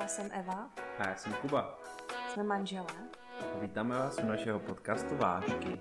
Já 0.00 0.08
jsem 0.08 0.30
Eva, 0.32 0.70
A 0.98 1.08
já 1.08 1.16
jsem 1.16 1.32
Kuba. 1.32 1.78
jsme 2.32 2.42
manželé. 2.42 2.86
Vítáme 3.60 3.98
vás 3.98 4.18
u 4.18 4.26
našeho 4.26 4.58
podcastu 4.60 5.16
Vážky. 5.16 5.80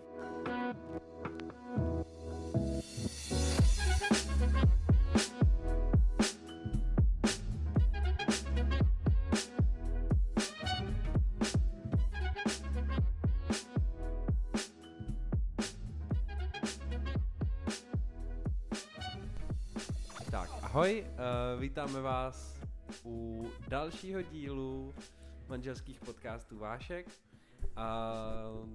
Tak, 20.32 20.50
ahoj, 20.62 21.06
uh, 21.56 21.62
vítáme 21.62 22.02
vás 22.02 22.55
u 23.06 23.48
dalšího 23.68 24.22
dílu 24.22 24.94
manželských 25.48 26.00
podcastů 26.00 26.60
Vášek. 26.60 27.08
A 27.76 28.14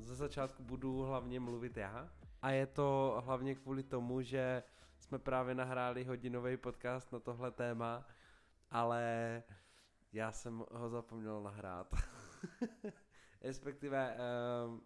ze 0.00 0.14
začátku 0.14 0.62
budu 0.62 1.02
hlavně 1.02 1.40
mluvit 1.40 1.76
já. 1.76 2.10
A 2.42 2.50
je 2.50 2.66
to 2.66 3.20
hlavně 3.24 3.54
kvůli 3.54 3.82
tomu, 3.82 4.22
že 4.22 4.62
jsme 4.98 5.18
právě 5.18 5.54
nahráli 5.54 6.04
hodinový 6.04 6.56
podcast 6.56 7.12
na 7.12 7.20
tohle 7.20 7.50
téma, 7.50 8.06
ale 8.70 9.42
já 10.12 10.32
jsem 10.32 10.64
ho 10.72 10.88
zapomněl 10.88 11.42
nahrát. 11.42 11.94
Respektive, 13.42 14.16
um, 14.66 14.82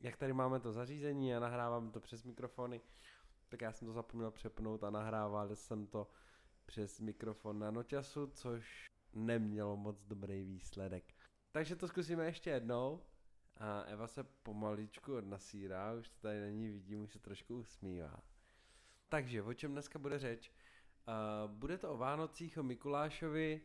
jak 0.00 0.16
tady 0.16 0.32
máme 0.32 0.60
to 0.60 0.72
zařízení 0.72 1.34
a 1.34 1.40
nahrávám 1.40 1.90
to 1.90 2.00
přes 2.00 2.24
mikrofony, 2.24 2.80
tak 3.48 3.60
já 3.60 3.72
jsem 3.72 3.88
to 3.88 3.92
zapomněl 3.92 4.30
přepnout 4.30 4.84
a 4.84 4.90
nahrával 4.90 5.56
jsem 5.56 5.86
to 5.86 6.08
přes 6.68 7.00
mikrofon 7.00 7.58
na 7.58 7.70
noťasu, 7.70 8.26
což 8.26 8.86
nemělo 9.14 9.76
moc 9.76 10.04
dobrý 10.04 10.44
výsledek. 10.44 11.14
Takže 11.52 11.76
to 11.76 11.88
zkusíme 11.88 12.26
ještě 12.26 12.50
jednou. 12.50 13.02
A 13.56 13.80
Eva 13.80 14.06
se 14.06 14.24
pomaličku 14.24 15.16
odnasírá, 15.16 15.92
už 15.92 16.08
to 16.08 16.20
tady 16.20 16.40
není 16.40 16.68
vidím, 16.68 17.02
už 17.02 17.12
se 17.12 17.18
trošku 17.18 17.56
usmívá. 17.58 18.20
Takže, 19.08 19.42
o 19.42 19.54
čem 19.54 19.72
dneska 19.72 19.98
bude 19.98 20.18
řeč? 20.18 20.52
Uh, 21.08 21.50
bude 21.50 21.78
to 21.78 21.92
o 21.92 21.96
Vánocích, 21.96 22.58
o 22.58 22.62
Mikulášovi, 22.62 23.60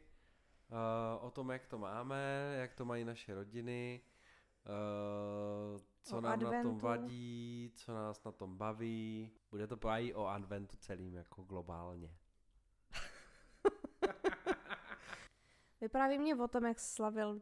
uh, 0.70 1.26
o 1.26 1.31
tom, 1.31 1.50
jak 1.50 1.66
to 1.66 1.78
máme, 1.78 2.54
jak 2.59 2.74
to 2.74 2.86
mají 2.86 3.06
naše 3.06 3.36
rodiny, 3.36 4.02
uh, 4.66 5.81
co 6.02 6.18
O 6.18 6.22
nám 6.22 6.40
na 6.40 6.50
tom 6.50 6.56
adventu. 6.56 6.80
vadí, 6.80 7.72
co 7.76 7.94
nás 7.94 8.24
na 8.24 8.31
tom 8.31 8.58
baví. 8.58 9.31
Bude 9.52 9.68
to 9.68 9.90
i 9.90 10.14
o 10.14 10.26
adventu 10.26 10.78
celým, 10.78 11.14
jako 11.16 11.44
globálně. 11.44 12.18
Vypráví 15.84 16.20
mě 16.20 16.36
o 16.36 16.48
tom, 16.48 16.66
jak 16.66 16.80
slavil 16.80 17.42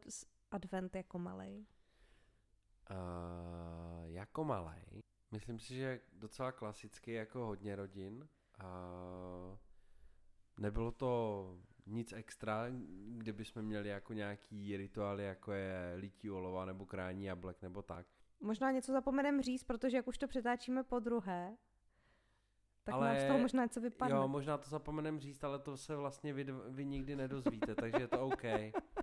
advent 0.50 0.96
jako 0.96 1.18
malej. 1.18 1.66
Uh, 2.90 4.04
jako 4.04 4.44
malej, 4.44 5.02
myslím 5.30 5.58
si, 5.58 5.74
že 5.74 6.00
docela 6.12 6.52
klasicky 6.52 7.12
jako 7.12 7.46
hodně 7.46 7.76
rodin. 7.76 8.28
Uh, 8.60 9.58
nebylo 10.58 10.92
to 10.92 11.58
nic 11.86 12.12
extra, 12.12 12.66
kdyby 13.08 13.44
jsme 13.44 13.62
měli 13.62 13.88
jako 13.88 14.12
nějaký 14.12 14.76
rituály, 14.76 15.24
jako 15.24 15.52
je 15.52 15.94
lítí 15.96 16.30
olova 16.30 16.64
nebo 16.64 16.86
krání 16.86 17.24
jablek 17.24 17.62
nebo 17.62 17.82
tak. 17.82 18.06
Možná 18.40 18.70
něco 18.70 18.92
zapomenem 18.92 19.42
říct, 19.42 19.64
protože 19.64 19.96
jak 19.96 20.08
už 20.08 20.18
to 20.18 20.28
přetáčíme 20.28 20.82
po 20.82 20.98
druhé, 20.98 21.56
tak 22.84 22.94
Ale- 22.94 23.08
nám 23.08 23.18
z 23.18 23.24
toho 23.24 23.38
možná 23.38 23.62
něco 23.62 23.80
vypadne. 23.80 24.16
Jo, 24.16 24.28
možná 24.28 24.58
to 24.58 24.70
zapomenem 24.70 25.20
říct, 25.20 25.44
ale 25.44 25.58
to 25.58 25.76
se 25.76 25.96
vlastně 25.96 26.32
vy, 26.32 26.46
vy 26.68 26.84
nikdy 26.84 27.16
nedozvíte, 27.16 27.74
takže 27.74 28.00
je 28.00 28.08
to 28.08 28.20
OK. 28.20 28.42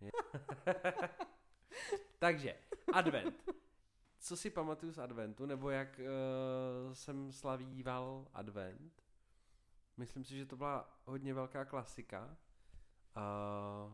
Takže, 2.18 2.54
advent. 2.92 3.50
Co 4.18 4.36
si 4.36 4.50
pamatuju 4.50 4.92
z 4.92 4.98
adventu, 4.98 5.46
nebo 5.46 5.70
jak 5.70 6.00
uh, 6.00 6.92
jsem 6.92 7.32
slavíval 7.32 8.28
advent? 8.34 9.02
Myslím 9.96 10.24
si, 10.24 10.36
že 10.36 10.46
to 10.46 10.56
byla 10.56 11.00
hodně 11.04 11.34
velká 11.34 11.64
klasika. 11.64 12.36
Uh, 13.16 13.92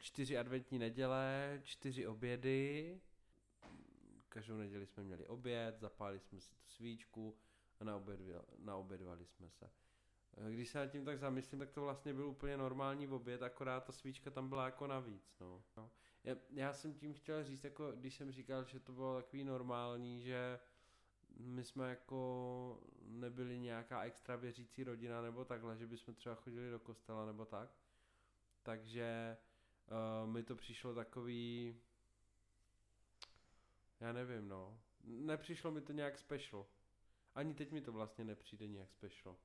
čtyři 0.00 0.38
adventní 0.38 0.78
neděle, 0.78 1.60
čtyři 1.64 2.06
obědy. 2.06 3.00
Každou 4.28 4.56
neděli 4.56 4.86
jsme 4.86 5.02
měli 5.02 5.26
oběd, 5.26 5.80
zapálili 5.80 6.20
jsme 6.20 6.40
si 6.40 6.50
tu 6.50 6.62
svíčku 6.66 7.36
a 7.80 7.84
naobědvali, 7.84 8.44
naobědvali 8.58 9.26
jsme 9.26 9.50
se. 9.50 9.70
Eh, 10.36 10.52
Když 10.52 10.68
se 10.68 10.78
nad 10.78 10.86
tím 10.86 11.04
tak 11.04 11.18
zamyslím, 11.18 11.58
tak 11.60 11.70
to 11.70 11.80
vlastně 11.80 12.14
byl 12.14 12.28
úplně 12.28 12.56
normální 12.56 13.08
oběd, 13.08 13.42
akorát 13.42 13.84
ta 13.84 13.92
svíčka 13.92 14.30
tam 14.30 14.48
byla 14.48 14.64
jako 14.64 14.86
navíc. 14.86 15.36
No. 15.40 15.62
No. 15.76 15.90
Já, 16.24 16.36
já 16.50 16.72
jsem 16.72 16.94
tím 16.94 17.14
chtěl 17.14 17.44
říct, 17.44 17.64
jako 17.64 17.92
když 17.92 18.14
jsem 18.14 18.32
říkal, 18.32 18.64
že 18.64 18.80
to 18.80 18.92
bylo 18.92 19.22
takový 19.22 19.44
normální, 19.44 20.20
že 20.22 20.58
my 21.38 21.64
jsme 21.64 21.90
jako 21.90 22.80
nebyli 23.02 23.58
nějaká 23.58 24.02
extra 24.02 24.36
věřící 24.36 24.84
rodina 24.84 25.22
nebo 25.22 25.44
takhle, 25.44 25.76
že 25.76 25.86
bychom 25.86 26.14
třeba 26.14 26.34
chodili 26.34 26.70
do 26.70 26.78
kostela 26.78 27.26
nebo 27.26 27.44
tak. 27.44 27.70
Takže 28.62 29.36
uh, 30.24 30.30
mi 30.30 30.42
to 30.42 30.56
přišlo 30.56 30.94
takový, 30.94 31.76
já 34.00 34.12
nevím 34.12 34.48
no, 34.48 34.80
nepřišlo 35.04 35.70
mi 35.70 35.80
to 35.80 35.92
nějak 35.92 36.18
special. 36.18 36.66
Ani 37.36 37.54
teď 37.54 37.72
mi 37.72 37.80
to 37.80 37.92
vlastně 37.92 38.24
nepřijde 38.24 38.66
nějak 38.66 38.92
special. 38.92 39.36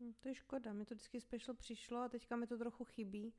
Hm, 0.00 0.12
To 0.20 0.28
je 0.28 0.34
škoda, 0.34 0.72
mi 0.72 0.84
to 0.84 0.94
vždycky 0.94 1.20
special 1.20 1.56
přišlo 1.56 1.98
a 1.98 2.08
teďka 2.08 2.36
mi 2.36 2.46
to 2.46 2.58
trochu 2.58 2.84
chybí. 2.84 3.34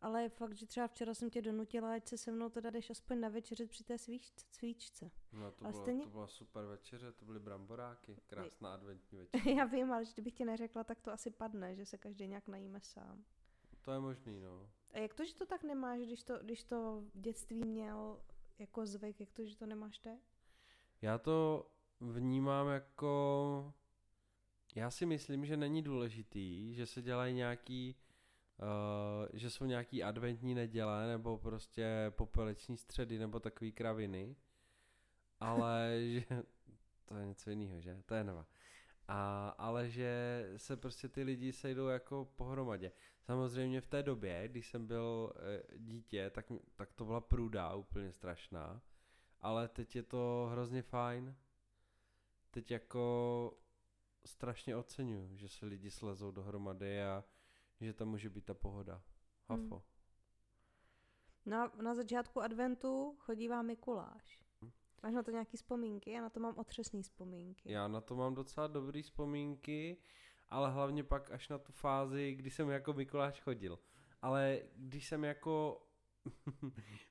Ale 0.00 0.22
je 0.22 0.28
fakt, 0.28 0.52
že 0.56 0.66
třeba 0.66 0.86
včera 0.88 1.14
jsem 1.14 1.30
tě 1.30 1.42
donutila, 1.42 1.94
ať 1.94 2.08
se 2.08 2.18
se 2.18 2.32
mnou 2.32 2.48
teda 2.48 2.70
jdeš 2.70 2.90
aspoň 2.90 3.20
na 3.20 3.28
večeřet 3.28 3.70
při 3.70 3.84
té 3.84 3.98
svíčce. 3.98 4.44
svíčce. 4.50 5.10
No 5.32 5.50
to, 5.52 5.64
Ale 5.64 5.72
bylo, 5.72 5.82
stejně- 5.84 6.04
to 6.04 6.10
byla 6.10 6.26
super 6.26 6.64
večeře, 6.64 7.12
to 7.12 7.24
byly 7.24 7.40
bramboráky, 7.40 8.16
krásná 8.26 8.74
adventní 8.74 9.18
večeře. 9.32 9.50
Já 9.50 9.64
vím, 9.64 9.92
ale 9.92 10.04
kdybych 10.14 10.34
ti 10.34 10.44
neřekla, 10.44 10.84
tak 10.84 11.00
to 11.00 11.12
asi 11.12 11.30
padne, 11.30 11.76
že 11.76 11.86
se 11.86 11.98
každý 11.98 12.26
nějak 12.28 12.48
najíme 12.48 12.80
sám. 12.80 13.24
To 13.80 13.92
je 13.92 14.00
možný, 14.00 14.40
no. 14.40 14.70
A 14.90 14.98
jak 14.98 15.14
to, 15.14 15.24
že 15.24 15.34
to 15.34 15.46
tak 15.46 15.62
nemáš, 15.64 16.00
když 16.00 16.22
to, 16.24 16.38
když 16.38 16.64
to 16.64 17.00
v 17.14 17.20
dětství 17.20 17.64
měl 17.64 18.22
jako 18.58 18.86
zvyk, 18.86 19.20
jak 19.20 19.30
to, 19.32 19.44
že 19.44 19.56
to 19.56 19.66
nemáš 19.66 19.98
teď? 19.98 20.20
Já 21.02 21.18
to 21.18 21.66
vnímám 22.00 22.68
jako... 22.68 23.74
Já 24.74 24.90
si 24.90 25.06
myslím, 25.06 25.46
že 25.46 25.56
není 25.56 25.82
důležitý, 25.82 26.74
že 26.74 26.86
se 26.86 27.02
dělají 27.02 27.34
nějaký... 27.34 27.96
Uh, 28.62 29.28
že 29.32 29.50
jsou 29.50 29.64
nějaký 29.64 30.02
adventní 30.02 30.54
neděle 30.54 31.06
nebo 31.08 31.38
prostě 31.38 31.86
popeleční 32.10 32.76
středy 32.76 33.18
nebo 33.18 33.40
takový 33.40 33.72
kraviny, 33.72 34.36
ale 35.40 35.98
že... 36.08 36.42
To 37.04 37.16
je 37.16 37.26
něco 37.26 37.50
jiného, 37.50 37.80
že? 37.80 38.02
To 38.06 38.14
je 38.14 38.24
nova. 38.24 38.46
A, 39.08 39.48
ale 39.48 39.90
že 39.90 40.44
se 40.56 40.76
prostě 40.76 41.08
ty 41.08 41.22
lidi 41.22 41.52
sejdou 41.52 41.86
jako 41.86 42.28
pohromadě. 42.36 42.92
Samozřejmě 43.22 43.80
v 43.80 43.86
té 43.86 44.02
době, 44.02 44.48
když 44.48 44.70
jsem 44.70 44.86
byl 44.86 45.32
e, 45.36 45.78
dítě, 45.78 46.30
tak, 46.30 46.46
tak 46.76 46.92
to 46.92 47.04
byla 47.04 47.20
průda 47.20 47.74
úplně 47.74 48.12
strašná. 48.12 48.82
Ale 49.40 49.68
teď 49.68 49.96
je 49.96 50.02
to 50.02 50.48
hrozně 50.52 50.82
fajn. 50.82 51.36
Teď 52.50 52.70
jako 52.70 53.52
strašně 54.24 54.76
oceňuju, 54.76 55.36
že 55.36 55.48
se 55.48 55.66
lidi 55.66 55.90
slezou 55.90 56.30
dohromady 56.30 57.02
a 57.02 57.24
že 57.80 57.92
tam 57.92 58.08
může 58.08 58.30
být 58.30 58.44
ta 58.44 58.54
pohoda. 58.54 59.02
Hafo. 59.48 59.74
Hmm. 59.74 59.82
Na, 61.46 61.72
na 61.82 61.94
začátku 61.94 62.40
adventu 62.40 63.16
chodívá 63.18 63.62
Mikuláš. 63.62 64.40
Hm. 64.62 64.70
Máš 65.02 65.14
na 65.14 65.22
to 65.22 65.30
nějaký 65.30 65.56
vzpomínky? 65.56 66.10
Já 66.10 66.22
na 66.22 66.30
to 66.30 66.40
mám 66.40 66.58
otřesný 66.58 67.02
vzpomínky. 67.02 67.72
Já 67.72 67.88
na 67.88 68.00
to 68.00 68.16
mám 68.16 68.34
docela 68.34 68.66
dobrý 68.66 69.02
vzpomínky, 69.02 69.96
ale 70.48 70.70
hlavně 70.70 71.04
pak 71.04 71.30
až 71.30 71.48
na 71.48 71.58
tu 71.58 71.72
fázi, 71.72 72.34
kdy 72.34 72.50
jsem 72.50 72.68
jako 72.68 72.92
Mikuláš 72.92 73.40
chodil. 73.40 73.78
Ale 74.22 74.60
když 74.76 75.08
jsem 75.08 75.24
jako 75.24 75.82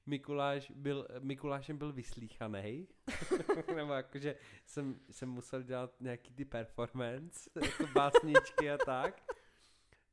Mikuláš 0.06 0.72
byl, 0.76 1.08
Mikulášem 1.20 1.78
byl 1.78 1.94
vyslíchaný, 1.94 2.88
nebo 3.76 3.94
jakože 3.94 4.36
jsem, 4.66 5.00
jsem 5.12 5.30
musel 5.30 5.64
dělat 5.64 5.92
nějaký 6.00 6.34
ty 6.34 6.46
performance, 6.46 7.50
jako 7.62 7.88
básničky 7.94 8.72
a 8.72 8.78
tak, 8.86 9.34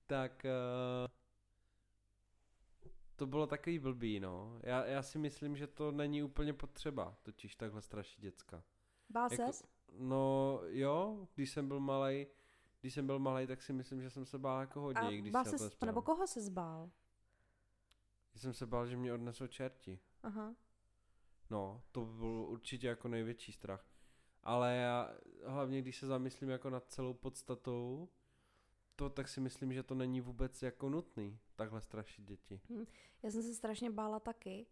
tak 0.07 0.45
uh, 0.45 1.09
to 3.17 3.27
bylo 3.27 3.47
takový 3.47 3.79
blbý, 3.79 4.21
no. 4.21 4.61
Já, 4.63 4.85
já 4.85 5.03
si 5.03 5.19
myslím, 5.19 5.57
že 5.57 5.67
to 5.67 5.93
není 5.93 6.23
úplně 6.23 6.53
potřeba, 6.53 7.17
totiž 7.23 7.55
takhle 7.55 7.83
strašit 7.83 8.21
děcka. 8.21 8.63
Bál 9.11 9.29
Jako- 9.33 9.53
ses? 9.53 9.65
No 9.99 10.61
jo, 10.65 11.29
když 11.35 11.51
jsem 11.51 11.69
byl 11.69 11.81
malý, 11.81 12.27
když 12.81 12.95
jsem 12.95 13.07
byl 13.07 13.19
malý, 13.19 13.47
tak 13.47 13.63
si 13.63 13.73
myslím, 13.73 14.03
že 14.03 14.11
jsem 14.11 14.25
se 14.25 14.39
bál 14.39 14.61
jako 14.61 14.81
hodně, 14.81 15.01
A 15.01 15.11
když 15.11 15.33
bál 15.33 15.45
byl 15.45 15.71
nebo 15.87 16.03
koho 16.03 16.27
se 16.27 16.41
zbál? 16.41 16.91
Já 18.35 18.41
jsem 18.41 18.55
se 18.55 18.67
bál, 18.67 18.87
že 18.87 18.97
mě 18.97 19.13
odnesou 19.13 19.47
čerti. 19.47 19.99
Aha. 20.23 20.55
No, 21.51 21.83
to 21.93 22.05
byl 22.05 22.47
určitě 22.49 22.87
jako 22.87 23.09
největší 23.09 23.53
strach. 23.53 23.87
Ale 24.43 24.77
já 24.77 25.15
hlavně, 25.45 25.83
když 25.83 25.97
se 25.97 26.07
zamyslím 26.07 26.51
jako 26.51 26.71
nad 26.71 26.93
celou 26.93 27.15
podstatou, 27.15 28.09
to, 28.97 29.11
tak 29.11 29.29
si 29.29 29.41
myslím, 29.41 29.73
že 29.73 29.83
to 29.83 29.95
není 29.95 30.21
vůbec 30.21 30.63
jako 30.63 30.89
nutný, 30.89 31.39
takhle 31.57 31.81
strašit 31.81 32.25
děti. 32.25 32.61
Já 33.23 33.31
jsem 33.31 33.43
se 33.43 33.55
strašně 33.55 33.91
bála 33.91 34.21
taky. 34.21 34.67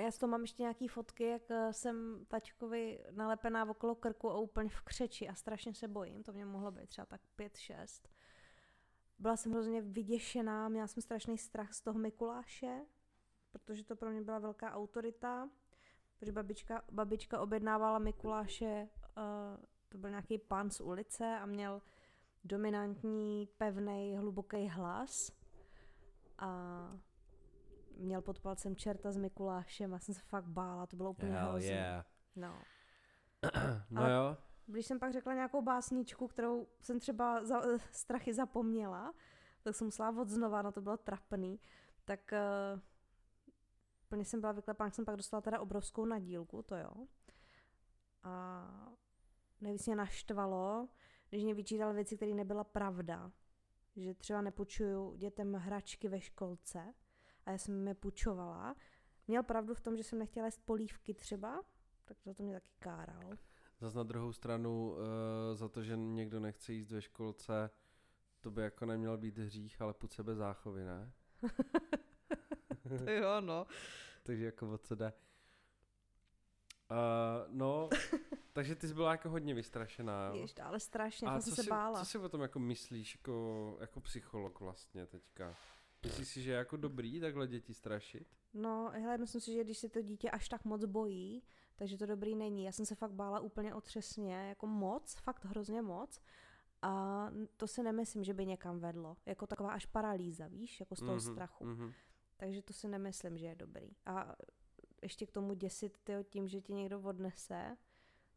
Já 0.00 0.10
z 0.10 0.18
toho 0.18 0.30
mám 0.30 0.42
ještě 0.42 0.62
nějaký 0.62 0.88
fotky, 0.88 1.24
jak 1.24 1.50
eh, 1.50 1.72
jsem 1.72 2.24
tačkovi 2.28 3.04
nalepená 3.10 3.70
okolo 3.70 3.94
krku 3.94 4.30
a 4.30 4.38
úplně 4.38 4.70
v 4.70 4.80
křeči 4.80 5.28
a 5.28 5.34
strašně 5.34 5.74
se 5.74 5.88
bojím. 5.88 6.22
To 6.22 6.32
mě 6.32 6.44
mohlo 6.44 6.70
být 6.70 6.88
třeba 6.88 7.06
tak 7.06 7.20
5-6. 7.38 8.08
Byla 9.18 9.36
jsem 9.36 9.52
hrozně 9.52 9.82
vyděšená, 9.82 10.68
měla 10.68 10.86
jsem 10.86 11.02
strašný 11.02 11.38
strach 11.38 11.72
z 11.72 11.80
toho 11.80 11.98
Mikuláše, 11.98 12.80
protože 13.52 13.84
to 13.84 13.96
pro 13.96 14.10
mě 14.10 14.22
byla 14.22 14.38
velká 14.38 14.72
autorita, 14.74 15.48
protože 16.18 16.32
babička, 16.32 16.82
babička 16.92 17.40
objednávala 17.40 17.98
Mikuláše, 17.98 18.88
uh, 19.16 19.64
to 19.88 19.98
byl 19.98 20.10
nějaký 20.10 20.38
pán 20.38 20.70
z 20.70 20.80
ulice 20.80 21.38
a 21.38 21.46
měl 21.46 21.82
dominantní, 22.44 23.48
pevný, 23.58 24.16
hluboký 24.16 24.68
hlas 24.68 25.32
a 26.38 26.48
měl 27.96 28.22
pod 28.22 28.40
palcem 28.40 28.76
čerta 28.76 29.12
s 29.12 29.16
Mikulášem 29.16 29.94
a 29.94 29.98
jsem 29.98 30.14
se 30.14 30.20
fakt 30.20 30.44
bála, 30.46 30.86
to 30.86 30.96
bylo 30.96 31.10
úplně 31.10 31.32
Hell 31.32 31.50
hrozný. 31.50 31.68
yeah. 31.70 32.06
No. 32.36 32.58
No 33.90 34.02
Ale- 34.02 34.12
jo, 34.12 34.36
Když 34.66 34.86
jsem 34.86 34.98
pak 34.98 35.12
řekla 35.12 35.34
nějakou 35.34 35.62
básničku, 35.62 36.28
kterou 36.28 36.66
jsem 36.80 37.00
třeba 37.00 37.44
za, 37.44 37.60
eh, 37.66 37.78
strachy 37.90 38.34
zapomněla, 38.34 39.14
tak 39.62 39.76
jsem 39.76 39.86
musela 39.86 40.20
od 40.20 40.28
znova, 40.28 40.62
no 40.62 40.72
to 40.72 40.80
bylo 40.80 40.96
trapný, 40.96 41.60
tak 42.04 42.32
uh, 42.32 42.80
plně 44.08 44.24
jsem 44.24 44.40
byla 44.40 44.52
vyklepána, 44.52 44.90
jsem 44.90 45.04
pak 45.04 45.16
dostala 45.16 45.40
teda 45.40 45.60
obrovskou 45.60 46.04
nadílku, 46.04 46.62
to 46.62 46.76
jo. 46.76 47.06
A 48.22 48.66
nejvíc 49.60 49.86
mě 49.86 49.96
naštvalo, 49.96 50.88
když 51.28 51.44
mě 51.44 51.54
vyčítal 51.54 51.94
věci, 51.94 52.16
které 52.16 52.34
nebyla 52.34 52.64
pravda. 52.64 53.32
Že 53.96 54.14
třeba 54.14 54.40
nepůjčuju 54.40 55.14
dětem 55.16 55.54
hračky 55.54 56.08
ve 56.08 56.20
školce 56.20 56.94
a 57.46 57.50
já 57.50 57.58
jsem 57.58 57.88
je 57.88 57.94
půjčovala. 57.94 58.76
Měl 59.26 59.42
pravdu 59.42 59.74
v 59.74 59.80
tom, 59.80 59.96
že 59.96 60.02
jsem 60.02 60.18
nechtěla 60.18 60.46
jíst 60.46 60.60
polívky 60.64 61.14
třeba, 61.14 61.64
tak 62.04 62.16
za 62.24 62.34
to 62.34 62.42
mě 62.42 62.54
taky 62.54 62.70
káral. 62.78 63.38
Zas 63.80 63.94
na 63.94 64.02
druhou 64.02 64.32
stranu, 64.32 64.90
uh, 64.90 64.96
za 65.54 65.68
to, 65.68 65.82
že 65.82 65.96
někdo 65.96 66.40
nechce 66.40 66.72
jíst 66.72 66.90
ve 66.90 67.02
školce, 67.02 67.70
to 68.40 68.50
by 68.50 68.62
jako 68.62 68.86
neměl 68.86 69.18
být 69.18 69.38
hřích, 69.38 69.80
ale 69.80 69.94
půd 69.94 70.12
sebe 70.12 70.34
záchovy, 70.34 70.84
ne? 70.84 71.12
To 73.04 73.10
jo, 73.10 73.40
no. 73.40 73.66
Takže 74.22 74.44
jako 74.44 74.72
o 74.72 74.78
co 74.78 74.94
jde. 74.94 75.12
Uh, 76.90 76.96
no, 77.48 77.88
takže 78.52 78.74
ty 78.74 78.88
jsi 78.88 78.94
byla 78.94 79.10
jako 79.10 79.28
hodně 79.30 79.54
vystrašená. 79.54 80.26
jo? 80.26 80.34
Ještě, 80.34 80.62
ale 80.62 80.80
strašně, 80.80 81.28
A 81.28 81.40
jsem 81.40 81.50
co 81.50 81.56
se 81.56 81.62
si, 81.62 81.70
bála. 81.70 81.98
co 81.98 82.04
si 82.04 82.18
o 82.18 82.28
tom 82.28 82.40
jako 82.42 82.58
myslíš 82.58 83.14
jako, 83.14 83.76
jako 83.80 84.00
psycholog 84.00 84.60
vlastně 84.60 85.06
teďka? 85.06 85.56
Myslíš 86.06 86.28
si, 86.28 86.42
že 86.42 86.50
je 86.50 86.56
jako 86.56 86.76
dobrý 86.76 87.20
takhle 87.20 87.46
děti 87.48 87.74
strašit? 87.74 88.26
No, 88.54 88.90
hele, 88.94 89.18
myslím 89.18 89.40
si, 89.40 89.52
že 89.52 89.64
když 89.64 89.78
se 89.78 89.88
to 89.88 90.02
dítě 90.02 90.30
až 90.30 90.48
tak 90.48 90.64
moc 90.64 90.84
bojí, 90.84 91.42
takže 91.76 91.98
to 91.98 92.06
dobrý 92.06 92.34
není. 92.34 92.64
Já 92.64 92.72
jsem 92.72 92.86
se 92.86 92.94
fakt 92.94 93.12
bála 93.12 93.40
úplně 93.40 93.74
otřesně, 93.74 94.34
jako 94.34 94.66
moc, 94.66 95.14
fakt 95.14 95.44
hrozně 95.44 95.82
moc. 95.82 96.20
A 96.82 97.26
to 97.56 97.66
si 97.66 97.82
nemyslím, 97.82 98.24
že 98.24 98.34
by 98.34 98.46
někam 98.46 98.78
vedlo. 98.80 99.16
Jako 99.26 99.46
taková 99.46 99.72
až 99.72 99.86
paralýza, 99.86 100.46
víš, 100.46 100.80
jako 100.80 100.96
z 100.96 100.98
toho 100.98 101.12
Mhm, 101.12 101.20
strachu. 101.20 101.64
mhm. 101.64 101.92
Takže 102.36 102.62
to 102.62 102.72
si 102.72 102.88
nemyslím, 102.88 103.38
že 103.38 103.46
je 103.46 103.54
dobrý. 103.54 103.90
A 104.06 104.36
ještě 105.02 105.26
k 105.26 105.30
tomu 105.32 105.54
děsit 105.54 105.98
tyjo, 106.04 106.22
tím, 106.22 106.48
že 106.48 106.60
ti 106.60 106.72
někdo 106.72 107.00
odnese 107.00 107.76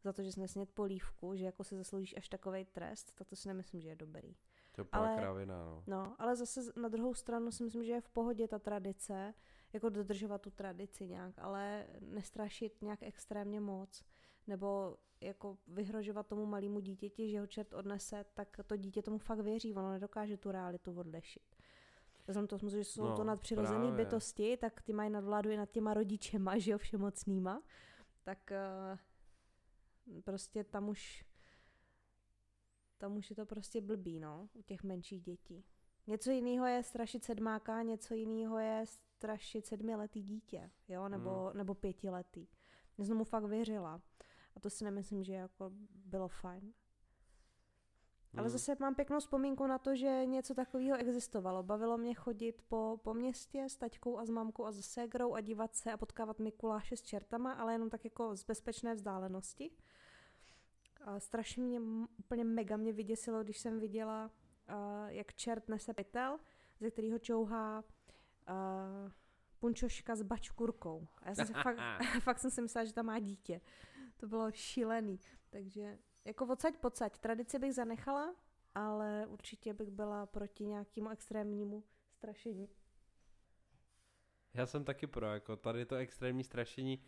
za 0.04 0.12
to, 0.12 0.22
že 0.22 0.32
jsi 0.32 0.40
nesnět 0.40 0.70
polívku, 0.70 1.36
že 1.36 1.44
jako 1.44 1.64
si 1.64 1.76
zasloužíš 1.76 2.14
až 2.16 2.28
takový 2.28 2.64
trest, 2.64 3.12
tak 3.14 3.28
to 3.28 3.36
si 3.36 3.48
nemyslím, 3.48 3.80
že 3.80 3.88
je 3.88 3.96
dobrý. 3.96 4.36
To 4.72 4.80
je 4.80 4.86
Ale- 4.92 5.16
kravina, 5.18 5.64
no. 5.64 5.82
No, 5.86 6.16
ale 6.18 6.36
zase 6.36 6.60
na 6.76 6.88
druhou 6.88 7.14
stranu 7.14 7.52
si 7.52 7.64
myslím, 7.64 7.84
že 7.84 7.92
je 7.92 8.00
v 8.00 8.08
pohodě 8.08 8.48
ta 8.48 8.58
tradice, 8.58 9.34
jako 9.72 9.88
dodržovat 9.88 10.40
tu 10.42 10.50
tradici 10.50 11.06
nějak, 11.08 11.38
ale 11.38 11.86
nestrašit 12.00 12.82
nějak 12.82 13.02
extrémně 13.02 13.60
moc, 13.60 14.04
nebo 14.46 14.96
jako 15.20 15.58
vyhrožovat 15.68 16.26
tomu 16.26 16.46
malému 16.46 16.80
dítěti, 16.80 17.30
že 17.30 17.40
ho 17.40 17.46
čert 17.46 17.72
odnese, 17.74 18.24
tak 18.34 18.60
to 18.66 18.76
dítě 18.76 19.02
tomu 19.02 19.18
fakt 19.18 19.40
věří, 19.40 19.74
ono 19.74 19.90
nedokáže 19.90 20.36
tu 20.36 20.50
realitu 20.50 20.98
odlišit. 20.98 21.56
Vzhledem 22.26 22.46
k 22.46 22.50
tomu, 22.50 22.70
že 22.70 22.84
jsou 22.84 23.04
No, 23.04 23.16
to 23.16 23.24
nadpřirozené 23.24 23.92
bytosti, 23.92 24.56
tak 24.56 24.82
ty 24.82 24.92
mají 24.92 25.10
nadvládu 25.10 25.50
i 25.50 25.56
nad 25.56 25.70
těma 25.70 25.94
rodičema, 25.94 26.58
že 26.58 26.70
jo, 26.72 26.78
všemocnýma, 26.78 27.62
tak 28.22 28.52
eh, 28.52 28.98
prostě 30.24 30.64
tam 30.64 30.88
už 30.88 31.24
tam 33.00 33.16
už 33.16 33.30
je 33.30 33.36
to 33.36 33.46
prostě 33.46 33.80
blbý, 33.80 34.20
no, 34.20 34.48
u 34.54 34.62
těch 34.62 34.82
menších 34.82 35.22
dětí. 35.22 35.64
Něco 36.06 36.30
jiného 36.30 36.66
je 36.66 36.82
strašit 36.82 37.24
sedmáka, 37.24 37.82
něco 37.82 38.14
jiného 38.14 38.58
je 38.58 38.82
strašit 38.86 39.66
sedmiletý 39.66 40.22
dítě, 40.22 40.70
jo, 40.88 41.08
nebo, 41.08 41.30
Hmm. 41.30 41.56
nebo 41.58 41.74
pětiletý. 41.74 42.46
Já 42.98 43.04
jsem 43.04 43.16
mu 43.16 43.24
fakt 43.24 43.44
věřila. 43.44 44.00
A 44.56 44.60
to 44.60 44.70
si 44.70 44.84
nemyslím, 44.84 45.24
že 45.24 45.32
jako 45.34 45.70
bylo 46.04 46.28
fajn. 46.28 46.72
Ale 48.36 48.42
Mhm. 48.42 48.50
zase 48.50 48.76
mám 48.80 48.94
pěknou 48.94 49.20
vzpomínku 49.20 49.66
na 49.66 49.78
to, 49.78 49.96
že 49.96 50.26
něco 50.26 50.54
takového 50.54 50.98
existovalo. 50.98 51.62
Bavilo 51.62 51.98
mě 51.98 52.14
chodit 52.14 52.62
po, 52.68 53.00
po 53.04 53.14
městě 53.14 53.64
s 53.68 53.76
taťkou 53.76 54.18
a 54.18 54.24
s 54.24 54.30
mamkou 54.30 54.64
a 54.64 54.72
s 54.72 54.80
ségrou 54.80 55.34
a 55.34 55.40
dívat 55.40 55.74
se 55.76 55.92
a 55.92 55.96
potkávat 55.96 56.38
Mikuláše 56.38 56.96
s 56.96 57.02
čertama, 57.02 57.52
ale 57.52 57.72
jenom 57.72 57.90
tak 57.90 58.04
jako 58.04 58.36
z 58.36 58.44
bezpečné 58.44 58.94
vzdálenosti. 58.94 59.70
A 61.00 61.20
strašně 61.20 61.62
mě 61.62 61.80
úplně 62.18 62.44
mega 62.44 62.76
mě 62.76 62.92
vyděsilo, 62.92 63.44
když 63.44 63.58
jsem 63.58 63.80
viděla, 63.80 64.30
uh, 64.68 65.08
jak 65.08 65.34
čert 65.34 65.68
nese 65.68 65.94
pytel, 65.94 66.38
ze 66.80 66.90
kterého 66.90 67.18
čouhá 67.18 67.78
uh, 67.78 69.12
punčoška 69.58 70.16
s 70.16 70.22
bačkurkou. 70.22 71.08
A 71.22 71.28
já 71.28 71.34
jsem 71.34 71.46
si 71.46 71.52
fakt, 71.52 71.78
fakt 72.20 72.38
jsem 72.38 72.50
si 72.50 72.62
myslela, 72.62 72.84
že 72.84 72.92
tam 72.92 73.06
má 73.06 73.18
dítě. 73.18 73.60
To 74.16 74.26
bylo 74.26 74.52
šílený. 74.52 75.20
Takže 75.50 75.98
jako 76.24 76.46
odsaď 76.46 76.76
pocať. 76.76 77.18
Tradici 77.18 77.58
bych 77.58 77.74
zanechala, 77.74 78.34
ale 78.74 79.26
určitě 79.26 79.74
bych 79.74 79.90
byla 79.90 80.26
proti 80.26 80.64
nějakému 80.64 81.08
extrémnímu 81.10 81.84
strašení. 82.12 82.68
Já 84.54 84.66
jsem 84.66 84.84
taky 84.84 85.06
pro, 85.06 85.26
jako 85.26 85.56
tady 85.56 85.86
to 85.86 85.96
extrémní 85.96 86.44
strašení, 86.44 87.04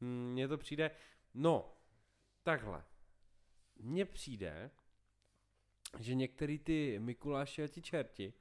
mm, 0.00 0.32
mně 0.32 0.48
to 0.48 0.58
přijde, 0.58 0.90
no, 1.34 1.76
takhle, 2.42 2.84
mně 3.80 4.04
přijde, 4.04 4.70
že 5.98 6.14
některý 6.14 6.58
ty 6.58 6.98
Mikuláši 6.98 7.62
a 7.62 7.68
ti 7.68 7.82
čerti, 7.82 8.34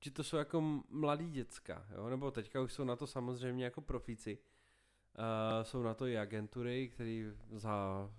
že 0.00 0.10
to 0.10 0.24
jsou 0.24 0.36
jako 0.36 0.58
m- 0.58 0.82
mladý 0.88 1.30
děcka, 1.30 1.86
jo? 1.94 2.08
nebo 2.08 2.30
teďka 2.30 2.60
už 2.60 2.72
jsou 2.72 2.84
na 2.84 2.96
to 2.96 3.06
samozřejmě 3.06 3.64
jako 3.64 3.80
profíci, 3.80 4.38
uh, 4.38 5.62
jsou 5.64 5.82
na 5.82 5.94
to 5.94 6.06
i 6.06 6.18
agentury, 6.18 6.88
který 6.88 7.24
za 7.52 8.10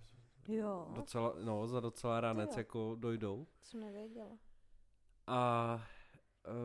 Jo, 0.47 0.87
docela, 0.95 1.35
no, 1.43 1.67
za 1.67 1.79
docela 1.79 2.21
ranec 2.21 2.57
jako 2.57 2.95
dojdou. 2.99 3.47
to 3.59 3.65
jsem 3.65 3.79
nevěděla. 3.79 4.37
A 5.27 5.75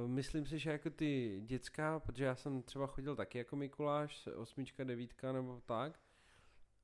uh, 0.02 0.08
myslím 0.10 0.46
si, 0.46 0.58
že 0.58 0.70
jako 0.70 0.90
ty 0.90 1.40
děcka, 1.46 2.00
protože 2.00 2.24
já 2.24 2.34
jsem 2.34 2.62
třeba 2.62 2.86
chodil 2.86 3.16
taky 3.16 3.38
jako 3.38 3.56
Mikuláš, 3.56 4.26
osmička, 4.26 4.84
devítka 4.84 5.32
nebo 5.32 5.60
tak, 5.66 6.00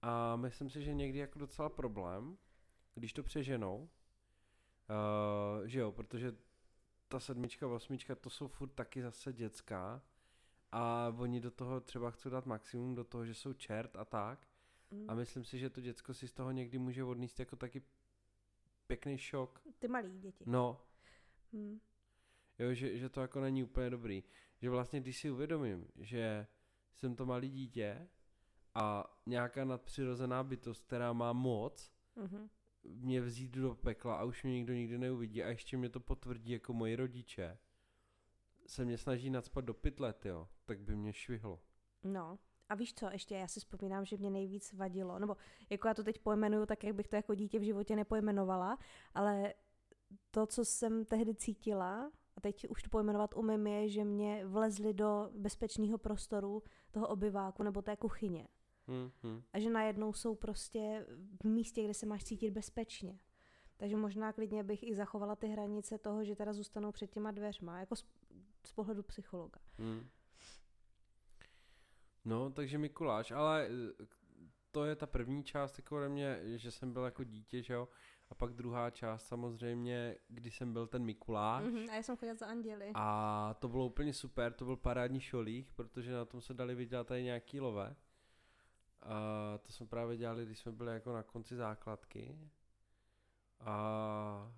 a 0.02 0.36
myslím 0.36 0.70
si, 0.70 0.82
že 0.82 0.94
někdy 0.94 1.18
jako 1.18 1.38
docela 1.38 1.68
problém, 1.68 2.36
když 2.96 3.12
to 3.12 3.22
přeženou, 3.22 3.88
uh, 5.60 5.66
že 5.66 5.80
jo, 5.80 5.92
protože 5.92 6.36
ta 7.08 7.20
sedmička, 7.20 7.68
osmička, 7.68 8.14
to 8.14 8.30
jsou 8.30 8.48
furt 8.48 8.68
taky 8.68 9.02
zase 9.02 9.32
dětská 9.32 10.02
a 10.72 11.12
oni 11.18 11.40
do 11.40 11.50
toho 11.50 11.80
třeba 11.80 12.10
chcou 12.10 12.30
dát 12.30 12.46
maximum, 12.46 12.94
do 12.94 13.04
toho, 13.04 13.26
že 13.26 13.34
jsou 13.34 13.52
čert 13.52 13.96
a 13.96 14.04
tak 14.04 14.46
Mm. 14.90 15.04
a 15.10 15.14
myslím 15.14 15.44
si, 15.44 15.58
že 15.58 15.70
to 15.70 15.80
děcko 15.80 16.14
si 16.14 16.28
z 16.28 16.32
toho 16.32 16.50
někdy 16.52 16.78
může 16.78 17.04
odníst 17.04 17.40
jako 17.40 17.56
taky 17.56 17.82
pěkný 18.86 19.18
šok. 19.18 19.62
Ty 19.78 19.88
malí 19.88 20.18
děti. 20.18 20.44
No, 20.46 20.80
Hmm. 21.52 21.80
Jo, 22.58 22.74
že, 22.74 22.98
že 22.98 23.08
to 23.08 23.20
jako 23.20 23.40
není 23.40 23.64
úplně 23.64 23.90
dobrý. 23.90 24.24
Že 24.58 24.70
vlastně, 24.70 25.00
když 25.00 25.20
si 25.20 25.30
uvědomím, 25.30 25.86
že 25.96 26.46
jsem 26.94 27.16
to 27.16 27.26
malý 27.26 27.50
dítě 27.50 28.08
a 28.74 29.14
nějaká 29.26 29.64
nadpřirozená 29.64 30.42
bytost, 30.44 30.84
která 30.86 31.12
má 31.12 31.32
moc, 31.32 31.92
Mhm. 32.16 32.50
Mě 32.88 33.20
vzít 33.20 33.50
do 33.50 33.74
pekla 33.74 34.16
a 34.16 34.24
už 34.24 34.42
mě 34.42 34.52
nikdo 34.52 34.72
nikdy 34.74 34.98
neuvidí 34.98 35.42
a 35.42 35.48
ještě 35.48 35.76
mě 35.76 35.88
to 35.88 36.00
potvrdí 36.00 36.52
jako 36.52 36.72
moji 36.72 36.96
rodiče, 36.96 37.58
se 38.66 38.84
mě 38.84 38.98
snaží 38.98 39.30
nadspat 39.30 39.64
do 39.64 39.74
pytlet, 39.74 40.26
jo, 40.26 40.48
tak 40.64 40.80
by 40.80 40.96
mě 40.96 41.12
švihlo. 41.12 41.60
No. 42.04 42.38
A 42.68 42.74
víš 42.74 42.94
co, 42.94 43.10
ještě 43.12 43.34
já 43.34 43.48
si 43.48 43.60
vzpomínám, 43.60 44.04
že 44.04 44.16
mě 44.16 44.30
nejvíc 44.30 44.72
vadilo, 44.72 45.18
nebo 45.18 45.36
jako 45.70 45.88
já 45.88 45.94
to 45.94 46.04
teď 46.04 46.18
pojmenuju 46.18 46.66
tak, 46.66 46.84
jak 46.84 46.96
bych 46.96 47.08
to 47.08 47.16
jako 47.16 47.34
dítě 47.34 47.58
v 47.58 47.62
životě 47.62 47.96
nepojmenovala, 47.96 48.78
ale 49.14 49.54
to, 50.30 50.46
co 50.46 50.64
jsem 50.64 51.04
tehdy 51.04 51.34
cítila, 51.34 52.12
a 52.36 52.40
teď 52.40 52.68
už 52.68 52.82
to 52.82 52.90
pojmenovat 52.90 53.34
umím, 53.34 53.66
je, 53.66 53.88
že 53.88 54.04
mě 54.04 54.46
vlezli 54.46 54.94
do 54.94 55.30
bezpečného 55.34 55.98
prostoru 55.98 56.62
toho 56.90 57.08
obyváku 57.08 57.62
nebo 57.62 57.82
té 57.82 57.96
kuchyně. 57.96 58.48
Hm, 58.88 59.10
hm. 59.22 59.42
A 59.52 59.58
že 59.58 59.70
najednou 59.70 60.12
jsou 60.12 60.34
prostě 60.34 61.06
v 61.42 61.44
místě, 61.44 61.84
kde 61.84 61.94
se 61.94 62.06
máš 62.06 62.24
cítit 62.24 62.50
bezpečně. 62.50 63.18
Takže 63.76 63.96
možná 63.96 64.32
klidně 64.32 64.62
bych 64.62 64.82
i 64.82 64.94
zachovala 64.94 65.36
ty 65.36 65.46
hranice 65.46 65.98
toho, 65.98 66.24
že 66.24 66.36
teda 66.36 66.52
zůstanou 66.52 66.92
před 66.92 67.10
těma 67.10 67.30
dveřma, 67.30 67.80
jako 67.80 67.96
z, 67.96 68.06
z 68.64 68.72
pohledu 68.72 69.02
psychologa. 69.02 69.60
Hmm. 69.78 70.08
No, 72.24 72.50
takže 72.50 72.78
Mikuláš, 72.78 73.30
ale 73.30 73.68
eh, 73.68 74.06
to 74.70 74.84
je 74.84 74.96
ta 74.96 75.06
první 75.06 75.44
část 75.44 75.78
jako 75.78 75.96
ode 75.96 76.08
mě, 76.08 76.40
že 76.44 76.70
jsem 76.70 76.92
byl 76.92 77.04
jako 77.04 77.24
dítě, 77.24 77.62
že 77.62 77.74
jo, 77.74 77.88
a 78.30 78.34
pak 78.34 78.52
druhá 78.52 78.90
část 78.90 79.26
samozřejmě, 79.26 80.16
když 80.28 80.56
jsem 80.56 80.72
byl 80.72 80.86
ten 80.86 81.04
Mikuláš. 81.04 81.64
Mm-hmm, 81.64 81.90
a 81.90 81.94
já 81.94 82.02
jsem 82.02 82.16
chodila 82.16 82.36
za 82.36 82.46
anděli. 82.46 82.90
A 82.94 83.54
to 83.58 83.68
bylo 83.68 83.86
úplně 83.86 84.14
super, 84.14 84.52
to 84.52 84.64
byl 84.64 84.76
parádní 84.76 85.20
šolích, 85.20 85.72
protože 85.72 86.12
na 86.12 86.24
tom 86.24 86.40
se 86.40 86.54
dali 86.54 86.74
vydělat 86.74 87.06
tady 87.06 87.22
nějaký 87.22 87.60
love. 87.60 87.96
A 89.02 89.58
to 89.62 89.72
jsme 89.72 89.86
právě 89.86 90.16
dělali, 90.16 90.46
když 90.46 90.58
jsme 90.58 90.72
byli 90.72 90.92
jako 90.92 91.12
na 91.12 91.22
konci 91.22 91.56
základky. 91.56 92.38
A 93.60 94.52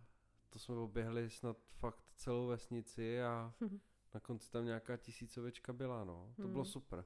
to 0.50 0.58
jsme 0.58 0.74
oběhli 0.74 1.30
snad 1.30 1.56
fakt 1.72 2.04
celou 2.16 2.46
vesnici 2.46 3.22
a 3.22 3.54
na 4.14 4.20
konci 4.20 4.50
tam 4.50 4.64
nějaká 4.64 4.96
tisícovečka 4.96 5.72
byla, 5.72 6.04
no. 6.04 6.32
To 6.36 6.48
bylo 6.48 6.62
Hmm. 6.64 6.72
super. 6.72 7.04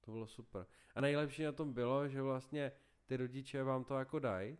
To 0.00 0.10
bylo 0.10 0.26
super. 0.26 0.66
A 0.94 1.00
nejlepší 1.00 1.42
na 1.44 1.52
tom 1.52 1.72
bylo, 1.72 2.08
že 2.08 2.22
vlastně 2.22 2.72
ty 3.06 3.16
rodiče 3.16 3.62
vám 3.62 3.84
to 3.84 3.98
jako 3.98 4.18
dají, 4.18 4.58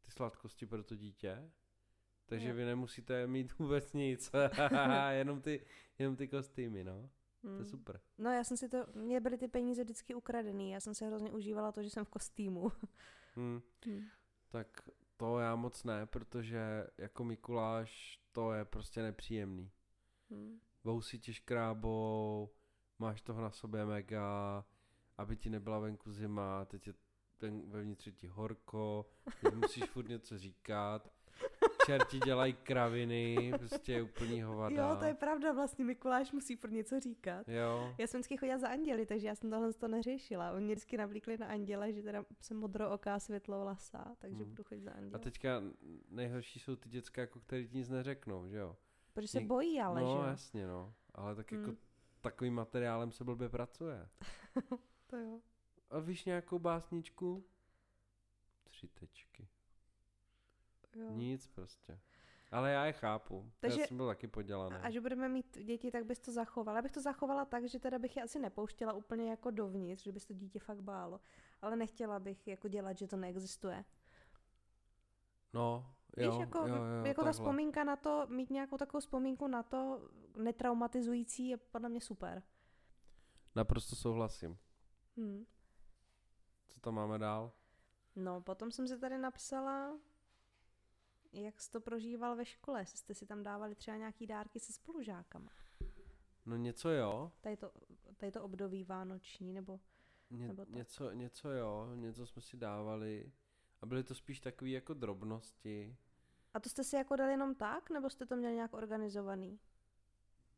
ty 0.00 0.10
sladkosti 0.10 0.66
pro 0.66 0.84
to 0.84 0.96
dítě, 0.96 1.50
takže 2.26 2.48
Jo. 2.48 2.54
vy 2.54 2.64
nemusíte 2.64 3.26
mít 3.26 3.52
vůbec 3.58 3.92
nic, 3.92 4.32
jenom 5.10 5.40
ty, 5.40 5.66
jenom 5.98 6.16
ty 6.16 6.28
kostýmy, 6.28 6.84
no. 6.84 7.10
To 7.42 7.48
je 7.48 7.54
Hmm. 7.56 7.64
super. 7.64 8.00
No 8.18 8.30
já 8.32 8.44
jsem 8.44 8.56
si 8.56 8.68
to, 8.68 8.86
mě 8.94 9.20
byly 9.20 9.38
ty 9.38 9.48
peníze 9.48 9.84
vždycky 9.84 10.14
ukradený, 10.14 10.70
já 10.70 10.80
jsem 10.80 10.94
se 10.94 11.06
hrozně 11.06 11.30
užívala 11.30 11.72
to, 11.72 11.82
že 11.82 11.90
jsem 11.90 12.04
v 12.04 12.08
kostýmu. 12.10 12.72
Hm. 13.36 13.60
Hmm. 13.86 14.02
Tak 14.48 14.88
to 15.16 15.38
já 15.38 15.56
moc 15.56 15.84
ne, 15.84 16.06
protože 16.06 16.86
jako 16.98 17.24
Mikuláš 17.24 18.20
to 18.32 18.52
je 18.52 18.64
prostě 18.64 19.02
nepříjemný. 19.02 19.70
Hmm. 20.30 20.60
Vousy 20.84 21.18
tě 21.18 21.32
škrábou, 21.32 22.50
máš 22.98 23.20
toho 23.22 23.42
na 23.42 23.50
sobě 23.50 23.86
mega, 23.86 24.64
aby 25.16 25.36
ti 25.36 25.50
nebyla 25.50 25.78
venku 25.78 26.12
zima, 26.12 26.64
teď 26.64 26.86
je 26.86 26.94
ven, 27.40 27.70
vevnitř 27.70 28.06
je 28.06 28.12
ti 28.12 28.26
horko, 28.26 29.06
teď 29.40 29.54
musíš 29.54 29.84
furt 29.84 30.08
něco 30.08 30.38
říkat, 30.38 31.12
čerti 31.88 32.18
dělají 32.18 32.52
kraviny, 32.52 33.52
prostě 33.58 33.92
je 33.92 34.02
úplný 34.02 34.42
hovada. 34.42 34.88
Jo, 34.90 34.96
to 34.98 35.04
je 35.04 35.14
pravda, 35.14 35.52
vlastně 35.52 35.84
Mikuláš 35.84 36.32
musí 36.32 36.56
pro 36.56 36.70
něco 36.70 37.00
říkat. 37.00 37.48
Jo, 37.48 37.94
Já 37.98 38.06
jsem 38.06 38.18
vždycky 38.20 38.36
chodila 38.36 38.58
za 38.58 38.68
anděli, 38.68 39.06
takže 39.06 39.26
já 39.26 39.34
jsem 39.34 39.50
tohle 39.50 39.72
to 39.72 39.88
neřešila. 39.88 40.52
Oni 40.52 40.64
mě 40.64 40.74
vždycky 40.74 40.96
navlíkli 40.96 41.38
na 41.38 41.46
anděle, 41.46 41.92
že 41.92 42.02
teda 42.02 42.24
jsem 42.40 42.56
modrooká 42.56 43.18
světlovlasá, 43.18 44.14
takže 44.18 44.36
Hmm. 44.36 44.48
budu 44.48 44.64
chodit 44.64 44.80
za 44.82 44.90
a 44.90 44.94
anděle. 44.94 45.18
teďka 45.18 45.62
nejhorší 46.08 46.60
jsou 46.60 46.76
ty 46.76 46.88
děcka, 46.88 47.20
jako 47.20 47.40
který 47.40 47.68
ti 47.68 47.76
nic 47.76 47.88
neřeknou, 47.88 48.48
že 48.48 48.56
jo? 48.56 48.76
Protože 49.12 49.28
se 49.28 49.38
něk- 49.40 49.46
bojí 49.46 49.80
ale, 49.80 50.00
no 50.00 50.06
že 50.06 50.12
jo? 50.16 50.22
jasně, 50.22 50.66
no, 50.66 50.94
ale 51.14 51.34
tak 51.34 51.52
jako 51.52 51.64
Hmm. 51.66 51.76
takovým 52.20 52.54
materiálem 52.54 53.12
se 53.12 53.24
blbě 53.24 53.48
pracuje. 53.48 54.08
To 55.06 55.16
jo. 55.16 55.40
A 55.90 55.98
víš 55.98 56.24
nějakou 56.24 56.58
básničku? 56.58 57.44
Tři 58.64 58.88
tečky. 58.88 59.48
Jo. 60.98 61.10
Nic 61.10 61.46
prostě. 61.46 61.98
Ale 62.50 62.70
já 62.72 62.86
je 62.86 62.92
chápu. 62.92 63.50
Takže- 63.60 63.80
já 63.80 63.86
jsem 63.86 63.96
byl 63.96 64.06
taky 64.06 64.26
podělaný. 64.28 64.76
A 64.76 64.78
až 64.78 64.98
budeme 64.98 65.28
mít 65.28 65.58
děti, 65.64 65.90
tak 65.90 66.04
bys 66.04 66.18
to 66.18 66.32
zachovala. 66.32 66.78
Já 66.78 66.82
bych 66.82 66.92
to 66.92 67.00
zachovala 67.00 67.44
tak, 67.44 67.68
že 67.68 67.78
teda 67.78 67.98
bych 67.98 68.16
je 68.16 68.22
asi 68.22 68.38
nepouštěla 68.38 68.92
úplně 68.92 69.30
jako 69.30 69.50
dovnitř, 69.50 70.02
že 70.02 70.12
bys 70.12 70.24
to 70.26 70.34
dítě 70.34 70.58
fakt 70.58 70.80
bálo. 70.80 71.20
Ale 71.62 71.76
nechtěla 71.76 72.18
bych 72.18 72.48
jako 72.48 72.68
dělat, 72.68 72.98
že 72.98 73.06
to 73.06 73.16
neexistuje. 73.16 73.84
No, 75.52 75.94
Víš, 76.16 76.26
jo, 76.26 76.40
jako, 76.40 76.58
jo, 76.58 76.74
jo, 76.74 77.04
jako 77.06 77.24
ta 77.24 77.32
vzpomínka 77.32 77.84
na 77.84 77.96
to, 77.96 78.26
mít 78.28 78.50
nějakou 78.50 78.76
takovou 78.76 79.00
vzpomínku 79.00 79.46
na 79.46 79.62
to, 79.62 80.08
netraumatizující, 80.36 81.48
je 81.48 81.56
podle 81.56 81.88
mě 81.88 82.00
super. 82.00 82.42
Naprosto 83.54 83.96
souhlasím. 83.96 84.58
Hm. 85.16 85.44
Co 86.68 86.80
tam 86.80 86.94
máme 86.94 87.18
dál? 87.18 87.52
No, 88.16 88.40
potom 88.40 88.70
jsem 88.70 88.88
si 88.88 88.98
tady 88.98 89.18
napsala, 89.18 89.98
jak 91.32 91.60
jsi 91.60 91.70
to 91.70 91.80
prožíval 91.80 92.36
ve 92.36 92.44
škole, 92.44 92.86
jste 92.86 93.14
si 93.14 93.26
tam 93.26 93.42
dávali 93.42 93.74
třeba 93.74 93.96
nějaký 93.96 94.26
dárky 94.26 94.60
se 94.60 94.72
spolužákama. 94.72 95.50
No 96.46 96.56
něco 96.56 96.90
jo, 96.90 97.32
Tady 97.40 97.56
to, 97.56 97.70
tady 98.16 98.32
to 98.32 98.42
období 98.42 98.84
vánoční, 98.84 99.52
nebo... 99.52 99.80
ně, 100.30 100.48
Nebo 100.48 100.64
tak. 100.64 100.74
něco, 100.74 101.10
něco 101.12 101.50
jo, 101.50 101.90
něco 101.94 102.26
jsme 102.26 102.42
si 102.42 102.56
dávali. 102.56 103.32
A 103.80 103.86
byly 103.86 104.04
to 104.04 104.14
spíš 104.14 104.40
takové 104.40 104.70
jako 104.70 104.94
drobnosti. 104.94 105.96
A 106.54 106.60
to 106.60 106.68
jste 106.68 106.84
si 106.84 106.96
jako 106.96 107.16
dali 107.16 107.30
jenom 107.32 107.54
tak, 107.54 107.90
nebo 107.90 108.10
jste 108.10 108.26
to 108.26 108.36
měli 108.36 108.54
nějak 108.54 108.74
organizovaný? 108.74 109.60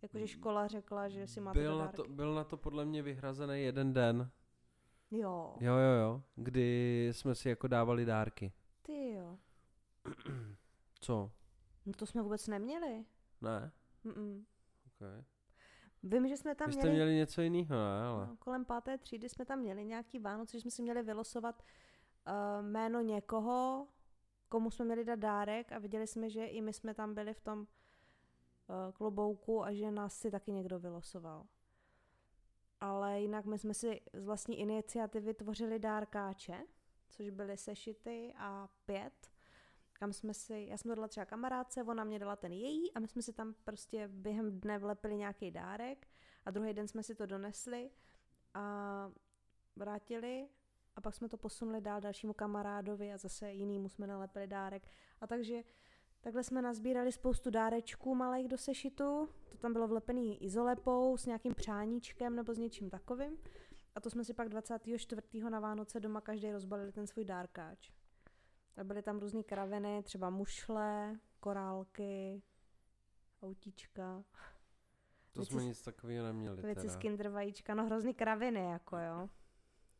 Jakože 0.02 0.26
škola 0.28 0.68
řekla, 0.68 1.08
že 1.08 1.26
si 1.26 1.40
máte 1.40 1.58
Byl 1.60 1.78
na, 1.78 1.88
to, 1.92 2.04
byl 2.08 2.34
na 2.34 2.44
to 2.44 2.56
podle 2.56 2.84
mě 2.84 3.02
vyhrazený 3.02 3.62
jeden 3.62 3.92
den. 3.92 4.30
Jo, 5.10 5.56
Jo, 5.60 5.74
jo, 5.74 5.92
jo. 6.02 6.22
Kdy 6.36 7.08
jsme 7.12 7.34
si 7.34 7.48
jako 7.48 7.68
dávali 7.68 8.04
dárky. 8.04 8.52
ty 8.82 9.10
jo. 9.12 9.38
Co? 11.00 11.30
No 11.86 11.92
to 11.92 12.06
jsme 12.06 12.22
vůbec 12.22 12.46
neměli. 12.46 13.04
Ne? 13.40 13.72
Mm-mm. 14.04 14.44
Okay. 14.86 15.24
Vím, 16.02 16.28
že 16.28 16.36
jsme 16.36 16.54
tam 16.54 16.66
Vy 16.66 16.72
jste 16.72 16.82
měli, 16.82 16.94
měli 16.94 17.14
něco 17.14 17.42
jiného, 17.42 17.74
ne? 17.74 18.02
Ale... 18.02 18.26
no, 18.26 18.36
kolem 18.36 18.64
páté 18.64 18.98
třídy 18.98 19.28
jsme 19.28 19.44
tam 19.44 19.58
měli 19.58 19.84
nějaký 19.84 20.18
Vánoce, 20.18 20.56
že 20.56 20.60
jsme 20.60 20.70
si 20.70 20.82
měli 20.82 21.02
vylosovat 21.02 21.62
uh, 22.26 22.66
jméno 22.66 23.00
někoho, 23.00 23.88
komu 24.48 24.70
jsme 24.70 24.84
měli 24.84 25.04
dát 25.04 25.18
dárek 25.18 25.72
a 25.72 25.78
viděli 25.78 26.06
jsme, 26.06 26.30
že 26.30 26.46
i 26.46 26.60
my 26.60 26.72
jsme 26.72 26.94
tam 26.94 27.14
byli 27.14 27.34
v 27.34 27.40
tom 27.40 27.58
uh, 27.58 27.66
klobouku 28.92 29.64
a 29.64 29.72
že 29.72 29.90
nás 29.90 30.18
si 30.18 30.30
taky 30.30 30.52
někdo 30.52 30.78
vylosoval. 30.78 31.46
Ale 32.80 33.20
jinak 33.20 33.44
my 33.44 33.58
jsme 33.58 33.74
si 33.74 34.00
z 34.12 34.24
vlastní 34.24 34.60
iniciativy 34.60 35.34
tvořili 35.34 35.78
dárkáče, 35.78 36.66
což 37.08 37.30
byly 37.30 37.56
sešity 37.56 38.34
a 38.36 38.68
pět, 38.84 39.30
kam 40.00 40.12
jsme 40.12 40.34
si, 40.34 40.66
já 40.70 40.76
jsem 40.76 40.88
to 40.88 40.94
dala 40.94 41.08
třeba 41.08 41.26
kamarádce, 41.26 41.82
ona 41.82 42.04
mě 42.04 42.18
dala 42.18 42.36
ten 42.36 42.52
její 42.52 42.92
a 42.92 43.00
my 43.00 43.08
jsme 43.08 43.22
si 43.22 43.32
tam 43.32 43.54
prostě 43.64 44.08
během 44.08 44.60
dne 44.60 44.78
vlepili 44.78 45.16
nějaký 45.16 45.50
dárek 45.50 46.08
a 46.44 46.50
druhý 46.50 46.74
den 46.74 46.88
jsme 46.88 47.02
si 47.02 47.14
to 47.14 47.26
donesli 47.26 47.90
a 48.54 49.12
vrátili 49.76 50.48
a 50.96 51.00
pak 51.00 51.14
jsme 51.14 51.28
to 51.28 51.36
posunuli 51.36 51.80
dál 51.80 52.00
dalšímu 52.00 52.32
kamarádovi 52.32 53.12
a 53.12 53.18
zase 53.18 53.52
jinýmu 53.52 53.88
jsme 53.88 54.06
nalepili 54.06 54.46
dárek. 54.46 54.88
A 55.20 55.26
takže 55.26 55.62
takhle 56.20 56.44
jsme 56.44 56.62
nazbírali 56.62 57.12
spoustu 57.12 57.50
dárečků 57.50 58.14
malých 58.14 58.48
do 58.48 58.58
sešitu, 58.58 59.28
to 59.48 59.58
tam 59.58 59.72
bylo 59.72 59.88
vlepený 59.88 60.44
izolepou 60.44 61.16
s 61.16 61.26
nějakým 61.26 61.54
přáníčkem 61.54 62.36
nebo 62.36 62.54
s 62.54 62.58
něčím 62.58 62.90
takovým. 62.90 63.38
A 63.94 64.00
to 64.00 64.10
jsme 64.10 64.24
si 64.24 64.34
pak 64.34 64.48
24. 64.48 65.22
na 65.50 65.60
Vánoce 65.60 66.00
doma 66.00 66.20
každý 66.20 66.52
rozbalili 66.52 66.92
ten 66.92 67.06
svůj 67.06 67.24
dárkáč. 67.24 67.90
A 68.76 68.84
byly 68.84 69.02
tam 69.02 69.18
různé 69.18 69.42
kraviny, 69.42 70.02
třeba 70.02 70.30
mušle, 70.30 71.18
korálky, 71.40 72.42
autíčka, 73.42 74.24
To 75.32 75.40
Věci 75.40 75.52
jsme 75.52 75.64
nic 75.64 75.82
takového 75.82 76.24
neměli 76.26 76.62
věci 76.62 76.80
teda. 76.80 76.92
z 76.92 76.96
kinder 76.96 77.28
vajíčka, 77.28 77.74
no 77.74 77.84
hrozný 77.86 78.14
kraviny, 78.14 78.64
jako 78.64 78.98
jo. 78.98 79.28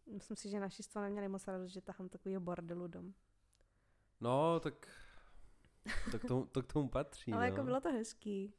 Myslím 0.06 0.36
si, 0.36 0.48
že 0.48 0.60
naši 0.60 0.82
z 0.82 0.88
toho 0.88 1.02
neměli 1.02 1.28
moc 1.28 1.46
radost, 1.46 1.70
že 1.70 1.80
tahám 1.80 2.08
takovýho 2.08 2.40
bordelu 2.40 2.86
dom. 2.86 3.14
No, 4.20 4.60
tak 4.60 4.88
to 6.10 6.18
k 6.18 6.24
tomu, 6.24 6.46
to 6.46 6.62
k 6.62 6.72
tomu 6.72 6.88
patří, 6.88 7.32
Ale 7.32 7.40
no. 7.40 7.52
jako 7.52 7.64
bylo 7.64 7.80
to 7.80 7.88
hezký. 7.92 8.54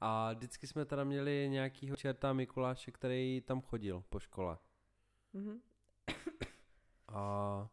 A 0.00 0.32
vždycky 0.32 0.66
jsme 0.66 0.84
teda 0.84 1.04
měli 1.04 1.48
nějakýho 1.50 1.96
čerta 1.96 2.32
Mikuláše, 2.32 2.90
který 2.92 3.40
tam 3.40 3.60
chodil 3.60 4.04
po 4.08 4.18
škole. 4.18 4.58
Mhm. 5.32 5.60
A 7.08 7.68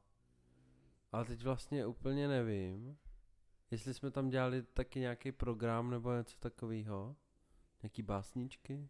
ale 1.11 1.25
teď 1.25 1.43
vlastně 1.43 1.85
úplně 1.85 2.27
nevím, 2.27 2.97
jestli 3.71 3.93
jsme 3.93 4.11
tam 4.11 4.29
dělali 4.29 4.63
taky 4.63 4.99
nějaký 4.99 5.31
program 5.31 5.89
nebo 5.89 6.13
něco 6.13 6.37
takového. 6.39 7.15
Nějaký 7.83 8.01
básničky? 8.01 8.89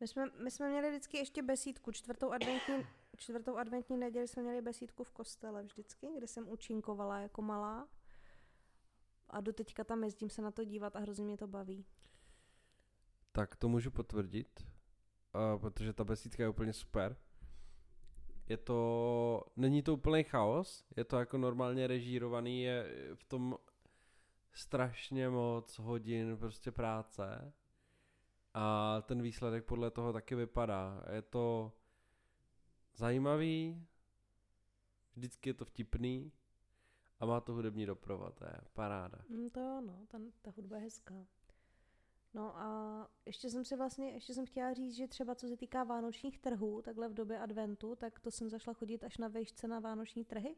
My 0.00 0.08
jsme, 0.08 0.30
my 0.42 0.50
jsme 0.50 0.68
měli 0.68 0.90
vždycky 0.90 1.16
ještě 1.16 1.42
besídku, 1.42 1.92
čtvrtou 1.92 2.30
adventní, 2.30 2.86
čtvrtou 3.16 3.56
adventní 3.56 3.96
neděli 3.96 4.28
jsme 4.28 4.42
měli 4.42 4.62
besídku 4.62 5.04
v 5.04 5.10
kostele 5.10 5.62
vždycky, 5.62 6.08
kde 6.16 6.26
jsem 6.26 6.48
účinkovala 6.48 7.18
jako 7.18 7.42
malá. 7.42 7.88
A 9.30 9.40
do 9.40 9.52
teďka 9.52 9.84
tam 9.84 10.04
jezdím 10.04 10.30
se 10.30 10.42
na 10.42 10.50
to 10.50 10.64
dívat 10.64 10.96
a 10.96 10.98
hrozně 10.98 11.24
mě 11.24 11.36
to 11.36 11.46
baví. 11.46 11.86
Tak 13.32 13.56
to 13.56 13.68
můžu 13.68 13.90
potvrdit, 13.90 14.66
protože 15.60 15.92
ta 15.92 16.04
besídka 16.04 16.42
je 16.42 16.48
úplně 16.48 16.72
super. 16.72 17.16
Je 18.48 18.56
to, 18.56 19.44
není 19.56 19.82
to 19.82 19.94
úplný 19.94 20.24
chaos, 20.24 20.84
je 20.96 21.04
to 21.04 21.18
jako 21.18 21.38
normálně 21.38 21.86
režírovaný, 21.86 22.62
je 22.62 22.86
v 23.14 23.24
tom 23.24 23.58
strašně 24.52 25.28
moc 25.28 25.78
hodin 25.78 26.36
prostě 26.36 26.72
práce 26.72 27.52
a 28.54 28.96
ten 29.06 29.22
výsledek 29.22 29.64
podle 29.64 29.90
toho 29.90 30.12
taky 30.12 30.34
vypadá. 30.34 31.04
Je 31.12 31.22
to 31.22 31.72
zajímavý, 32.96 33.86
vždycky 35.14 35.50
je 35.50 35.54
to 35.54 35.64
vtipný 35.64 36.32
A 37.20 37.26
má 37.26 37.40
to 37.40 37.52
hudební 37.52 37.86
doprovod, 37.86 38.34
to 38.34 38.44
je 38.44 38.58
paráda. 38.72 39.18
Mm, 39.28 39.50
to 39.50 39.60
jo, 39.60 39.80
no, 39.80 40.06
ta, 40.08 40.18
ta 40.42 40.50
hudba 40.56 40.76
je 40.76 40.82
hezká. 40.82 41.14
No 42.38 42.58
a 42.58 43.08
ještě 43.26 43.50
jsem 43.50 43.64
si 43.64 43.76
vlastně, 43.76 44.10
ještě 44.10 44.34
jsem 44.34 44.46
chtěla 44.46 44.74
říct, 44.74 44.96
že 44.96 45.08
třeba 45.08 45.34
co 45.34 45.48
se 45.48 45.56
týká 45.56 45.84
vánočních 45.84 46.38
trhů, 46.38 46.82
takhle 46.82 47.08
v 47.08 47.14
době 47.14 47.38
adventu, 47.38 47.96
tak 47.96 48.20
to 48.20 48.30
jsem 48.30 48.50
zašla 48.50 48.72
chodit 48.72 49.04
až 49.04 49.18
na 49.18 49.28
vejšce 49.28 49.68
na 49.68 49.80
vánoční 49.80 50.24
trhy 50.24 50.56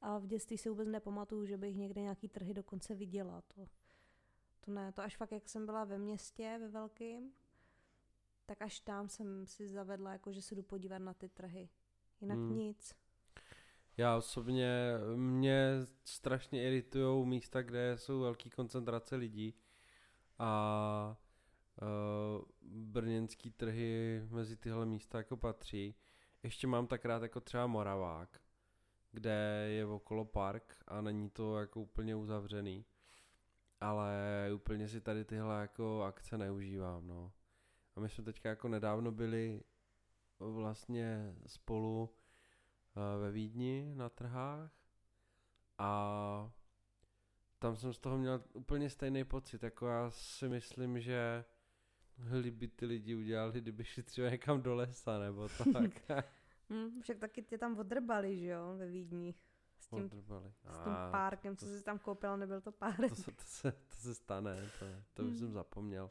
a 0.00 0.18
v 0.18 0.26
dětství 0.26 0.58
si 0.58 0.68
vůbec 0.68 0.88
nepamatuju, 0.88 1.46
že 1.46 1.56
bych 1.56 1.76
někde 1.76 2.02
nějaký 2.02 2.28
trhy 2.28 2.54
dokonce 2.54 2.94
viděla. 2.94 3.40
To, 3.40 3.66
to 4.60 4.70
ne, 4.70 4.92
to 4.92 5.02
až 5.02 5.16
fakt, 5.16 5.32
jak 5.32 5.48
jsem 5.48 5.66
byla 5.66 5.84
ve 5.84 5.98
městě, 5.98 6.56
ve 6.60 6.68
velkým, 6.68 7.32
tak 8.46 8.62
až 8.62 8.80
tam 8.80 9.08
jsem 9.08 9.46
si 9.46 9.68
zavedla, 9.68 10.12
jako 10.12 10.32
že 10.32 10.42
se 10.42 10.54
jdu 10.54 10.62
podívat 10.62 10.98
na 10.98 11.14
ty 11.14 11.28
trhy. 11.28 11.68
Jinak 12.20 12.38
Hmm. 12.38 12.56
nic. 12.56 12.94
Já 13.96 14.16
osobně, 14.16 14.94
mě 15.16 15.72
strašně 16.04 16.62
iritují 16.62 17.26
místa, 17.26 17.62
kde 17.62 17.98
jsou 17.98 18.20
velké 18.20 18.50
koncentrace 18.50 19.16
lidí 19.16 19.54
a 20.38 21.16
uh, 21.82 22.44
brněnský 22.62 23.50
trhy 23.50 24.22
mezi 24.30 24.56
tyhle 24.56 24.86
místa 24.86 25.18
jako 25.18 25.36
patří. 25.36 25.94
Ještě 26.42 26.66
mám 26.66 26.86
tak 26.86 27.04
rád 27.04 27.22
jako 27.22 27.40
třeba 27.40 27.66
Moravák, 27.66 28.40
kde 29.12 29.66
je 29.68 29.86
okolo 29.86 30.24
park 30.24 30.76
a 30.86 31.00
není 31.00 31.30
to 31.30 31.58
jako 31.58 31.80
úplně 31.80 32.16
uzavřený. 32.16 32.84
Ale 33.80 34.14
úplně 34.54 34.88
si 34.88 35.00
tady 35.00 35.24
tyhle 35.24 35.60
jako 35.60 36.02
akce 36.02 36.38
neužívám, 36.38 37.06
no. 37.06 37.32
A 37.96 38.00
my 38.00 38.08
jsme 38.08 38.24
teďka 38.24 38.48
jako 38.48 38.68
nedávno 38.68 39.12
byli 39.12 39.62
vlastně 40.38 41.34
spolu 41.46 42.14
eh, 42.96 43.18
ve 43.18 43.30
Vídni 43.30 43.92
na 43.94 44.08
trhách 44.08 44.72
a 45.78 46.50
tam 47.58 47.76
jsem 47.76 47.92
z 47.92 47.98
toho 47.98 48.18
měl 48.18 48.44
úplně 48.52 48.90
stejný 48.90 49.24
pocit, 49.24 49.62
jako 49.62 49.86
já 49.86 50.10
si 50.10 50.48
myslím, 50.48 51.00
že 51.00 51.44
kdyby 52.40 52.68
ty 52.68 52.86
lidi 52.86 53.14
udělali, 53.14 53.60
kdyby 53.60 53.84
šli 53.84 54.02
třeba 54.02 54.30
někam 54.30 54.62
do 54.62 54.74
lesa 54.74 55.18
nebo 55.18 55.48
tak. 55.72 56.24
Hm, 56.70 57.00
však 57.02 57.18
taky 57.18 57.42
tě 57.42 57.58
tam 57.58 57.78
odrbali, 57.78 58.38
že 58.38 58.46
jo, 58.46 58.74
ve 58.76 58.86
Vídni. 58.88 59.34
S 59.78 59.88
tím, 59.88 60.04
Odrbali. 60.04 60.52
s 60.70 60.78
tím 60.78 60.92
A, 60.92 61.10
párkem, 61.10 61.56
to 61.56 61.66
co 61.66 61.72
jsi 61.72 61.82
tam 61.84 61.98
koupil, 61.98 62.36
nebyl 62.36 62.60
to 62.60 62.72
párek. 62.72 63.10
to, 63.10 63.16
se, 63.16 63.30
to, 63.32 63.42
se, 63.44 63.72
to 63.72 63.94
se 63.96 64.14
stane, 64.14 64.56
to, 64.78 64.86
to 65.14 65.22
už 65.22 65.28
Hmm. 65.28 65.38
jsem 65.38 65.52
zapomněl. 65.52 66.10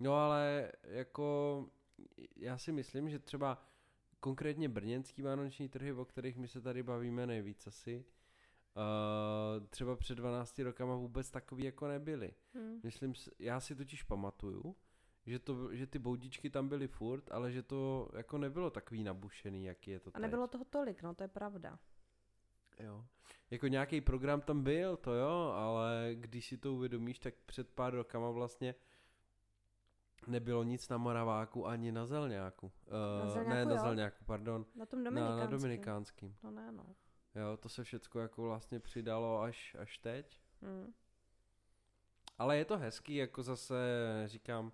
No 0.00 0.14
ale 0.14 0.72
jako 0.82 1.66
já 2.36 2.58
si 2.58 2.72
myslím, 2.72 3.10
že 3.10 3.18
třeba 3.18 3.62
konkrétně 4.20 4.68
brněnský 4.68 5.22
vánoční 5.22 5.68
trhy, 5.68 5.92
o 5.92 6.04
kterých 6.04 6.36
my 6.36 6.48
se 6.48 6.60
tady 6.60 6.82
bavíme 6.82 7.26
nejvíc 7.26 7.66
asi, 7.66 8.04
uh, 8.76 9.66
třeba 9.66 9.96
před 9.96 10.14
12 10.14 10.58
rokama 10.58 10.94
vůbec 10.94 11.30
takový 11.30 11.64
jako 11.64 11.88
nebyly. 11.88 12.34
Hm. 12.54 12.80
Myslím, 12.82 13.14
já 13.38 13.60
si 13.60 13.74
totiž 13.74 14.02
pamatuju, 14.02 14.76
že, 15.26 15.38
to, 15.38 15.74
že 15.74 15.86
ty 15.86 15.98
boudičky 15.98 16.50
tam 16.50 16.68
byly 16.68 16.88
furt, 16.88 17.32
ale 17.32 17.52
že 17.52 17.62
to 17.62 18.08
jako 18.16 18.38
nebylo 18.38 18.70
takový 18.70 19.04
nabušený, 19.04 19.64
jaký 19.64 19.90
je 19.90 20.00
to 20.00 20.10
A 20.14 20.18
nebylo 20.18 20.46
toho 20.46 20.64
tolik, 20.64 21.02
no 21.02 21.14
to 21.14 21.22
je 21.24 21.28
pravda. 21.28 21.78
teď. 22.76 22.86
Jo. 22.86 23.04
Jako 23.50 23.68
nějaký 23.68 24.00
program 24.00 24.40
tam 24.40 24.62
byl, 24.62 24.96
to 24.96 25.14
jo, 25.14 25.52
ale 25.56 26.10
když 26.14 26.46
si 26.46 26.56
to 26.58 26.74
uvědomíš, 26.74 27.18
tak 27.18 27.34
před 27.46 27.68
pár 27.70 27.94
rokama 27.94 28.30
vlastně 28.30 28.74
nebylo 30.26 30.62
nic 30.62 30.88
na 30.88 30.98
Moraváku 30.98 31.66
ani 31.66 31.92
na 31.92 32.06
Zelňáku. 32.06 32.72
Na 32.90 33.24
Uh, 33.24 33.24
ne, 33.24 33.30
Zelňáku, 33.30 33.68
na 33.68 33.74
jo. 33.74 33.80
Zelňáku, 33.80 34.24
pardon. 34.24 34.66
Na 34.74 34.86
tom 34.86 35.04
Dominikánském. 35.04 35.38
na 35.40 35.46
Dominikánským. 35.46 36.36
No 36.42 36.50
ne, 36.50 36.72
no. 36.72 36.94
Jo, 37.36 37.56
to 37.56 37.68
se 37.68 37.84
všecko 37.84 38.20
jako 38.20 38.42
vlastně 38.42 38.80
přidalo 38.80 39.40
až, 39.40 39.76
až 39.78 39.98
teď. 39.98 40.40
Hm. 40.62 40.92
Ale 42.38 42.56
je 42.56 42.64
to 42.64 42.78
hezký, 42.78 43.14
jako 43.14 43.42
zase 43.42 43.76
říkám, 44.26 44.72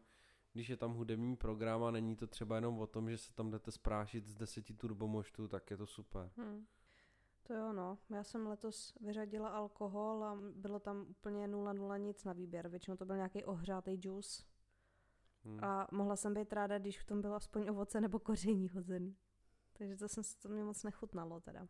když 0.52 0.68
je 0.68 0.76
tam 0.76 0.94
hudební 0.94 1.36
program 1.36 1.84
a 1.84 1.90
není 1.90 2.16
to 2.16 2.26
třeba 2.26 2.54
jenom 2.54 2.78
o 2.78 2.86
tom, 2.86 3.10
že 3.10 3.18
se 3.18 3.32
tam 3.32 3.50
jdete 3.50 3.70
sprášit 3.70 4.26
z 4.26 4.34
deseti 4.34 4.74
turbomoštů, 4.74 5.48
tak 5.48 5.70
je 5.70 5.76
to 5.76 5.86
super. 5.86 6.30
Hm. 6.36 6.66
To 7.42 7.54
jo, 7.54 7.72
no. 7.72 7.98
Já 8.10 8.24
jsem 8.24 8.46
letos 8.46 8.94
vyřadila 9.00 9.48
alkohol 9.48 10.24
a 10.24 10.38
bylo 10.54 10.80
tam 10.80 11.06
úplně 11.08 11.48
nula 11.48 11.72
nula 11.72 11.96
nic 11.96 12.24
na 12.24 12.32
výběr. 12.32 12.68
Většinou 12.68 12.96
to 12.96 13.04
byl 13.04 13.16
nějaký 13.16 13.44
ohřátý 13.44 13.96
džus. 13.96 14.46
Hm. 15.44 15.64
A 15.64 15.86
mohla 15.92 16.16
jsem 16.16 16.34
být 16.34 16.52
ráda, 16.52 16.78
když 16.78 17.00
v 17.00 17.04
tom 17.04 17.20
bylo 17.20 17.34
aspoň 17.34 17.68
ovoce 17.68 18.00
nebo 18.00 18.18
koření 18.18 18.68
hozený. 18.68 19.16
Takže 19.72 19.96
to, 19.96 20.08
jsem, 20.08 20.24
to 20.42 20.48
mě 20.48 20.64
moc 20.64 20.82
nechutnalo 20.82 21.40
teda. 21.40 21.68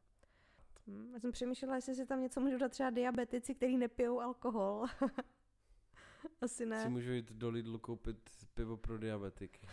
Hm. 0.87 1.11
Já 1.15 1.21
jsem 1.21 1.33
přemýšlela, 1.33 1.75
jestli 1.75 1.95
si 1.95 2.07
tam 2.07 2.21
něco 2.21 2.41
můžu 2.41 2.59
dát 2.59 2.69
třeba 2.69 2.91
diabetici, 2.91 3.55
který 3.55 3.77
nepijou 3.77 4.21
alkohol. 4.21 4.87
Asi 6.41 6.55
Si 6.55 6.67
ne. 6.67 6.89
můžu 6.89 7.13
jít 7.13 7.33
do 7.33 7.51
Lidlu 7.51 7.79
koupit 7.79 8.31
pivo 8.55 8.77
pro 8.77 8.99
diabetiky. 8.99 9.67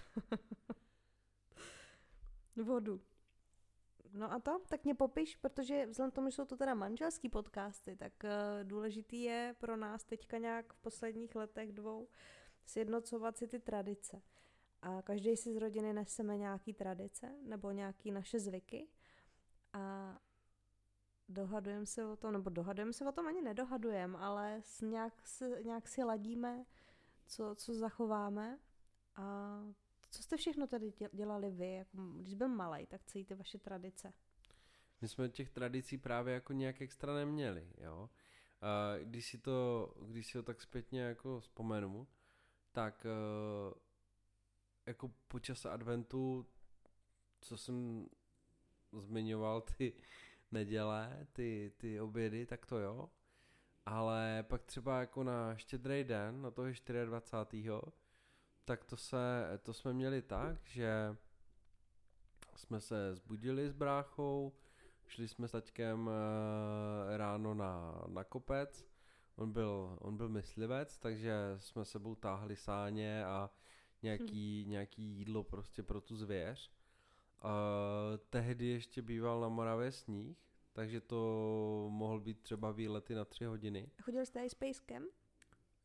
Vodu. 2.55 3.01
No 4.13 4.31
a 4.31 4.39
to, 4.39 4.59
tak 4.69 4.83
mě 4.83 4.95
popiš, 4.95 5.35
protože 5.35 5.85
vzhledem 5.85 6.11
k 6.11 6.15
tomu, 6.15 6.29
že 6.29 6.35
jsou 6.35 6.45
to 6.45 6.57
teda 6.57 6.73
manželský 6.73 7.29
podcasty, 7.29 7.95
tak 7.95 8.13
uh, 8.23 8.29
důležitý 8.63 9.21
je 9.21 9.55
pro 9.59 9.77
nás 9.77 10.03
teďka 10.03 10.37
nějak 10.37 10.73
v 10.73 10.77
posledních 10.77 11.35
letech 11.35 11.71
dvou 11.71 12.07
sjednocovat 12.65 13.37
si 13.37 13.47
ty 13.47 13.59
tradice. 13.59 14.21
A 14.81 15.01
každý 15.01 15.37
si 15.37 15.53
z 15.53 15.57
rodiny 15.57 15.93
neseme 15.93 16.37
nějaký 16.37 16.73
tradice 16.73 17.35
nebo 17.41 17.71
nějaký 17.71 18.11
naše 18.11 18.39
zvyky 18.39 18.87
a 19.73 20.17
dohadujeme 21.29 21.85
se 21.85 22.05
o 22.05 22.15
tom, 22.15 22.33
nebo 22.33 22.49
dohadujeme 22.49 22.93
se 22.93 23.05
o 23.09 23.11
tom 23.11 23.27
ani 23.27 23.41
nedohadujeme, 23.41 24.17
ale 24.17 24.61
nějak, 24.81 25.27
se, 25.27 25.63
nějak 25.63 25.87
si 25.87 26.03
ladíme, 26.03 26.65
co, 27.27 27.55
co 27.55 27.73
zachováme 27.73 28.59
a 29.15 29.59
co 30.11 30.23
jste 30.23 30.37
všechno 30.37 30.67
tady 30.67 30.91
děl- 30.91 31.09
dělali 31.13 31.51
vy, 31.51 31.73
jako, 31.73 31.97
když 31.97 32.33
byl 32.33 32.47
malý, 32.47 32.85
tak 32.85 33.03
celý 33.03 33.25
ty 33.25 33.35
vaše 33.35 33.57
tradice? 33.57 34.13
My 35.01 35.07
jsme 35.07 35.29
těch 35.29 35.49
tradicí 35.49 35.97
právě 35.97 36.33
jako 36.33 36.53
nějak 36.53 36.81
extra 36.81 37.13
neměli, 37.13 37.73
jo. 37.77 38.09
A 38.61 38.97
když 38.97 39.27
si 39.27 39.37
to, 39.37 39.93
když 40.05 40.27
si 40.27 40.33
to 40.33 40.43
tak 40.43 40.61
zpětně 40.61 41.01
jako 41.01 41.39
vzpomenu, 41.39 42.07
tak 42.71 43.05
eh, 43.05 43.79
jako 44.85 45.11
po 45.27 45.39
čase 45.39 45.69
adventu, 45.69 46.45
co 47.41 47.57
jsem 47.57 48.07
zmiňoval, 48.91 49.61
ty 49.61 49.93
neděle, 50.51 51.27
ty, 51.33 51.71
ty 51.77 52.01
obědy, 52.01 52.45
tak 52.45 52.65
to 52.65 52.77
jo. 52.77 53.09
Ale 53.85 54.45
pak 54.47 54.63
třeba 54.63 54.99
jako 54.99 55.23
na 55.23 55.55
štědrý 55.55 56.03
den, 56.03 56.41
na 56.41 56.51
toho 56.51 56.67
24. 57.05 57.69
tak 58.65 58.85
to 58.85 58.97
se, 58.97 59.49
to 59.63 59.73
jsme 59.73 59.93
měli 59.93 60.21
tak, 60.21 60.67
že 60.67 61.15
jsme 62.55 62.81
se 62.81 63.15
zbudili 63.15 63.69
s 63.69 63.73
bráchou, 63.73 64.53
šli 65.07 65.27
jsme 65.27 65.47
s 65.47 65.51
taťkem 65.51 66.09
eh, 66.09 67.17
ráno 67.17 67.53
na, 67.53 68.03
na 68.07 68.23
kopec, 68.23 68.85
on 69.35 69.51
byl, 69.51 69.97
on 70.01 70.17
byl 70.17 70.29
myslivec, 70.29 70.97
takže 70.97 71.33
jsme 71.57 71.85
sebou 71.85 72.15
táhli 72.15 72.55
sáně 72.55 73.25
a 73.25 73.49
nějaký, 74.01 74.65
nějaký 74.67 75.03
jídlo 75.03 75.43
prostě 75.43 75.83
pro 75.83 76.01
tu 76.01 76.15
zvěř. 76.15 76.71
Uh, 77.43 77.49
tehdy 78.29 78.65
ještě 78.65 79.01
býval 79.01 79.41
na 79.41 79.49
Moravě 79.49 79.91
sníh, 79.91 80.37
takže 80.73 81.01
to 81.01 81.87
mohl 81.91 82.19
být 82.19 82.41
třeba 82.41 82.71
výlety 82.71 83.15
na 83.15 83.25
tři 83.25 83.45
hodiny. 83.45 83.91
Chodili 84.01 84.25
jste 84.25 84.45
i 84.45 84.49
s 84.49 84.53
pejskem? 84.53 85.07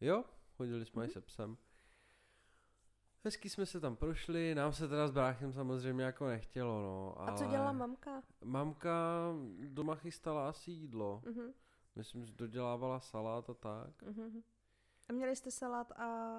Jo, 0.01 0.25
chodili 0.57 0.85
jsme 0.87 1.03
mm-hmm. 1.03 1.09
i 1.09 1.13
se 1.13 1.21
psem. 1.21 1.57
Hezky 3.25 3.51
jsme 3.51 3.67
se 3.67 3.81
tam 3.81 3.97
prošli, 3.97 4.55
nám 4.55 4.73
se 4.73 4.89
teda 4.89 5.09
s 5.09 5.11
bráchem 5.11 5.53
samozřejmě 5.53 6.05
jako 6.05 6.27
nechtělo, 6.29 6.83
no. 6.83 7.23
A 7.29 7.33
co 7.37 7.45
dělala 7.45 7.73
mamka? 7.73 8.23
Mamka 8.45 9.33
doma 9.69 9.95
chystala 9.95 10.49
asi 10.49 10.71
jídlo. 10.71 11.23
Mhm, 11.27 11.53
Myslím, 11.97 12.27
že 12.27 12.33
dodělávala 12.33 13.01
salát 13.01 13.51
a 13.51 13.55
tak. 13.55 14.03
mhm. 14.03 14.43
A 15.09 15.13
měli 15.13 15.37
jste 15.37 15.51
salát 15.51 15.93
a 15.93 16.39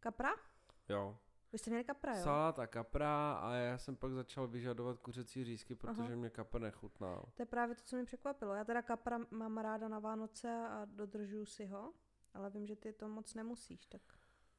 kapra? 0.00 0.30
Jo. 0.88 1.18
Vy 1.52 1.58
jste 1.58 1.70
měli 1.70 1.84
kapra, 1.84 2.16
jo? 2.16 2.22
Salát 2.22 2.58
a 2.58 2.66
kapra 2.66 3.32
a 3.32 3.52
já 3.52 3.78
jsem 3.78 3.96
pak 3.96 4.12
začal 4.12 4.48
vyžadovat 4.48 4.98
kuřecí 4.98 5.44
řízky, 5.44 5.74
protože 5.74 6.02
Aha. 6.02 6.16
mě 6.16 6.30
kapr 6.30 6.60
nechutnal. 6.60 7.28
To 7.34 7.42
je 7.42 7.46
právě 7.46 7.74
to, 7.76 7.82
co 7.84 7.96
mě 7.96 8.04
překvapilo. 8.04 8.54
Já 8.54 8.64
teda 8.64 8.82
kapra 8.82 9.20
mám 9.30 9.58
ráda 9.58 9.88
na 9.88 9.98
Vánoce 9.98 10.66
a 10.68 10.84
dodržuju 10.84 11.46
si 11.46 11.66
ho, 11.66 11.92
ale 12.34 12.50
vím, 12.50 12.66
že 12.66 12.76
ty 12.76 12.92
to 12.92 13.08
moc 13.08 13.34
nemusíš, 13.34 13.86
tak... 13.86 14.02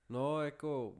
No, 0.09 0.41
jako 0.41 0.95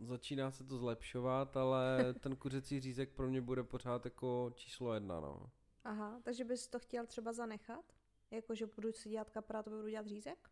začíná 0.00 0.50
se 0.50 0.64
to 0.64 0.78
zlepšovat, 0.78 1.56
ale 1.56 2.14
ten 2.20 2.36
kuřecí 2.36 2.80
řízek 2.80 3.12
pro 3.12 3.28
mě 3.28 3.40
bude 3.40 3.62
pořád 3.62 4.04
jako 4.04 4.52
číslo 4.54 4.94
jedna, 4.94 5.20
no. 5.20 5.50
Aha, 5.84 6.20
takže 6.22 6.44
bys 6.44 6.68
to 6.68 6.78
chtěl 6.78 7.06
třeba 7.06 7.32
zanechat? 7.32 7.84
Jako, 8.30 8.54
že 8.54 8.66
budu 8.66 8.92
si 8.92 9.08
dělat 9.08 9.30
kapra, 9.30 9.62
to 9.62 9.70
budu 9.70 9.88
dělat 9.88 10.06
řízek? 10.06 10.50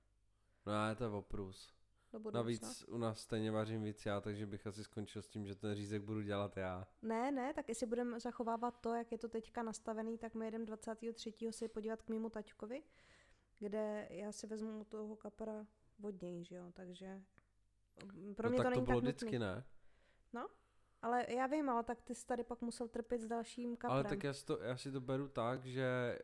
No, 0.67 0.73
ale 0.73 0.97
to 0.97 1.05
je 1.05 1.11
oprus. 1.11 1.75
Do 2.12 2.20
budoucna? 2.20 2.42
Navíc 2.42 2.85
u 2.88 2.98
nás 2.98 3.20
stejně 3.20 3.51
vařím 3.51 3.83
víc 3.83 4.07
já, 4.07 4.20
takže 4.20 4.46
bych 4.46 4.66
asi 4.66 4.85
skončil 4.85 5.22
s 5.22 5.29
tím, 5.29 5.46
že 5.46 5.55
ten 5.55 5.75
řízek 5.75 6.03
budu 6.03 6.22
dělat 6.22 6.57
já. 6.57 6.87
Ne, 7.03 7.33
ne, 7.33 7.55
tak 7.55 7.68
jestli 7.68 7.87
budeme 7.87 8.20
zachovávat 8.20 8.81
to, 8.81 8.94
jak 8.94 9.12
je 9.12 9.18
to 9.18 9.29
teďka 9.29 9.62
nastavený, 9.62 10.18
tak 10.18 10.35
my 10.35 10.44
jedeme 10.44 10.66
23. 10.66 11.33
si 11.51 11.68
podívat 11.68 12.03
k 12.03 12.09
mému 12.09 12.31
taťkovi, 12.31 12.83
kde 13.59 14.09
já 14.11 14.33
si 14.33 14.46
vezmu 14.46 14.85
toho 14.85 15.16
kapra 15.16 15.66
od 16.03 16.22
něj, 16.22 16.44
že 16.44 16.57
jo, 16.57 16.72
takže 16.72 17.22
mm, 18.14 18.35
pro 18.35 18.48
no 18.48 18.51
mě 18.51 18.59
tak 18.59 18.66
to 18.66 18.70
to 18.70 18.70
není 18.70 18.87
bylo 18.87 19.01
tak 19.01 19.05
vždycky, 19.05 19.38
nutný. 19.38 19.38
ne? 19.38 19.64
Ale 21.03 21.27
já 21.29 21.46
vím, 21.46 21.68
ale 21.68 21.83
tak 21.83 22.03
ty 22.03 22.14
jsi 22.14 22.27
tady 22.27 22.44
pak 22.44 22.61
musel 22.61 22.88
trpět 22.88 23.20
s 23.20 23.27
dalším 23.27 23.77
kaprem. 23.77 23.94
Ale 23.94 24.05
tak 24.05 24.25
já 24.25 24.33
si 24.33 24.44
to, 24.44 24.62
já 24.62 24.77
si 24.77 24.92
to 24.92 25.01
beru 25.01 25.29
tak, 25.29 25.64
že 25.64 26.18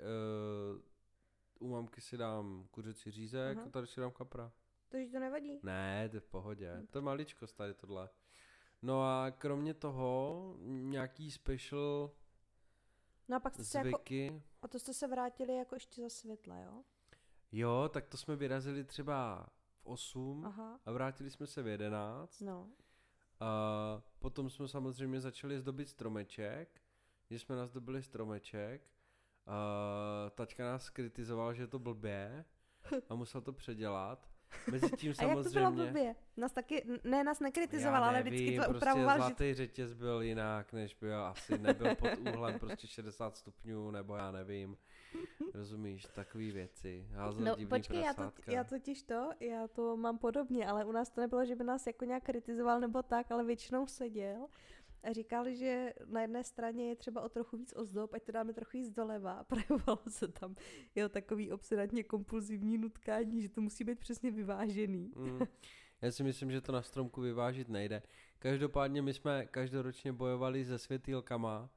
uh, 1.61 1.68
u 1.68 1.72
mamky 1.72 2.01
si 2.01 2.16
dám 2.16 2.66
kuřecí 2.70 3.11
řízek 3.11 3.59
Aha. 3.59 3.66
a 3.66 3.70
tady 3.70 3.87
si 3.87 4.01
dám 4.01 4.11
kapra. 4.11 4.53
Takže 4.88 5.12
to 5.12 5.18
nevadí. 5.20 5.61
Ne, 5.62 6.09
to 6.09 6.16
je 6.16 6.20
v 6.20 6.27
pohodě. 6.27 6.77
Hm. 6.77 6.87
To 6.87 6.98
je 6.98 7.03
maličkost 7.03 7.57
tady 7.57 7.74
tohle. 7.74 8.09
No 8.83 9.03
a 9.03 9.31
kromě 9.31 9.74
toho 9.74 10.55
nějaký 10.66 11.31
special 11.31 12.11
No 13.29 13.37
a 13.37 13.40
pak 13.40 13.55
jste 13.55 13.64
se 13.64 13.79
jako, 13.79 13.88
zvyky. 13.88 14.42
a 14.62 14.68
to 14.68 14.79
jste 14.79 14.94
se 14.94 15.07
vrátili 15.07 15.57
jako 15.57 15.74
ještě 15.77 16.03
za 16.03 16.09
světla, 16.09 16.59
jo? 16.59 16.83
Jo, 17.53 17.90
tak 17.92 18.07
to 18.07 18.16
jsme 18.16 18.37
vyrazili 18.37 18.85
třeba 18.85 19.46
v 19.83 19.87
8 19.87 20.46
Aha, 20.46 20.81
a 20.87 20.92
vrátili 20.92 21.31
jsme 21.31 21.46
se 21.46 21.62
v 21.62 21.66
11. 21.66 22.40
no. 22.40 22.70
A 23.40 24.03
potom 24.18 24.51
jsme 24.51 24.68
samozřejmě 24.68 25.20
začali 25.20 25.59
zdobit 25.59 25.88
stromeček, 25.88 26.81
že 27.31 27.38
jsme 27.38 27.57
nazdobili 27.57 28.03
stromeček. 28.03 28.90
A 29.46 30.31
taťka 30.35 30.64
nás 30.64 30.90
kritizoval, 30.90 31.55
že 31.55 31.62
je 31.62 31.66
to 31.66 31.79
blbě 31.79 32.44
a 33.09 33.14
musel 33.14 33.40
to 33.40 33.53
předělat. 33.53 34.31
Mezitím 34.71 35.13
A 35.19 35.23
jak 35.23 35.37
to 35.37 35.43
bylo 35.43 35.53
samozřejmě... 35.53 35.85
blbě? 35.85 36.15
Nás 36.37 36.53
taky, 36.53 36.87
ne, 37.05 37.25
nás 37.25 37.41
nekritizoval, 37.41 38.03
Já 38.03 38.09
ale 38.09 38.23
vždycky 38.23 38.57
to 38.57 38.63
prostě 38.63 38.77
upravoval, 38.77 39.17
že 39.17 39.23
zlatý 39.23 39.55
řetěz 39.55 39.93
byl 39.93 40.23
jinak, 40.23 40.73
než 40.73 40.95
byl, 40.95 41.25
asi 41.25 41.59
nebyl 41.59 41.95
pod 41.95 42.11
úhlem 42.35 42.59
prostě 42.59 42.87
60 42.87 43.37
stupňů, 43.37 43.91
nebo 43.91 44.17
já 44.17 44.31
nevím. 44.31 44.77
Rozumíš, 45.55 46.07
takové 46.15 46.51
věci. 46.51 47.09
Házel 47.13 47.45
No 47.45 47.67
počkej, 47.69 48.01
já, 48.01 48.15
to, 48.15 48.33
já 48.47 48.65
totiž 48.65 49.03
to, 49.03 49.31
já 49.41 49.69
to 49.69 49.97
mám 49.97 50.19
podobně, 50.19 50.69
ale 50.69 50.85
u 50.85 50.93
nás 50.93 51.11
to 51.11 51.21
nebylo, 51.21 51.45
že 51.45 51.57
by 51.57 51.65
nás 51.65 51.87
jako 51.87 52.05
nějak 52.05 52.23
kritizoval 52.23 52.81
nebo 52.81 53.03
tak, 53.03 53.31
ale 53.33 53.45
většinou 53.45 53.87
seděl 53.87 54.47
říkal, 55.13 55.55
že 55.55 55.95
na 56.07 56.21
jedné 56.21 56.45
straně 56.45 56.89
je 56.89 56.97
třeba 56.97 57.21
o 57.21 57.29
trochu 57.29 57.57
víc 57.57 57.73
ozdob, 57.77 58.15
ať 58.15 58.23
to 58.23 58.33
dáme 58.33 58.53
trochu 58.53 58.71
víc 58.73 58.91
doleva 58.91 59.33
a 59.39 59.45
projevovalo 59.45 60.03
se 60.09 60.29
tam 60.29 60.57
jeho 60.95 61.09
takový 61.09 61.53
obsedantně 61.53 62.05
kompulzivní 62.05 62.79
nutkání, 62.79 63.43
že 63.43 63.49
to 63.49 63.61
musí 63.61 63.85
být 63.85 63.99
přesně 63.99 64.31
vyvážený. 64.31 65.13
Mm. 65.17 65.39
Já 66.03 66.13
si 66.13 66.23
myslím, 66.23 66.51
že 66.51 66.61
to 66.61 66.73
na 66.73 66.83
stromku 66.83 67.21
vyvážit 67.21 67.69
nejde. 67.69 68.03
Každopádně 68.39 69.03
my 69.03 69.15
jsme 69.15 69.47
každoročně 69.47 70.13
bojovali 70.13 70.65
se 70.65 70.79
světýlkama, 70.79 71.71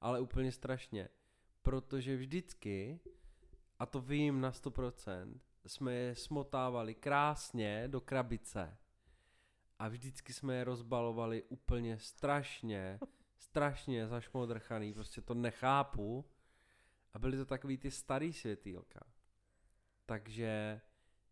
ale 0.00 0.20
úplně 0.20 0.52
strašně. 0.52 1.08
Protože 1.62 2.16
vždycky, 2.16 3.00
a 3.78 3.86
to 3.86 4.00
vím 4.00 4.40
na 4.40 4.52
100%, 4.52 5.40
jsme 5.66 5.94
je 5.94 6.14
smotávali 6.14 6.94
krásně 6.94 7.88
do 7.88 8.00
krabice. 8.00 8.76
A 9.78 9.88
vždycky 9.88 10.32
jsme 10.32 10.54
je 10.54 10.64
rozbalovali 10.64 11.42
úplně 11.42 11.98
strašně, 11.98 12.98
strašně 13.36 14.06
zašmodrchaný, 14.06 14.94
prostě 14.94 15.20
to 15.20 15.34
nechápu. 15.34 16.24
A 17.14 17.18
byly 17.18 17.36
to 17.36 17.46
takový 17.46 17.78
ty 17.78 17.90
starý 17.90 18.32
světýlka. 18.32 19.00
Takže 20.06 20.80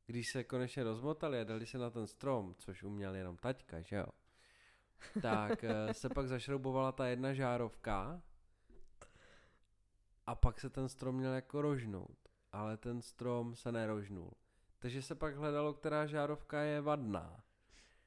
když 0.06 0.26
se 0.32 0.44
konečně 0.44 0.84
rozmotali 0.84 1.40
a 1.40 1.44
dali 1.44 1.66
se 1.66 1.78
na 1.78 1.90
ten 1.90 2.06
strom, 2.06 2.54
což 2.58 2.82
uměl 2.82 3.14
jenom 3.14 3.36
taťka, 3.36 3.80
že 3.80 3.96
jo, 3.96 4.06
tak 5.22 5.64
eh, 5.64 5.94
se 5.94 6.08
pak 6.08 6.28
zašroubovala 6.28 6.92
ta 6.92 7.06
jedna 7.06 7.32
žárovka 7.34 8.22
a 10.26 10.34
pak 10.34 10.60
se 10.60 10.70
ten 10.70 10.88
strom 10.88 11.16
měl 11.16 11.32
jako 11.32 11.62
rožnout, 11.62 12.18
ale 12.52 12.76
ten 12.76 13.02
strom 13.02 13.56
se 13.56 13.72
nerožnul. 13.72 14.32
Takže 14.78 15.02
se 15.02 15.14
pak 15.14 15.36
hledalo, 15.36 15.74
která 15.74 16.06
žárovka 16.06 16.60
je 16.60 16.80
vadná. 16.80 17.44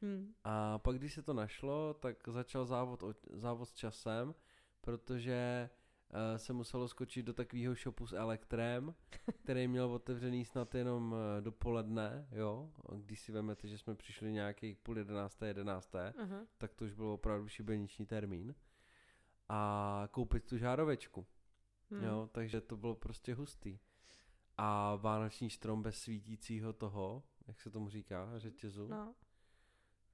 Hmm. 0.01 0.33
A 0.43 0.79
pak, 0.79 0.97
když 0.97 1.13
se 1.13 1.21
to 1.21 1.33
našlo, 1.33 1.93
tak 1.93 2.27
začal 2.27 2.65
závod, 2.65 3.03
o, 3.03 3.13
závod 3.33 3.69
s 3.69 3.73
časem, 3.73 4.35
protože 4.81 5.69
uh, 6.09 6.37
se 6.37 6.53
muselo 6.53 6.87
skočit 6.87 7.25
do 7.25 7.33
takového 7.33 7.75
shopu 7.75 8.07
s 8.07 8.13
elektrem, 8.13 8.95
který 9.43 9.67
měl 9.67 9.91
otevřený 9.91 10.45
snad 10.45 10.75
jenom 10.75 11.15
eh, 11.37 11.41
dopoledne, 11.41 12.27
jo. 12.31 12.71
Když 12.95 13.19
si 13.19 13.31
vezmete, 13.31 13.67
že 13.67 13.77
jsme 13.77 13.95
přišli 13.95 14.31
nějakých 14.31 14.77
půl 14.77 14.97
jedenácté, 14.97 15.47
jedenácté, 15.47 16.13
Aha. 16.17 16.45
tak 16.57 16.73
to 16.73 16.85
už 16.85 16.93
byl 16.93 17.07
opravdu 17.07 17.47
šibeniční 17.47 18.05
termín. 18.05 18.55
A 19.49 20.07
koupit 20.11 20.43
tu 20.45 20.57
žárovečku, 20.57 21.25
Hmm. 21.91 22.03
jo, 22.03 22.29
takže 22.31 22.61
to 22.61 22.77
bylo 22.77 22.95
prostě 22.95 23.33
hustý. 23.35 23.79
A 24.57 24.95
vánoční 24.95 25.49
strom 25.49 25.81
bez 25.83 25.97
svítícího 25.97 26.73
toho, 26.73 27.23
jak 27.47 27.61
se 27.61 27.69
tomu 27.69 27.89
říká, 27.89 28.39
řetězu, 28.39 28.87
No, 28.87 29.15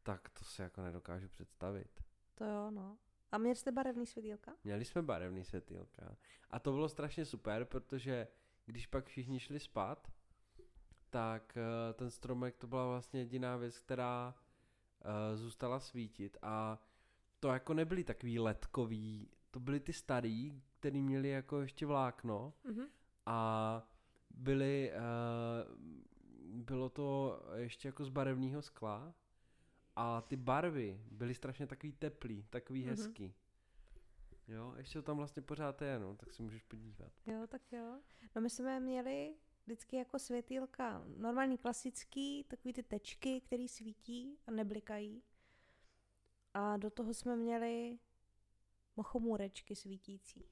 tak 0.03 0.29
to 0.29 0.45
si 0.45 0.61
jako 0.61 0.81
nedokážu 0.81 1.27
představit. 1.27 2.03
to 2.35 2.45
jo, 2.45 2.71
no. 2.71 2.97
A 3.31 3.37
měli 3.37 3.55
jste 3.55 3.71
barevný 3.71 4.05
světýlka? 4.05 4.53
Měli 4.63 4.85
jsme 4.85 5.01
barevný 5.01 5.43
světýlka. 5.43 6.15
A 6.49 6.59
to 6.59 6.71
bylo 6.71 6.89
strašně 6.89 7.25
super, 7.25 7.65
protože 7.65 8.27
když 8.65 8.87
pak 8.87 9.05
všichni 9.05 9.39
šli 9.39 9.59
spát, 9.59 10.11
tak 11.09 11.57
eh, 11.57 11.93
ten 11.93 12.11
stromek 12.11 12.57
to 12.57 12.67
byla 12.67 12.87
vlastně 12.87 13.19
jediná 13.19 13.57
věc, 13.57 13.79
která 13.79 14.35
eh, 15.01 15.37
zůstala 15.37 15.79
svítit 15.79 16.37
a 16.41 16.79
to 17.39 17.47
jako 17.47 17.73
nebyly 17.73 18.03
takový 18.03 18.39
ledkový, 18.39 19.29
to 19.51 19.59
byly 19.59 19.79
ty 19.79 19.93
starý, 19.93 20.61
který 20.79 21.01
měli 21.01 21.29
jako 21.29 21.61
ještě 21.61 21.85
vlákno 21.85 22.53
Mhm. 22.63 22.85
a 23.25 23.87
byly, 24.29 24.91
uh, 24.95 26.61
bylo 26.63 26.89
to 26.89 27.39
ještě 27.55 27.87
jako 27.87 28.05
z 28.05 28.09
barevného 28.09 28.61
skla 28.61 29.13
a 29.95 30.21
ty 30.21 30.35
barvy 30.35 31.01
byly 31.11 31.33
strašně 31.33 31.67
takový 31.67 31.93
teplý, 31.93 32.43
takový 32.49 32.81
Mhm. 32.81 32.89
hezký. 32.89 33.33
Jo, 34.47 34.73
ještě 34.77 34.99
to 34.99 35.03
tam 35.05 35.17
vlastně 35.17 35.41
pořád 35.41 35.81
je, 35.81 35.99
no, 35.99 36.15
tak 36.15 36.33
se 36.33 36.43
můžeš 36.43 36.63
podívat. 36.63 37.11
Jo, 37.25 37.47
tak 37.47 37.71
jo. 37.71 37.99
No 38.35 38.41
my 38.41 38.49
jsme 38.49 38.79
měli 38.79 39.35
vždycky 39.65 39.95
jako 39.95 40.19
světýlka, 40.19 41.03
normální 41.17 41.57
klasický, 41.57 42.43
takový 42.43 42.73
ty 42.73 42.83
tečky, 42.83 43.41
které 43.41 43.67
svítí 43.67 44.37
a 44.47 44.51
neblikají. 44.51 45.23
A 46.53 46.77
do 46.77 46.89
toho 46.89 47.13
jsme 47.13 47.35
měli 47.35 47.99
mochomůrečky 48.95 49.75
svítící. 49.75 50.45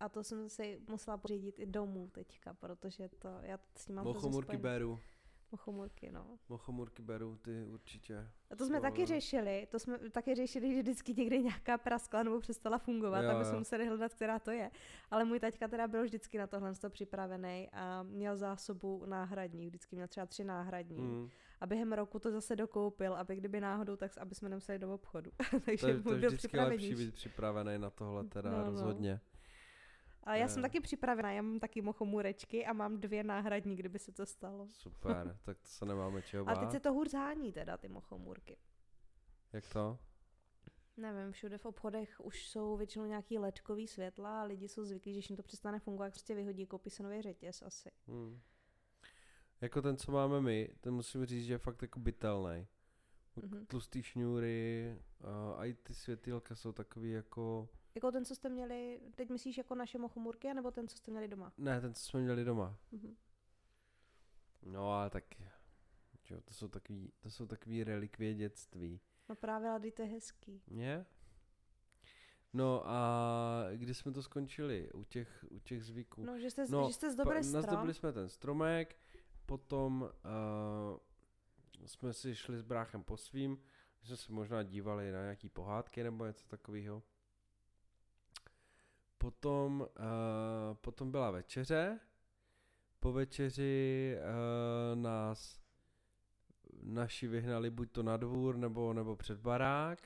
A 0.00 0.08
to 0.08 0.24
jsem 0.24 0.48
si 0.48 0.80
musela 0.88 1.16
pořídit 1.18 1.58
i 1.58 1.66
domů 1.66 2.10
teďka, 2.12 2.54
protože 2.54 3.08
to, 3.08 3.28
já 3.42 3.58
s 3.76 3.84
tím 3.86 3.94
mám 3.96 4.04
spojený. 4.42 4.62
beru, 4.62 5.00
Mochomůrky, 5.52 6.12
no. 6.12 6.38
mochomurky 6.48 7.02
beru, 7.02 7.36
ty 7.42 7.64
určitě. 7.64 8.30
A 8.50 8.56
to 8.56 8.66
jsme 8.66 8.76
To- 8.76 8.82
taky 8.82 9.06
řešili, 9.06 9.66
to 9.70 9.78
jsme 9.78 9.98
taky 9.98 10.34
řešili, 10.34 10.74
že 10.74 10.82
vždycky 10.82 11.14
někde 11.14 11.38
nějaká 11.38 11.78
praskla 11.78 12.22
nebo 12.22 12.40
přestala 12.40 12.78
fungovat, 12.78 13.20
Jo, 13.22 13.30
aby 13.30 13.44
jsme 13.44 13.58
museli 13.58 13.86
hledat, 13.86 14.14
která 14.14 14.38
to 14.38 14.50
je. 14.50 14.70
Ale 15.10 15.24
můj 15.24 15.40
taťka 15.40 15.68
teda 15.68 15.88
byl 15.88 16.04
vždycky 16.04 16.38
na 16.38 16.46
tohle 16.46 16.74
to 16.74 16.90
připravený 16.90 17.68
a 17.72 18.02
měl 18.02 18.36
zásobu 18.36 19.04
náhradní, 19.06 19.66
vždycky 19.66 19.96
měl 19.96 20.08
třeba 20.08 20.26
tři 20.26 20.44
náhradní. 20.44 20.98
Mm. 21.02 21.28
A 21.60 21.66
během 21.66 21.92
roku 21.92 22.18
to 22.18 22.30
zase 22.30 22.56
dokoupil, 22.56 23.14
aby 23.14 23.36
kdyby 23.36 23.60
náhodou, 23.60 23.96
tak 23.96 24.18
aby 24.18 24.34
jsme 24.34 24.48
nemuseli 24.48 24.78
do 24.78 24.94
obchodu. 24.94 25.30
Takže 25.64 25.80
To, 25.80 25.88
je, 25.88 25.94
to 25.94 26.02
byl 26.02 26.16
vždycky 26.16 26.58
lepší 26.60 26.94
být 26.94 27.14
připravený 27.14 27.78
na 27.78 27.90
tohle 27.90 28.24
teda, 28.24 28.50
No, 28.50 28.72
no. 28.72 28.94
A 30.24 30.34
já 30.36 30.48
jsem 30.48 30.58
Eh. 30.58 30.62
taky 30.62 30.80
připravená, 30.80 31.32
já 31.32 31.42
mám 31.42 31.58
taky 31.60 31.82
mochomůrečky 31.82 32.66
a 32.66 32.72
mám 32.72 33.00
dvě 33.00 33.24
náhradní, 33.24 33.76
kdyby 33.76 33.98
se 33.98 34.12
to 34.12 34.26
stalo. 34.26 34.68
Super, 34.68 35.38
tak 35.44 35.58
to 35.58 35.68
se 35.68 35.84
nemáme 35.86 36.22
čeho 36.22 36.42
A 36.48 36.54
bát. 36.54 36.60
teď 36.60 36.70
se 36.70 36.80
to 36.80 36.92
hůř 36.92 37.10
zhání 37.10 37.52
teda, 37.52 37.76
ty 37.76 37.88
mochomůrky. 37.88 38.56
Jak 39.52 39.68
to? 39.72 39.98
Nevím, 40.96 41.32
všude 41.32 41.58
v 41.58 41.66
obchodech 41.66 42.20
už 42.20 42.48
jsou 42.48 42.76
většinou 42.76 43.04
nějaký 43.04 43.38
ledkový 43.38 43.86
světla 43.88 44.40
a 44.40 44.44
lidi 44.44 44.68
jsou 44.68 44.84
zvyklí, 44.84 45.12
že 45.12 45.16
když 45.18 45.30
jim 45.30 45.36
to 45.36 45.42
přestane 45.42 45.78
fungovat, 45.78 46.04
jak 46.04 46.12
prostě 46.14 46.34
vyhodí 46.34 46.66
koupí 46.66 46.90
se 46.90 47.02
nový 47.02 47.22
řetěz 47.22 47.62
asi. 47.62 47.90
Hmm. 48.06 48.40
Jako 49.60 49.82
ten, 49.82 49.96
co 49.96 50.12
máme 50.12 50.40
my, 50.40 50.68
ten 50.80 50.94
musím 50.94 51.26
říct, 51.26 51.44
že 51.46 51.54
je 51.54 51.58
fakt 51.58 51.82
jako 51.82 52.00
bytelný. 52.00 52.66
Mhm. 53.36 53.66
Tlustý 53.66 54.02
šňůry 54.02 54.96
a, 55.24 55.52
a 55.52 55.64
i 55.64 55.74
ty 55.74 55.94
světýlka 55.94 56.54
jsou 56.54 56.72
takový 56.72 57.10
jako... 57.10 57.68
Jako 57.94 58.12
ten, 58.12 58.24
co 58.24 58.34
jste 58.34 58.48
měli, 58.48 59.00
teď 59.14 59.30
myslíš 59.30 59.58
jako 59.58 59.74
naše 59.74 59.98
mochomůrky, 59.98 60.54
nebo 60.54 60.70
ten, 60.70 60.88
co 60.88 60.96
jste 60.96 61.10
měli 61.10 61.28
doma? 61.28 61.52
Ne, 61.58 61.80
ten, 61.80 61.94
co 61.94 62.02
jsme 62.02 62.20
měli 62.20 62.44
doma. 62.44 62.76
Mhm. 62.92 63.16
No 64.62 64.92
ale 64.92 65.10
tak... 65.10 65.24
Čo, 66.22 66.40
to 66.40 66.54
jsou 66.54 66.68
takový, 66.68 67.12
to 67.20 67.30
jsou 67.30 67.46
takový 67.46 67.84
relikvie 67.84 68.34
dětství. 68.34 69.00
No 69.28 69.34
právě, 69.34 69.70
ale 69.70 69.90
to 69.90 70.02
je 70.02 70.08
hezký. 70.08 70.62
Je? 70.70 71.06
No 72.52 72.82
a 72.86 73.64
kdy 73.76 73.94
jsme 73.94 74.12
to 74.12 74.22
skončili? 74.22 74.90
U 74.92 75.04
těch, 75.04 75.44
u 75.50 75.58
těch 75.58 75.84
zvyků. 75.84 76.24
No, 76.24 76.38
že 76.38 76.50
jste, 76.50 76.64
No, 76.68 76.86
že 76.88 76.94
jste 76.94 77.10
zdobili 77.10 77.36
Pa- 77.36 77.42
strom. 77.42 77.62
Nazdobili 77.62 77.94
jsme 77.94 78.12
ten 78.12 78.28
stromek, 78.28 78.96
potom 79.46 80.02
uh, 80.02 81.86
jsme 81.86 82.12
si 82.12 82.34
šli 82.34 82.58
s 82.58 82.62
bráchem 82.62 83.02
po 83.04 83.16
svým, 83.16 83.50
my 84.00 84.06
jsme 84.06 84.16
se 84.16 84.32
možná 84.32 84.62
dívali 84.62 85.12
na 85.12 85.22
nějaký 85.22 85.48
pohádky 85.48 86.02
nebo 86.02 86.26
něco 86.26 86.48
takového. 86.48 87.02
Potom, 89.22 89.80
uh, 89.80 89.86
potom 90.80 91.10
byla 91.10 91.30
večeře, 91.30 92.00
po 93.00 93.12
večeři 93.12 94.16
uh, 94.18 95.00
nás 95.00 95.60
naši 96.82 97.26
vyhnali 97.26 97.70
buď 97.70 97.92
to 97.92 98.02
na 98.02 98.16
dvůr, 98.16 98.56
nebo, 98.56 98.92
nebo 98.92 99.16
před 99.16 99.38
barák, 99.38 99.98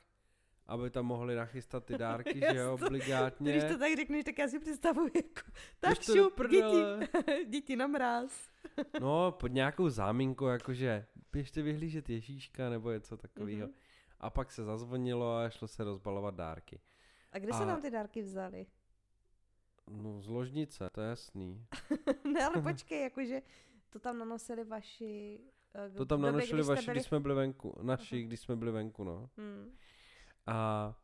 aby 0.65 0.89
tam 0.89 1.05
mohli 1.05 1.35
nachystat 1.35 1.85
ty 1.85 1.97
dárky, 1.97 2.39
že 2.51 2.57
jo, 2.57 2.73
obligátně. 2.73 3.51
Když 3.51 3.63
to 3.63 3.77
tak 3.77 3.95
řekneš, 3.95 4.23
tak 4.23 4.37
já 4.37 4.47
si 4.47 4.59
představuji 4.59 5.11
jako, 5.15 5.51
tak 5.79 5.97
to 6.05 6.15
šup, 6.15 6.41
děti, 6.49 6.83
děti 7.49 7.75
na 7.75 7.87
mráz. 7.87 8.49
No, 9.01 9.31
pod 9.31 9.47
nějakou 9.47 9.89
záminku, 9.89 10.45
jakože 10.45 11.05
běžte 11.31 11.61
vyhlížet 11.61 12.09
Ježíška 12.09 12.69
nebo 12.69 12.91
něco 12.91 13.17
takového. 13.17 13.67
Mhm. 13.67 13.75
A 14.19 14.29
pak 14.29 14.51
se 14.51 14.63
zazvonilo 14.63 15.37
a 15.37 15.49
šlo 15.49 15.67
se 15.67 15.83
rozbalovat 15.83 16.35
dárky. 16.35 16.79
A 17.31 17.39
kde 17.39 17.53
se 17.53 17.63
A- 17.63 17.65
nám 17.65 17.81
ty 17.81 17.89
dárky 17.89 18.21
vzaly? 18.21 18.65
No, 19.89 20.21
z 20.21 20.27
ložnice, 20.27 20.89
to 20.89 21.01
je 21.01 21.09
jasný. 21.09 21.65
ne, 22.33 22.45
ale 22.45 22.61
počkej, 22.73 23.01
jakože 23.03 23.41
to 23.89 23.99
tam 23.99 24.19
nanosili 24.19 24.63
vaši... 24.63 25.39
eh, 25.75 25.89
To 25.89 26.05
tam 26.05 26.19
době, 26.21 26.31
nanošili 26.31 26.57
když 26.57 26.65
jste 26.65 26.75
vaši, 26.75 26.85
byli 26.85 26.95
když 26.95 27.05
jsme 27.07 27.19
byli 27.19 27.35
venku. 27.35 27.75
Naši, 27.81 28.15
Aha. 28.15 28.27
když 28.27 28.39
jsme 28.39 28.55
byli 28.55 28.71
venku, 28.71 29.03
no. 29.03 29.29
Hmm. 29.37 29.71
A 30.47 30.95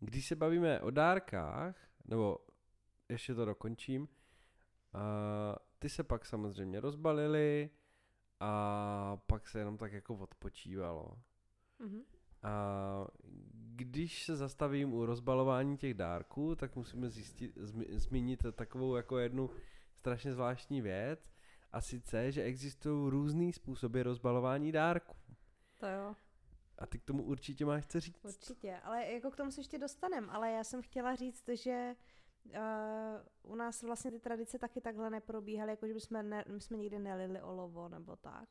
když 0.00 0.26
se 0.28 0.36
bavíme 0.36 0.80
o 0.80 0.90
dárkách, 0.90 1.76
nebo 2.04 2.38
ještě 3.08 3.34
to 3.34 3.44
dokončím, 3.44 4.08
a 4.92 5.56
ty 5.78 5.88
se 5.88 6.04
pak 6.04 6.26
samozřejmě 6.26 6.80
rozbalili 6.80 7.70
a 8.40 9.16
pak 9.26 9.48
se 9.48 9.58
jenom 9.58 9.76
tak 9.78 9.92
jako 9.92 10.14
odpočívalo. 10.14 11.18
Mhm. 11.78 12.02
A 12.42 13.06
když 13.76 14.24
se 14.24 14.36
zastavím 14.36 14.92
u 14.94 15.06
rozbalování 15.06 15.76
těch 15.76 15.94
dárků, 15.94 16.54
tak 16.56 16.76
musíme 16.76 17.10
zjistit, 17.10 17.52
zmi, 17.56 17.86
zmínit 17.90 18.42
takovou 18.52 18.96
jako 18.96 19.18
jednu 19.18 19.50
strašně 19.94 20.32
zvláštní 20.32 20.80
věc, 20.80 21.30
a 21.72 21.80
sice, 21.80 22.32
že 22.32 22.42
existují 22.42 23.10
různý 23.10 23.52
způsoby 23.52 24.00
rozbalování 24.02 24.72
dárků. 24.72 25.16
To 25.78 25.86
jo, 25.86 26.14
A 26.78 26.86
ty 26.86 26.98
k 26.98 27.04
tomu 27.04 27.22
určitě 27.22 27.64
máš 27.64 27.86
co 27.86 28.00
říct. 28.00 28.24
určitě. 28.24 28.76
Ale 28.84 29.12
jako 29.12 29.30
k 29.30 29.36
tomu 29.36 29.50
se 29.50 29.60
ještě 29.60 29.78
dostanem. 29.78 30.30
Ale 30.30 30.50
já 30.50 30.64
jsem 30.64 30.82
chtěla 30.82 31.14
říct, 31.14 31.48
že 31.48 31.94
uh, 32.44 33.52
u 33.52 33.54
nás 33.54 33.82
vlastně 33.82 34.10
ty 34.10 34.20
tradice 34.20 34.58
taky 34.58 34.80
takhle 34.80 35.10
neprobíhaly, 35.10 35.70
jako 35.72 35.86
že 35.86 35.94
bychom, 35.94 36.28
ne, 36.28 36.44
my 36.48 36.60
jsme 36.60 36.76
nikdy 36.76 36.98
nelili 36.98 37.42
olovo 37.42 37.88
nebo 37.88 38.16
tak. 38.16 38.48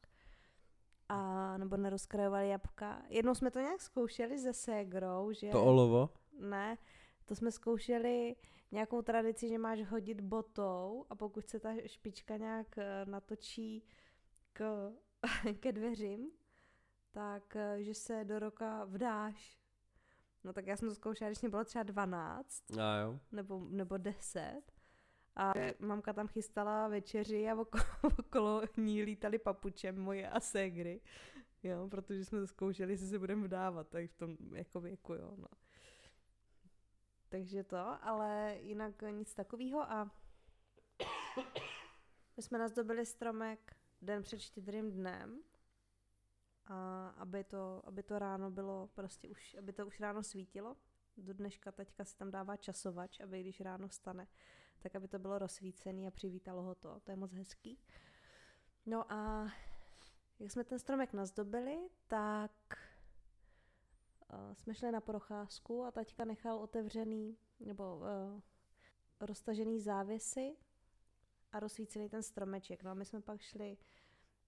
A, 1.14 1.58
nebo 1.58 1.78
nerozkrajovali 1.78 2.50
jabka. 2.50 3.02
Jednou 3.10 3.36
jsme 3.36 3.52
to 3.52 3.60
nějak 3.60 3.82
zkoušeli 3.82 4.40
se 4.40 4.54
ségrou, 4.54 5.32
že... 5.32 5.50
To 5.50 5.64
olovo? 5.64 6.10
Ne, 6.40 6.78
to 7.26 7.36
jsme 7.36 7.52
zkoušeli 7.52 8.36
nějakou 8.72 9.02
tradici, 9.02 9.50
že 9.50 9.58
máš 9.58 9.84
hodit 9.84 10.22
botou 10.22 11.06
a 11.10 11.16
pokud 11.16 11.50
se 11.50 11.60
ta 11.60 11.70
špička 11.86 12.38
nějak 12.38 12.78
eh, 12.78 13.06
natočí 13.06 13.84
k, 14.54 14.92
ke 15.60 15.72
dveřím, 15.72 16.32
tak 17.12 17.56
eh, 17.56 17.84
že 17.84 17.94
se 17.94 18.24
do 18.24 18.40
roka 18.40 18.86
vdáš. 18.86 19.60
No 20.44 20.54
tak 20.54 20.68
já 20.68 20.78
jsem 20.78 20.90
to 20.90 20.96
zkoušela, 20.96 21.30
když 21.30 21.42
mě 21.42 21.50
bylo 21.50 21.64
třeba 21.64 21.84
12 21.84 22.78
A 22.78 22.98
jo. 22.98 23.20
nebo, 23.32 23.62
nebo 23.70 23.98
10 23.98 24.73
a 25.36 25.54
mamka 25.80 26.14
tam 26.14 26.28
chystala 26.28 26.88
večeři 26.88 27.50
a 27.50 27.56
okolo, 27.56 27.84
okolo 28.20 28.62
ní 28.78 29.04
lítali 29.04 29.40
papuče 29.40 29.92
moje 29.92 30.30
a 30.30 30.40
ségry. 30.40 31.02
Jo, 31.64 31.88
protože 31.92 32.26
jsme 32.26 32.48
zkoušeli, 32.48 32.94
jestli 32.94 33.08
se 33.08 33.20
budeme 33.20 33.44
vdávat, 33.44 33.88
tak 33.88 34.10
v 34.10 34.16
tom 34.16 34.38
jako 34.54 34.82
věku, 34.82 35.14
jo, 35.14 35.34
no. 35.38 35.48
Takže 37.30 37.64
to, 37.64 37.78
ale 38.06 38.58
jinak 38.62 39.02
nic 39.12 39.36
takového 39.36 39.92
a 39.92 40.12
my 42.38 42.44
jsme 42.44 42.58
nazdobili 42.58 43.06
stromek 43.06 43.76
den 44.02 44.24
před 44.24 44.40
štědrým 44.40 44.92
dnem, 44.92 45.44
a 46.66 47.08
aby 47.08 47.44
to, 47.44 47.82
aby 47.86 48.04
to 48.04 48.20
ráno 48.20 48.52
bylo 48.52 48.88
prostě 48.88 49.30
už, 49.30 49.56
aby 49.60 49.74
to 49.74 49.88
už 49.88 50.00
ráno 50.00 50.24
svítilo. 50.24 50.78
Do 51.18 51.34
dneška 51.34 51.72
teďka 51.72 52.06
si 52.06 52.18
tam 52.18 52.32
dává 52.32 52.58
časovač, 52.58 53.20
aby 53.20 53.42
když 53.42 53.62
ráno 53.62 53.90
stane, 53.90 54.28
tak 54.84 54.96
aby 54.96 55.08
to 55.08 55.20
bylo 55.20 55.40
rozsvícený 55.40 56.08
a 56.08 56.12
přivítalo 56.12 56.62
ho 56.62 56.76
to. 56.76 57.00
To 57.00 57.12
je 57.12 57.18
moc 57.18 57.34
hezký. 57.34 57.80
No 58.86 59.12
a 59.12 59.52
jak 60.40 60.52
jsme 60.52 60.64
ten 60.64 60.80
stromek 60.80 61.14
nazdobili, 61.14 61.90
tak 62.08 62.52
uh, 64.34 64.54
jsme 64.54 64.76
šli 64.76 64.92
na 64.92 65.02
procházku 65.02 65.84
a 65.84 65.92
taťka 65.92 66.26
nechal 66.26 66.60
otevřený 66.60 67.38
nebo 67.60 67.98
uh, 67.98 68.42
roztažený 69.20 69.80
závěsy 69.80 70.58
a 71.52 71.60
rozsvícený 71.60 72.10
ten 72.10 72.24
stromeček. 72.24 72.84
No 72.84 72.92
a 72.92 72.94
my 72.94 73.06
jsme 73.06 73.22
pak 73.22 73.42
šli 73.42 73.78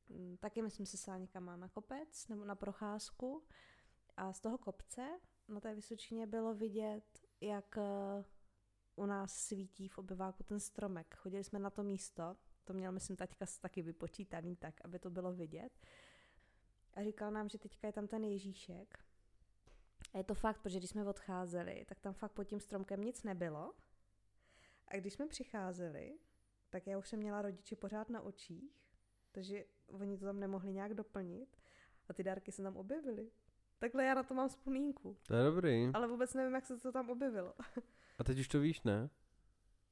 mm, 0.09 0.37
taky 0.37 0.61
myslím 0.61 0.85
se 0.85 0.97
sáhla 0.97 1.19
někam 1.19 1.59
na 1.59 1.69
kopec 1.69 2.27
nebo 2.27 2.45
na 2.45 2.55
procházku 2.55 3.43
a 4.17 4.33
z 4.33 4.39
toho 4.39 4.57
kopce 4.57 5.19
na 5.47 5.59
té 5.59 5.75
Vysočině 5.75 6.27
bylo 6.27 6.53
vidět, 6.53 7.21
jak 7.41 7.77
eh, 7.77 8.23
u 8.95 9.05
nás 9.05 9.33
svítí 9.33 9.87
v 9.87 9.97
obyváku 9.97 10.43
ten 10.43 10.59
stromek. 10.59 11.15
Chodili 11.15 11.43
jsme 11.43 11.59
na 11.59 11.69
to 11.69 11.83
místo, 11.83 12.35
to 12.63 12.73
měl 12.73 12.91
myslím 12.91 13.15
taťka 13.17 13.45
s- 13.45 13.59
taky 13.59 13.81
vypočítaný 13.81 14.55
tak, 14.55 14.81
aby 14.85 14.99
to 14.99 15.09
bylo 15.09 15.33
vidět. 15.33 15.79
A 16.93 17.03
říkal 17.03 17.31
nám, 17.31 17.49
že 17.49 17.57
teďka 17.57 17.87
je 17.87 17.93
tam 17.93 18.07
ten 18.07 18.23
Ježíšek. 18.23 18.99
A 20.13 20.17
je 20.17 20.23
to 20.23 20.33
fakt, 20.35 20.61
protože 20.61 20.77
když 20.79 20.89
jsme 20.89 21.05
odcházeli, 21.05 21.85
tak 21.87 21.99
tam 21.99 22.13
fakt 22.13 22.31
pod 22.31 22.43
tím 22.43 22.59
stromkem 22.59 23.01
nic 23.01 23.23
nebylo. 23.23 23.73
A 24.87 24.95
když 24.97 25.13
jsme 25.13 25.27
přicházeli, 25.27 26.17
tak 26.69 26.87
já 26.87 26.97
už 26.97 27.09
jsem 27.09 27.19
měla 27.19 27.41
rodiče 27.41 27.75
pořád 27.75 28.09
na 28.09 28.21
očích, 28.21 28.81
takže 29.31 29.65
oni 29.87 30.17
to 30.17 30.25
tam 30.25 30.39
nemohli 30.39 30.73
nějak 30.73 30.93
doplnit 30.93 31.57
a 32.09 32.13
ty 32.13 32.23
dárky 32.23 32.51
se 32.51 32.63
tam 32.63 32.77
objevily. 32.77 33.31
Takhle 33.79 34.05
já 34.05 34.13
na 34.13 34.23
to 34.23 34.33
mám 34.33 34.49
vzpomínku, 34.49 35.17
To 35.27 35.35
je 35.35 35.43
dobrý. 35.43 35.91
ale 35.93 36.07
vůbec 36.07 36.33
nevím, 36.33 36.55
jak 36.55 36.65
se 36.65 36.77
to 36.77 36.91
tam 36.91 37.09
objevilo. 37.09 37.53
A 38.17 38.23
teď 38.23 38.39
už 38.39 38.47
to 38.47 38.59
víš, 38.59 38.83
ne? 38.83 39.09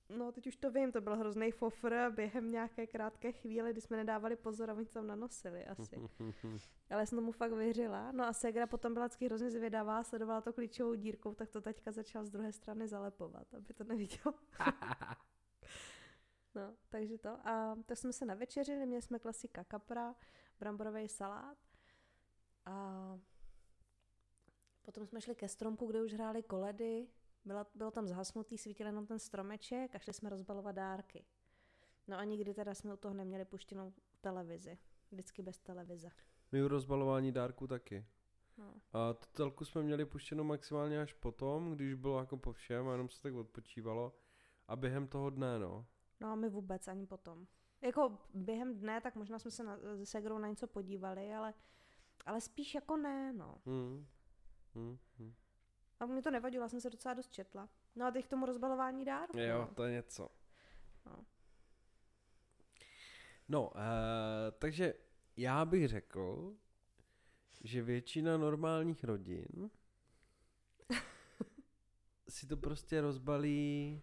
No, 0.10 0.32
teď 0.32 0.48
už 0.48 0.56
to 0.56 0.72
vím, 0.72 0.92
to 0.92 1.02
byl 1.02 1.16
hrozný 1.16 1.52
fofr 1.52 2.12
během 2.16 2.52
nějaké 2.52 2.88
krátké 2.88 3.32
chvíle, 3.32 3.72
kdy 3.72 3.82
jsme 3.82 3.98
nedávali 3.98 4.36
pozor 4.36 4.70
a 4.70 4.74
oni 4.74 4.86
to 4.86 4.94
tam 4.94 5.08
nanosili 5.08 5.66
asi. 5.66 6.02
Ale 6.90 7.06
jsem 7.06 7.18
tomu 7.18 7.32
fakt 7.32 7.54
věřila. 7.54 8.12
No 8.12 8.26
a 8.26 8.34
Segra 8.34 8.68
potom 8.68 8.94
byla 8.94 9.06
vždycky 9.06 9.26
hrozně 9.26 9.52
zvědavá, 9.52 10.04
sledovala 10.04 10.42
to 10.42 10.54
klíčovou 10.54 10.96
dírkou, 10.96 11.34
tak 11.34 11.50
to 11.50 11.62
teďka 11.62 11.92
začal 11.92 12.26
z 12.26 12.30
druhé 12.30 12.52
strany 12.52 12.88
zalepovat, 12.88 13.54
aby 13.54 13.74
to 13.74 13.84
neviděl. 13.84 14.34
no, 16.56 16.76
takže 16.90 17.18
to. 17.18 17.48
A 17.48 17.76
tak 17.86 17.98
jsme 17.98 18.14
se 18.14 18.26
navečeřili, 18.26 18.86
měli 18.86 19.02
jsme 19.02 19.20
klasika 19.20 19.64
kapra, 19.64 20.16
bramborový 20.60 21.08
salát 21.08 21.58
a 22.66 23.20
potom 24.82 25.06
jsme 25.06 25.22
šli 25.22 25.36
ke 25.36 25.48
stromku, 25.48 25.88
kde 25.88 26.02
už 26.02 26.14
hráli 26.14 26.44
koledy, 26.44 27.08
byla, 27.46 27.68
bylo 27.76 27.92
tam 27.92 28.08
zhasnutý, 28.08 28.58
svítil 28.58 28.86
jenom 28.86 29.08
ten 29.08 29.20
stromeček 29.20 29.96
a 29.96 30.00
šli 30.00 30.14
jsme 30.14 30.30
rozbalovat 30.30 30.76
dárky. 30.76 31.26
No 32.08 32.18
a 32.18 32.24
nikdy 32.24 32.54
teda 32.54 32.74
jsme 32.74 32.94
u 32.94 32.98
toho 32.98 33.14
neměli 33.14 33.46
puštěnou 33.46 33.94
televizi. 34.22 34.78
Vždycky 35.12 35.42
bez 35.42 35.60
televize. 35.60 36.10
My 36.52 36.64
u 36.64 36.68
rozbalování 36.68 37.32
dárku 37.32 37.68
taky. 37.68 38.06
No. 38.58 38.74
A 38.94 39.14
to 39.14 39.26
telku 39.32 39.66
jsme 39.66 39.84
měli 39.84 40.06
puštěno 40.06 40.44
maximálně 40.44 41.02
až 41.02 41.14
potom, 41.14 41.72
když 41.72 41.94
bylo 41.94 42.20
jako 42.20 42.38
po 42.38 42.54
všem 42.54 42.88
a 42.88 42.92
jenom 42.92 43.10
se 43.10 43.22
tak 43.22 43.34
odpočívalo. 43.34 44.16
A 44.68 44.76
během 44.76 45.08
toho 45.08 45.30
dne, 45.30 45.60
no. 45.60 45.86
no 46.20 46.28
a 46.28 46.36
my 46.36 46.50
vůbec 46.50 46.88
ani 46.88 47.08
potom. 47.08 47.48
Jako 47.82 48.18
během 48.34 48.76
dne, 48.76 49.02
tak 49.02 49.16
možná 49.16 49.40
jsme 49.40 49.52
se 49.52 49.64
na, 49.64 49.78
se 49.78 50.06
Segrou 50.06 50.38
na 50.38 50.48
něco 50.48 50.68
podívali, 50.68 51.34
ale, 51.34 51.54
ale 52.26 52.42
spíš 52.42 52.76
jako 52.76 52.98
ne, 52.98 53.34
no. 53.34 53.62
Hmm. 53.66 54.08
Hmm. 54.76 54.98
Hmm. 55.18 55.34
A 56.04 56.06
mě 56.06 56.22
to 56.22 56.32
nevadilo, 56.32 56.64
já 56.66 56.70
jsem 56.70 56.82
se 56.82 56.90
docela 56.90 57.14
dost 57.14 57.32
četla. 57.32 57.70
No 57.96 58.06
a 58.06 58.12
teď 58.12 58.26
k 58.26 58.30
tomu 58.30 58.46
rozbalování 58.46 59.06
dárků. 59.06 59.40
Jo, 59.40 59.60
no. 59.60 59.76
to 59.76 59.84
je 59.84 59.92
něco. 59.92 60.30
No. 61.06 61.26
No, 63.50 63.70
uh, 63.70 63.72
takže 64.60 64.94
já 65.38 65.66
bych 65.66 65.88
řekl, 65.88 66.56
že 67.64 67.82
většina 67.82 68.38
normálních 68.38 69.04
rodin 69.04 69.70
si 72.30 72.48
to 72.48 72.58
prostě 72.58 73.02
rozbalí, 73.02 74.02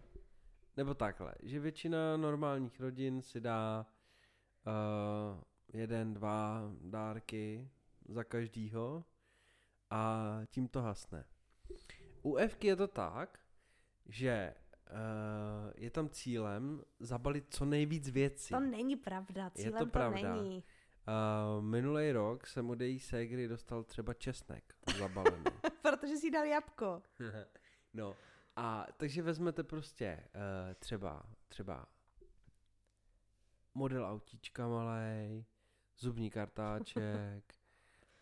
nebo 0.76 0.94
takhle, 0.94 1.34
že 1.42 1.60
většina 1.60 2.16
normálních 2.16 2.80
rodin 2.80 3.22
si 3.22 3.40
dá 3.40 3.86
uh, 4.66 5.42
jeden, 5.72 6.14
dva 6.14 6.70
dárky 6.80 7.70
za 8.08 8.24
každýho 8.24 9.04
a 9.90 10.30
tím 10.50 10.68
to 10.68 10.82
hasne. 10.82 11.24
U 12.22 12.36
Fky 12.48 12.66
je 12.66 12.76
to 12.76 12.88
tak, 12.88 13.38
že 14.06 14.54
uh, 14.90 15.72
je 15.74 15.90
tam 15.90 16.08
cílem 16.08 16.82
zabalit 17.00 17.46
co 17.50 17.64
nejvíc 17.64 18.08
věcí. 18.08 18.54
To 18.54 18.60
není 18.60 18.96
pravda, 18.96 19.50
cílem 19.50 19.78
to 19.78 19.84
to, 19.84 19.90
pravda. 19.90 20.34
není. 20.34 20.64
Uh, 21.08 21.64
minulý 21.64 22.12
rok 22.12 22.46
jsem 22.46 22.70
od 22.70 22.80
její 22.80 23.00
ségry 23.00 23.48
dostal 23.48 23.84
třeba 23.84 24.14
česnek 24.14 24.74
zabalený. 24.98 25.44
Protože 25.82 26.16
si 26.16 26.30
dal 26.30 26.44
jabko. 26.44 27.02
no, 27.94 28.16
a 28.56 28.86
takže 28.96 29.22
vezmete 29.22 29.62
prostě 29.62 30.24
uh, 30.34 30.74
třeba, 30.74 31.22
třeba 31.48 31.86
model 33.74 34.06
autíčka 34.06 34.68
malej, 34.68 35.44
zubní 35.98 36.30
kartáček, 36.30 37.54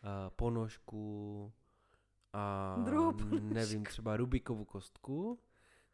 a 0.03 0.31
ponožku 0.37 1.53
a 2.33 2.77
nevím, 3.41 3.85
třeba 3.85 4.17
Rubikovu 4.17 4.65
kostku. 4.65 5.39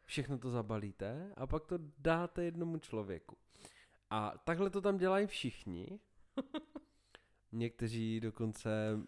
Všechno 0.05 0.37
to 0.37 0.51
zabalíte 0.51 1.33
a 1.37 1.47
pak 1.47 1.65
to 1.65 1.79
dáte 1.97 2.43
jednomu 2.43 2.77
člověku. 2.77 3.37
A 4.09 4.33
takhle 4.43 4.69
to 4.69 4.81
tam 4.81 4.97
dělají 4.97 5.27
všichni. 5.27 5.99
Někteří 7.51 8.19
dokonce 8.19 8.99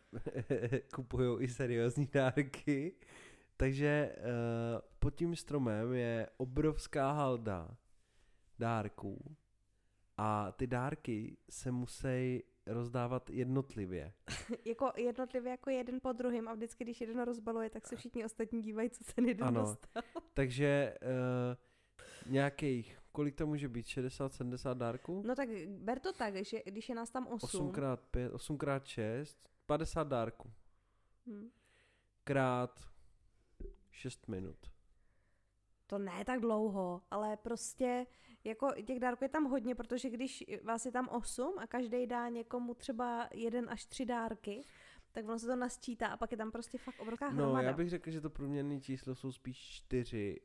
kupují 0.95 1.43
i 1.43 1.47
seriózní 1.47 2.09
dárky. 2.13 2.95
Takže 3.57 4.15
uh, 4.17 4.23
pod 4.99 5.15
tím 5.15 5.35
stromem 5.35 5.93
je 5.93 6.29
obrovská 6.37 7.11
halda 7.11 7.77
dárků 8.59 9.35
a 10.17 10.51
ty 10.51 10.67
dárky 10.67 11.37
se 11.49 11.71
musí 11.71 12.43
rozdávat 12.67 13.29
jednotlivě. 13.29 14.13
jako 14.65 14.91
jednotlivě 14.97 15.51
jako 15.51 15.69
jeden 15.69 15.99
po 16.01 16.11
druhém 16.13 16.47
a 16.47 16.53
vždycky, 16.53 16.83
když 16.83 17.01
jeden 17.01 17.21
rozbaluje, 17.21 17.69
tak 17.69 17.87
se 17.87 17.95
všichni 17.95 18.25
ostatní 18.25 18.61
dívají, 18.61 18.89
co 18.89 19.03
ten 19.15 19.25
jeden 19.25 19.47
Ano. 19.47 19.61
dostal. 19.61 20.03
Takže 20.33 20.97
uh, 21.01 22.31
nějakých, 22.31 22.99
kolik 23.11 23.35
to 23.35 23.47
může 23.47 23.69
být, 23.69 23.85
60-70 23.85 24.73
dárků? 24.77 25.23
No 25.25 25.35
tak 25.35 25.49
ber 25.67 25.99
to 25.99 26.13
tak, 26.13 26.45
že 26.45 26.61
když 26.65 26.89
je 26.89 26.95
nás 26.95 27.09
tam 27.09 27.27
8, 27.27 27.71
8x5, 27.71 28.29
8x6, 28.31 29.35
50 29.65 30.07
dárků. 30.07 30.51
hm, 31.27 31.49
Krát 32.23 32.81
6 33.91 34.27
minut. 34.27 34.57
to 35.87 35.97
ne 35.97 36.25
tak 36.25 36.39
dlouho, 36.41 37.01
ale 37.11 37.37
prostě 37.37 38.05
jako 38.47 38.67
těch 38.85 38.99
dárků 38.99 39.23
je 39.23 39.29
tam 39.29 39.43
hodně, 39.45 39.75
protože 39.75 40.09
když 40.09 40.43
vás 40.63 40.85
je 40.85 40.91
tam 40.91 41.07
8 41.07 41.55
a 41.59 41.67
každý 41.67 42.07
dá 42.07 42.29
někomu 42.29 42.73
třeba 42.73 43.29
jeden 43.33 43.69
až 43.69 43.85
tři 43.85 44.05
dárky, 44.05 44.61
tak 45.11 45.25
ono 45.25 45.39
se 45.39 45.47
to 45.47 45.55
nasčítá 45.55 46.07
a 46.07 46.17
pak 46.17 46.31
je 46.31 46.37
tam 46.37 46.51
prostě 46.51 46.77
fakt 46.77 46.99
obrovská 46.99 47.29
No, 47.29 47.35
hromada. 47.43 47.67
já 47.67 47.73
bych 47.73 47.89
řekl, 47.89 48.11
že 48.11 48.21
to 48.21 48.29
průměrné 48.29 48.79
číslo 48.81 49.15
jsou 49.15 49.31
spíš 49.31 49.57
4 49.57 50.41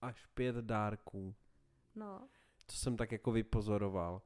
až 0.00 0.26
5 0.26 0.56
dárků. 0.56 1.34
No, 1.94 2.28
Co 2.68 2.76
jsem 2.76 2.96
tak 2.96 3.12
jako 3.12 3.32
vypozoroval. 3.32 4.22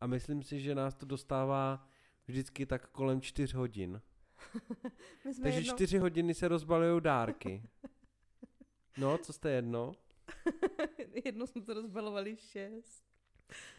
A 0.00 0.06
myslím 0.06 0.42
si, 0.42 0.60
že 0.60 0.74
nás 0.74 0.94
to 0.94 1.06
dostává 1.06 1.86
vždycky 2.26 2.66
tak 2.66 2.88
kolem 2.90 3.20
4 3.20 3.56
hodin. 3.56 4.02
Takže 5.42 5.58
jednou... 5.58 5.74
4 5.74 5.98
hodiny 5.98 6.34
se 6.34 6.48
rozbalují 6.48 7.00
dárky. 7.00 7.62
No, 8.98 9.18
co 9.18 9.32
jste 9.32 9.50
jedno? 9.50 9.92
jednou 11.24 11.46
jsme 11.46 11.62
to 11.62 11.74
rozbalovali 11.74 12.36
šest. 12.36 13.04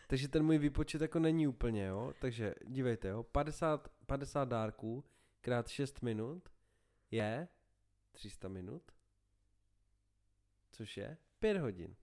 Takže 0.07 0.27
ten 0.27 0.43
můj 0.43 0.57
výpočet 0.57 1.01
jako 1.01 1.19
není 1.19 1.47
úplně, 1.47 1.85
jo. 1.85 2.13
Takže 2.21 2.55
dívejte, 2.65 3.07
jo. 3.07 3.23
50, 3.23 3.89
50 4.05 4.45
dárků 4.45 5.03
krát 5.41 5.67
6 5.67 6.01
minut 6.01 6.49
je 7.11 7.47
300 8.11 8.47
minut. 8.47 8.91
Což 10.71 10.97
je 10.97 11.17
5 11.39 11.57
hodin. 11.57 11.95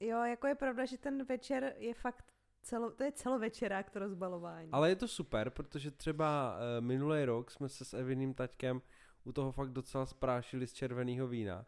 Jo, 0.00 0.24
jako 0.24 0.46
je 0.46 0.54
pravda, 0.54 0.84
že 0.84 0.98
ten 0.98 1.24
večer 1.24 1.74
je 1.78 1.94
fakt 1.94 2.32
celo, 2.62 2.90
to 2.90 3.04
je 3.04 3.12
celovečerák 3.12 3.90
to 3.90 3.98
rozbalování. 3.98 4.68
Ale 4.72 4.88
je 4.88 4.96
to 4.96 5.08
super, 5.08 5.50
protože 5.50 5.90
třeba 5.90 6.56
uh, 6.56 6.84
minulý 6.84 7.24
rok 7.24 7.50
jsme 7.50 7.68
se 7.68 7.84
s 7.84 7.94
Eviným 7.94 8.34
taťkem 8.34 8.82
u 9.24 9.32
toho 9.32 9.52
fakt 9.52 9.70
docela 9.70 10.06
sprášili 10.06 10.66
z 10.66 10.72
červeného 10.72 11.28
vína. 11.28 11.66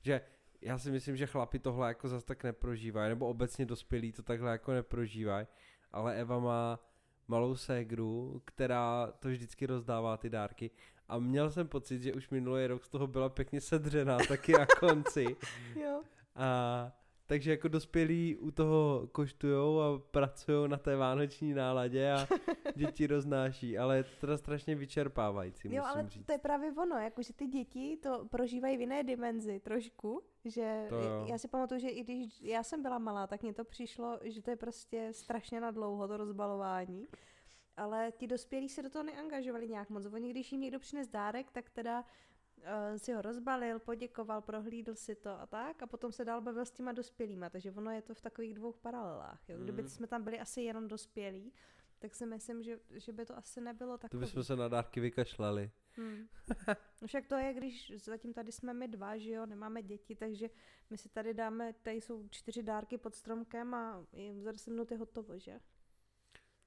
Že 0.00 0.20
já 0.62 0.78
si 0.78 0.90
myslím, 0.90 1.16
že 1.16 1.26
chlapi 1.26 1.58
tohle 1.58 1.88
jako 1.88 2.08
zas 2.08 2.24
tak 2.24 2.44
neprožívají, 2.44 3.08
nebo 3.08 3.28
obecně 3.28 3.66
dospělí 3.66 4.12
to 4.12 4.22
takhle 4.22 4.52
jako 4.52 4.72
neprožívají, 4.72 5.46
ale 5.92 6.14
Eva 6.14 6.38
má 6.38 6.80
malou 7.28 7.56
ségru, 7.56 8.42
která 8.44 9.12
to 9.18 9.28
vždycky 9.28 9.66
rozdává 9.66 10.16
ty 10.16 10.30
dárky 10.30 10.70
a 11.08 11.18
měl 11.18 11.50
jsem 11.50 11.68
pocit, 11.68 12.02
že 12.02 12.14
už 12.14 12.30
minulý 12.30 12.66
rok 12.66 12.84
z 12.84 12.88
toho 12.88 13.06
byla 13.06 13.28
pěkně 13.28 13.60
sedřená 13.60 14.18
taky 14.28 14.52
na 14.52 14.66
konci. 14.66 15.36
Jo. 15.76 16.02
A 16.36 16.92
takže 17.30 17.50
jako 17.50 17.68
dospělí 17.68 18.36
u 18.36 18.50
toho 18.50 19.08
koštujou 19.12 19.80
a 19.80 19.98
pracují 20.10 20.68
na 20.70 20.76
té 20.76 20.96
vánoční 20.96 21.54
náladě 21.54 22.12
a 22.12 22.26
děti 22.76 23.06
roznáší, 23.06 23.78
ale 23.78 23.96
je 23.96 24.04
to 24.04 24.10
teda 24.20 24.36
strašně 24.36 24.74
vyčerpávající, 24.74 25.68
Jo, 25.74 25.82
musím 25.82 25.98
ale 26.00 26.08
říct. 26.08 26.26
to 26.26 26.32
je 26.32 26.38
právě 26.38 26.72
ono, 26.72 26.96
jakože 26.96 27.32
ty 27.32 27.46
děti 27.46 27.98
to 28.02 28.24
prožívají 28.30 28.76
v 28.76 28.80
jiné 28.80 29.04
dimenzi 29.04 29.60
trošku, 29.60 30.22
že 30.44 30.86
To 30.88 30.94
jo. 30.94 31.26
já 31.30 31.38
si 31.38 31.48
pamatuju, 31.48 31.80
že 31.80 31.88
i 31.88 32.02
když 32.04 32.40
já 32.42 32.62
jsem 32.62 32.82
byla 32.82 32.98
malá, 32.98 33.26
tak 33.26 33.42
mně 33.42 33.54
to 33.54 33.64
přišlo, 33.64 34.18
že 34.22 34.42
to 34.42 34.50
je 34.50 34.56
prostě 34.56 35.08
strašně 35.12 35.60
na 35.60 35.70
dlouho 35.70 36.08
to 36.08 36.16
rozbalování. 36.16 37.08
Ale 37.76 38.12
ti 38.16 38.26
dospělí 38.26 38.68
se 38.68 38.82
do 38.82 38.90
toho 38.90 39.02
neangažovali 39.02 39.68
nějak 39.68 39.90
moc. 39.90 40.06
Oni, 40.06 40.30
když 40.30 40.52
jim 40.52 40.60
někdo 40.60 40.78
přines 40.78 41.08
dárek, 41.08 41.50
tak 41.52 41.70
teda 41.70 42.04
si 42.96 43.12
ho 43.12 43.22
rozbalil, 43.22 43.78
poděkoval, 43.78 44.40
prohlídl 44.40 44.94
si 44.94 45.14
to 45.14 45.30
a 45.30 45.46
tak 45.46 45.82
a 45.82 45.86
potom 45.86 46.12
se 46.12 46.24
dál 46.24 46.40
bavil 46.40 46.64
s 46.64 46.70
těma 46.70 46.92
dospělýma, 46.92 47.50
takže 47.50 47.70
ono 47.72 47.90
je 47.90 48.02
to 48.02 48.14
v 48.14 48.20
takových 48.20 48.54
dvou 48.54 48.72
paralelách. 48.72 49.48
Jo? 49.48 49.58
Kdyby 49.58 49.82
Mm. 49.82 49.88
jsme 49.88 50.06
tam 50.06 50.22
byli 50.24 50.40
asi 50.40 50.60
jenom 50.62 50.88
dospělí, 50.88 51.52
tak 51.98 52.14
si 52.14 52.26
myslím, 52.26 52.62
že, 52.62 52.78
že 52.90 53.12
by 53.12 53.26
to 53.26 53.36
asi 53.38 53.60
nebylo 53.60 53.92
To 53.92 53.98
takové. 53.98 54.20
bychom 54.20 54.44
se 54.44 54.56
na 54.56 54.68
dárky 54.68 55.00
vykašlali. 55.00 55.70
Hmm. 55.96 56.28
No 57.02 57.06
však 57.06 57.26
to 57.26 57.34
je, 57.34 57.54
když 57.54 57.92
zatím 58.04 58.32
tady 58.32 58.52
jsme 58.52 58.74
my 58.74 58.88
dva, 58.88 59.16
že 59.18 59.30
jo, 59.30 59.46
nemáme 59.46 59.82
děti, 59.82 60.14
takže 60.16 60.50
my 60.90 60.98
si 60.98 61.08
tady 61.08 61.34
dáme, 61.34 61.72
tady 61.72 61.96
jsou 62.00 62.28
čtyři 62.28 62.62
dárky 62.62 62.98
pod 62.98 63.14
stromkem 63.14 63.74
a 63.74 64.04
za 64.42 64.52
10 64.52 64.70
minut 64.70 64.90
je 64.90 64.96
hotovo, 64.96 65.38
že? 65.38 65.60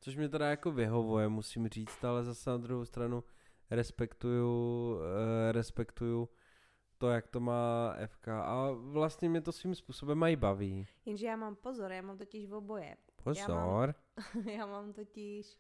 Což 0.02 0.16
mě 0.16 0.30
teda 0.30 0.50
jako 0.50 0.72
vyhovuje, 0.72 1.28
musím 1.30 1.68
říct, 1.68 2.04
ale 2.04 2.24
zase 2.24 2.50
na 2.50 2.58
druhou 2.58 2.86
stranu 2.86 3.24
respektuju, 3.72 4.98
eh, 5.00 5.52
respektuju 5.52 6.30
to, 6.98 7.10
jak 7.10 7.28
to 7.28 7.40
má 7.40 7.96
FK 8.06 8.28
a 8.28 8.72
vlastně 8.72 9.30
mě 9.30 9.42
to 9.42 9.52
svým 9.52 9.76
způsobem 9.76 10.18
mají 10.18 10.36
baví. 10.36 10.88
Jenže 11.06 11.28
já 11.28 11.36
mám 11.36 11.56
pozor, 11.56 11.92
já 11.92 12.02
mám 12.02 12.18
totiž 12.18 12.46
v 12.46 12.54
oboje. 12.54 12.98
Pozor. 13.24 13.96
já 14.52 14.66
mám 14.66 14.94
totiž, 14.94 15.58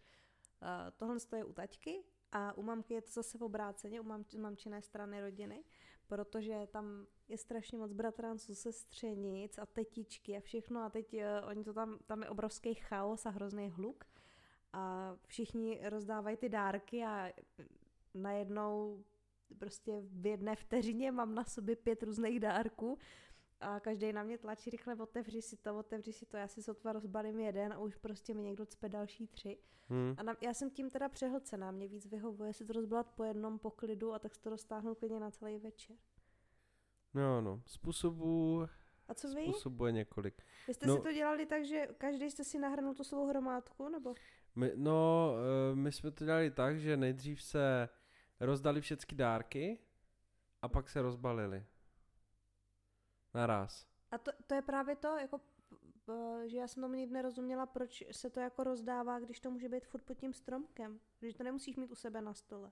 uh, 0.61 0.67
tohle 0.97 1.17
je 1.35 1.45
u 1.45 1.53
taťky 1.53 2.03
a 2.31 2.57
u 2.57 2.61
mamky 2.61 2.93
je 2.93 3.01
to 3.01 3.11
zase 3.11 3.37
v 3.37 3.43
obráceně, 3.43 4.01
u 4.01 4.03
mam, 4.03 4.25
mamčiné 4.37 4.81
strany 4.81 5.21
rodiny, 5.21 5.63
protože 6.07 6.67
tam 6.71 7.05
je 7.27 7.37
strašně 7.37 7.77
moc 7.77 7.93
bratranců, 7.93 8.55
sestřenic 8.55 9.57
a 9.57 9.65
tetičky 9.65 10.37
a 10.37 10.41
všechno 10.41 10.83
a 10.83 10.89
teď 10.89 11.13
uh, 11.13 11.49
oni 11.49 11.63
to 11.63 11.73
tam, 11.73 11.99
tam 12.05 12.21
je 12.21 12.29
obrovský 12.29 12.73
chaos 12.73 13.25
a 13.25 13.29
hrozný 13.29 13.69
hluk 13.69 14.05
a 14.73 15.15
všichni 15.25 15.81
rozdávají 15.89 16.37
ty 16.37 16.49
dárky 16.49 17.03
a 17.03 17.31
najednou 18.15 19.03
prostě 19.59 20.01
v 20.01 20.25
jedné 20.25 20.55
vteřině 20.55 21.11
mám 21.11 21.35
na 21.35 21.43
sobě 21.43 21.75
pět 21.75 22.03
různých 22.03 22.39
dárků 22.39 22.97
a 23.59 23.79
každý 23.79 24.13
na 24.13 24.23
mě 24.23 24.37
tlačí 24.37 24.69
rychle, 24.69 24.95
otevři 24.95 25.41
si 25.41 25.57
to, 25.57 25.77
otevři 25.77 26.13
si 26.13 26.25
to, 26.25 26.37
já 26.37 26.47
si 26.47 26.63
sotva 26.63 26.91
rozbalím 26.93 27.39
jeden 27.39 27.73
a 27.73 27.79
už 27.79 27.95
prostě 27.95 28.33
mi 28.33 28.41
někdo 28.43 28.65
cpe 28.65 28.89
další 28.89 29.27
tři. 29.27 29.57
Hm. 29.89 30.15
A 30.17 30.23
na, 30.23 30.35
já 30.41 30.53
jsem 30.53 30.69
tím 30.69 30.89
teda 30.89 31.09
přehlcená, 31.09 31.71
mě 31.71 31.87
víc 31.87 32.05
vyhovuje 32.05 32.53
si 32.53 32.65
to 32.65 32.73
rozbalat 32.73 33.07
po 33.15 33.23
jednom 33.23 33.59
poklidu 33.59 34.13
a 34.13 34.19
tak 34.19 34.35
si 34.35 34.41
to 34.41 34.49
roztáhnu 34.49 34.95
klidně 34.95 35.19
na 35.19 35.31
celý 35.31 35.57
večer. 35.57 35.95
No, 37.13 37.41
no, 37.41 37.61
způsobů, 37.65 38.65
A 39.07 39.13
co 39.13 39.27
vy? 39.27 39.41
způsobů 39.43 39.85
je 39.85 39.91
několik. 39.91 40.41
Vy 40.67 40.73
jste 40.73 40.87
No- 40.87 40.95
si 40.95 41.01
to 41.01 41.13
dělali 41.13 41.45
tak, 41.45 41.65
že 41.65 41.87
každý 41.97 42.31
jste 42.31 42.43
si 42.43 42.59
nahrnul 42.59 42.93
tu 42.93 43.03
svou 43.03 43.27
hromádku, 43.27 43.89
nebo? 43.89 44.15
My, 44.55 44.71
no, 44.75 45.29
eh, 45.71 45.75
my 45.75 45.91
jsme 45.91 46.11
to 46.11 46.25
dělali 46.25 46.51
tak, 46.51 46.79
že 46.79 46.97
nejdřív 46.97 47.41
se 47.43 47.89
rozdali 48.45 48.81
všechny 48.81 49.17
dárky 49.17 49.79
a 50.61 50.67
pak 50.67 50.89
se 50.89 51.01
rozbalili. 51.01 51.65
Naraz. 53.33 53.87
A 54.11 54.17
to, 54.17 54.31
to 54.47 54.55
je 54.55 54.61
právě 54.61 54.95
to, 54.95 55.17
jako, 55.17 55.39
že 56.45 56.57
já 56.57 56.67
jsem 56.67 56.83
tomu 56.83 56.93
nikdy 56.95 57.13
nerozuměla, 57.13 57.65
proč 57.65 58.03
se 58.11 58.29
to 58.29 58.39
jako 58.39 58.63
rozdává, 58.63 59.19
když 59.19 59.39
to 59.39 59.51
může 59.51 59.69
být 59.69 59.85
furt 59.85 60.03
pod 60.03 60.17
tím 60.17 60.33
stromkem. 60.33 60.99
Že 61.21 61.37
to 61.37 61.43
nemusíš 61.43 61.75
mít 61.75 61.91
u 61.91 61.95
sebe 61.95 62.21
na 62.21 62.33
stole. 62.33 62.71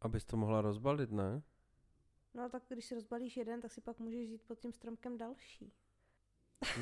Abys 0.00 0.24
to 0.24 0.36
mohla 0.36 0.60
rozbalit, 0.60 1.10
ne? 1.10 1.42
No 2.34 2.48
tak 2.48 2.62
když 2.68 2.84
si 2.84 2.94
rozbalíš 2.94 3.36
jeden, 3.36 3.60
tak 3.60 3.72
si 3.72 3.80
pak 3.80 3.98
můžeš 3.98 4.28
jít 4.28 4.42
pod 4.42 4.58
tím 4.58 4.72
stromkem 4.72 5.18
další. 5.18 5.72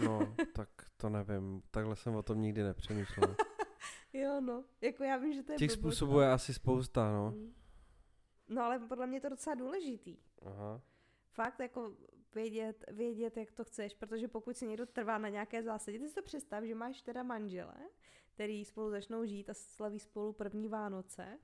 No, 0.05 0.37
tak 0.55 0.69
to 0.97 1.09
nevím. 1.09 1.63
Takhle 1.71 1.97
jsem 1.97 2.15
o 2.15 2.23
tom 2.23 2.41
nikdy 2.41 2.63
nepřemýšlel. 2.63 3.37
Jo 4.15 4.41
no, 4.41 4.65
jako 4.81 5.05
já 5.05 5.17
vím, 5.17 5.33
že 5.33 5.43
to 5.43 5.53
je 5.53 5.59
Těch 5.59 5.69
blbost, 5.69 5.81
způsobů 5.81 6.21
je 6.21 6.33
asi 6.33 6.55
spousta, 6.55 7.13
no. 7.13 7.31
Mm. 7.31 7.55
No 8.53 8.63
ale 8.63 8.79
podle 8.79 9.07
mě 9.07 9.17
je 9.17 9.21
to 9.21 9.29
docela 9.29 9.55
důležitý. 9.55 10.17
Aha. 10.43 10.81
Fakt 11.31 11.61
jako 11.61 11.97
vědět, 12.35 12.85
vědět, 12.89 13.37
jak 13.37 13.53
to 13.53 13.65
chceš, 13.65 13.95
protože 13.95 14.29
pokud 14.29 14.57
si 14.57 14.67
někdo 14.67 14.87
trvá 14.87 15.19
na 15.19 15.29
nějaké 15.29 15.63
zásadě, 15.63 15.99
ty 15.99 16.09
si 16.09 16.15
to 16.15 16.23
představ, 16.23 16.65
že 16.65 16.75
máš 16.75 17.03
teda 17.03 17.23
manžele, 17.23 17.75
který 18.35 18.65
spolu 18.65 18.91
začnou 18.91 19.25
žít 19.25 19.51
a 19.51 19.55
slaví 19.55 20.01
spolu 20.01 20.33
první 20.33 20.69
Vánoce 20.69 21.39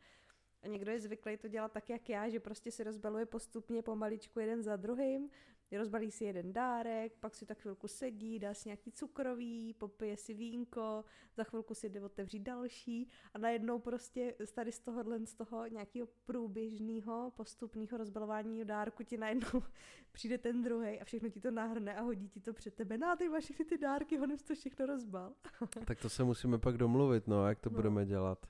a 0.62 0.68
někdo 0.68 0.90
je 0.90 1.00
zvyklý 1.00 1.36
to 1.36 1.48
dělat 1.48 1.72
tak, 1.72 1.90
jak 1.90 2.08
já, 2.08 2.28
že 2.28 2.40
prostě 2.40 2.70
si 2.70 2.84
rozbaluje 2.84 3.26
postupně 3.26 3.82
pomaličku 3.82 4.40
jeden 4.40 4.62
za 4.62 4.76
druhým 4.76 5.30
rozbalí 5.76 6.10
si 6.10 6.24
jeden 6.24 6.52
dárek, 6.52 7.12
pak 7.20 7.34
si 7.34 7.46
tak 7.46 7.58
chvilku 7.58 7.88
sedí, 7.88 8.38
dá 8.38 8.54
si 8.54 8.68
nějaký 8.68 8.92
cukrový, 8.92 9.74
popije 9.74 10.16
si 10.16 10.34
vínko, 10.34 11.04
za 11.36 11.44
chvilku 11.44 11.74
si 11.74 11.88
jde 11.88 12.00
otevřít 12.00 12.38
další 12.42 13.08
a 13.34 13.38
najednou 13.38 13.78
prostě 13.78 14.34
tady 14.54 14.72
z 14.72 14.80
tohohle 14.80 15.26
z 15.26 15.34
toho 15.34 15.66
nějakého 15.66 16.08
průběžného 16.24 17.32
postupného 17.36 17.98
rozbalování 17.98 18.64
dárku 18.64 19.02
ti 19.02 19.16
najednou 19.16 19.62
přijde 20.12 20.38
ten 20.38 20.62
druhý 20.62 21.00
a 21.00 21.04
všechno 21.04 21.28
ti 21.28 21.40
to 21.40 21.50
nahrne 21.50 21.96
a 21.96 22.00
hodí 22.02 22.28
ti 22.28 22.40
to 22.40 22.52
před 22.52 22.74
tebe. 22.74 22.98
No 22.98 23.06
a 23.08 23.16
ty 23.16 23.28
máš 23.28 23.44
všechny 23.44 23.64
ty 23.64 23.78
dárky, 23.78 24.16
honem 24.16 24.38
to 24.38 24.54
všechno 24.54 24.86
rozbal. 24.86 25.32
tak 25.86 26.00
to 26.00 26.08
se 26.08 26.24
musíme 26.24 26.58
pak 26.58 26.76
domluvit, 26.76 27.26
no, 27.26 27.46
jak 27.48 27.60
to 27.60 27.70
No. 27.70 27.76
budeme 27.76 28.06
dělat. 28.06 28.46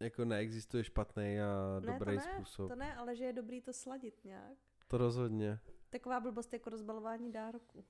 Jako 0.00 0.24
neexistuje 0.24 0.84
špatný 0.84 1.40
a 1.40 1.80
Ne, 1.80 1.92
dobrý 1.92 2.16
to 2.18 2.24
ne, 2.26 2.32
způsob. 2.34 2.68
To 2.70 2.76
ne, 2.76 2.94
ale 2.96 3.16
že 3.16 3.24
je 3.24 3.32
dobrý 3.32 3.60
to 3.60 3.72
sladit 3.72 4.24
nějak. 4.24 4.58
To 4.88 4.98
rozhodně. 4.98 5.58
Taková 5.90 6.20
blbost 6.20 6.52
jako 6.52 6.70
rozbalování 6.70 7.32
dárku. 7.32 7.84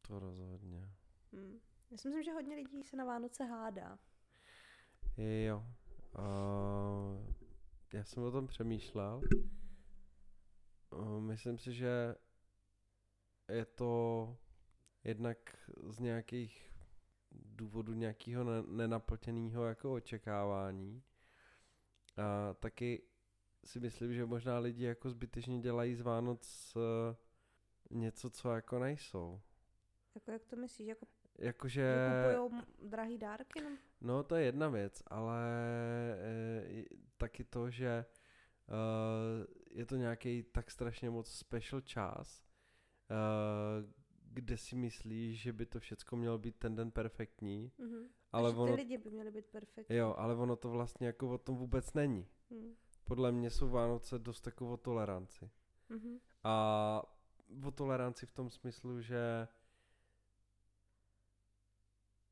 To 0.00 0.18
rozhodně. 0.18 0.88
Hm. 1.32 1.58
Já 1.90 1.98
si 1.98 2.08
myslím, 2.08 2.22
že 2.22 2.32
hodně 2.32 2.56
lidí 2.56 2.82
se 2.82 2.96
na 2.96 3.04
Vánoce 3.04 3.44
hádá. 3.44 3.98
Jo. 5.16 5.64
Uh, 6.18 7.34
já 7.92 8.04
jsem 8.04 8.22
o 8.22 8.30
tom 8.30 8.46
přemýšlel. 8.46 9.22
Uh, 10.90 11.20
myslím 11.20 11.58
si, 11.58 11.72
že 11.72 12.14
je 13.48 13.64
to 13.64 14.36
jednak 15.04 15.56
z 15.88 15.98
nějakých 15.98 16.72
důvodů 17.32 17.92
nějakého 17.92 18.44
ne- 18.44 18.62
nenaplněného 18.66 19.64
jako 19.64 19.92
očekávání. 19.92 21.02
A 22.16 22.54
taky 22.54 23.02
si 23.64 23.80
myslím, 23.80 24.14
že 24.14 24.26
možná 24.26 24.58
lidi 24.58 24.84
jako 24.84 25.10
zbytečně 25.10 25.60
dělají 25.60 25.94
z 25.94 26.00
Vánoc 26.00 26.72
uh, 26.76 26.82
něco, 27.92 28.30
co 28.30 28.50
jako 28.50 28.78
nejsou. 28.78 29.40
Jako 30.14 30.30
jak 30.30 30.44
to 30.44 30.56
myslíš? 30.56 30.88
Jako, 30.88 31.06
Jakože... 31.38 31.80
že 31.82 32.22
kupujou 32.32 32.60
drahý 32.88 33.18
dárky? 33.18 33.60
No? 33.62 33.70
No, 34.00 34.22
to 34.22 34.34
je 34.36 34.44
jedna 34.44 34.68
věc, 34.68 35.02
ale 35.06 35.40
e, 36.18 36.84
taky 37.16 37.44
to, 37.44 37.70
že 37.70 37.88
e, 37.88 38.04
je 39.70 39.86
to 39.86 39.96
nějaký 39.96 40.42
tak 40.42 40.70
strašně 40.70 41.10
moc 41.10 41.28
special 41.30 41.80
čas, 41.80 42.42
e, 43.10 43.14
kde 44.32 44.56
si 44.56 44.76
myslíš, 44.76 45.40
že 45.42 45.52
by 45.52 45.66
to 45.66 45.80
všecko 45.80 46.16
mělo 46.16 46.38
být 46.38 46.56
ten 46.56 46.74
den 46.76 46.90
perfektní, 46.90 47.72
Mhm. 47.78 48.08
ale 48.32 48.50
ono, 48.50 48.66
ty 48.66 48.72
lidi 48.82 48.98
by 48.98 49.10
měli 49.10 49.30
být 49.30 49.46
perfektní. 49.46 49.96
jo, 49.96 50.14
ale 50.18 50.34
ono 50.34 50.56
to 50.56 50.70
vlastně 50.70 51.06
jako 51.06 51.30
o 51.30 51.38
tom 51.38 51.56
vůbec 51.56 51.92
není. 51.94 52.28
Hm. 52.50 52.74
Podle 53.04 53.32
mě 53.32 53.50
jsou 53.50 53.68
Vánoce 53.68 54.18
dost 54.18 54.40
takovou 54.40 54.76
toleranci. 54.76 55.50
Mhm. 55.88 56.18
A 56.44 57.02
o 57.66 57.70
toleranci 57.70 58.26
v 58.26 58.32
tom 58.32 58.50
smyslu, 58.50 59.00
že 59.00 59.48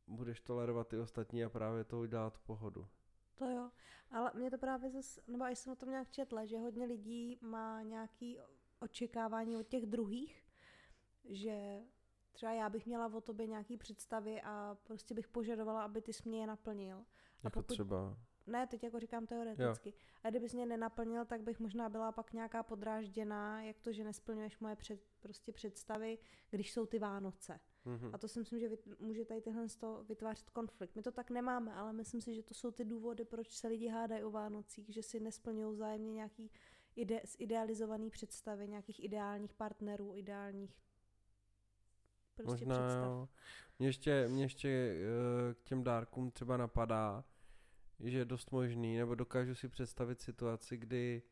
budeš 0.07 0.41
tolerovat 0.41 0.89
ty 0.89 0.99
ostatní 0.99 1.45
a 1.45 1.49
právě 1.49 1.85
to 1.85 2.01
udělat 2.01 2.39
pohodu. 2.39 2.89
To 3.35 3.45
jo, 3.45 3.71
ale 4.11 4.33
mě 4.35 4.51
to 4.51 4.59
právě 4.59 4.91
zase, 4.91 5.21
nebo 5.27 5.45
i 5.45 5.57
jsem 5.57 5.73
o 5.73 5.77
tom 5.77 5.89
nějak 5.89 6.11
četla, 6.11 6.45
že 6.45 6.59
hodně 6.59 6.87
lidí 6.87 7.39
má 7.41 7.83
nějaký 7.83 8.39
očekávání 8.79 9.57
od 9.57 9.69
těch 9.69 9.87
druhých, 9.87 10.45
že 11.25 11.81
třeba 12.33 12.53
já 12.53 12.69
bych 12.69 12.87
měla 12.87 13.07
o 13.07 13.21
tobě 13.21 13.47
nějaký 13.47 13.77
představy 13.77 14.43
a 14.43 14.77
prostě 14.83 15.15
bych 15.15 15.29
požadovala, 15.29 15.85
aby 15.85 16.03
ty 16.03 16.13
jsi 16.13 16.29
mě 16.29 16.41
je 16.41 16.47
naplnil. 16.47 16.97
A 16.97 17.05
Jako 17.43 17.63
pokud, 17.63 17.75
třeba, 17.75 18.17
ne, 18.51 18.67
teď 18.67 18.83
jako 18.85 19.01
říkám 19.01 19.27
teoreticky. 19.27 19.93
A 20.23 20.31
kdybys 20.31 20.55
mě 20.55 20.67
nenaplnil, 20.67 21.25
tak 21.25 21.43
bych 21.43 21.61
možná 21.61 21.89
byla 21.89 22.13
pak 22.13 22.33
nějaká 22.33 22.63
podrážděná, 22.63 23.63
jak 23.63 23.81
to, 23.81 23.93
že 23.93 24.05
nesplňuješ 24.05 24.59
moje 24.59 24.77
před, 24.77 25.01
prostě 25.21 25.53
představy, 25.53 26.19
když 26.51 26.73
jsou 26.73 26.87
ty 26.87 26.99
Vánoce. 26.99 27.61
mhm. 27.85 28.11
A 28.13 28.19
to 28.19 28.29
si 28.29 28.39
myslím, 28.39 28.61
že 28.61 28.69
vyt- 28.69 28.97
může 28.99 29.25
tady 29.25 29.41
tyhle 29.41 29.69
z 29.69 29.77
toho 29.77 30.05
vytvářet 30.05 30.51
konflikt. 30.51 30.97
My 30.97 31.03
to 31.03 31.13
tak 31.13 31.31
nemáme, 31.31 31.75
ale 31.75 31.93
myslím 31.93 32.21
si, 32.21 32.35
že 32.35 32.43
to 32.43 32.55
jsou 32.55 32.71
ty 32.71 32.85
důvody, 32.85 33.25
proč 33.25 33.57
se 33.57 33.69
lidi 33.69 33.89
hádají 33.89 34.25
o 34.25 34.31
Vánocích, 34.31 34.89
že 34.95 35.03
si 35.03 35.21
nesplňují 35.21 35.75
vzájemně 35.75 36.13
nějaký 36.13 36.51
ide- 36.97 37.21
zidealizovaný 37.39 38.11
představy, 38.11 38.69
nějakých 38.69 39.05
ideálních 39.05 39.55
partnerů, 39.55 40.15
ideálních 40.17 40.77
prostě 42.35 42.65
Možná 42.67 42.75
představ. 42.87 43.05
jo. 43.05 43.29
Mě 43.79 43.89
ještě, 43.89 44.29
mě 44.29 44.45
ještě 44.45 44.69
eh, 44.69 45.55
k 45.55 45.63
těm 45.63 45.83
dárkům 45.85 46.31
třeba 46.31 46.57
napadá, 46.57 47.25
že 48.05 48.19
je 48.19 48.25
dost 48.25 48.51
možný, 48.53 48.97
nebo 48.97 49.15
dokážu 49.15 49.55
si 49.55 49.69
představit 49.69 50.21
situaci, 50.21 50.77
kdy 50.77 51.23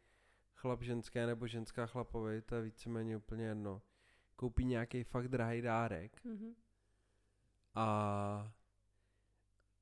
chlap 0.54 0.82
ženské 0.82 1.26
nebo 1.26 1.46
ženská 1.46 1.86
chlapovi, 1.86 2.42
to 2.42 2.54
je 2.54 2.62
víceméně 2.62 3.16
úplně 3.16 3.44
jedno, 3.44 3.82
koupí 4.36 4.64
nějaký 4.64 5.04
fakt 5.04 5.28
drahý 5.28 5.62
dárek 5.62 6.24
Mhm. 6.24 6.54
a 7.74 8.52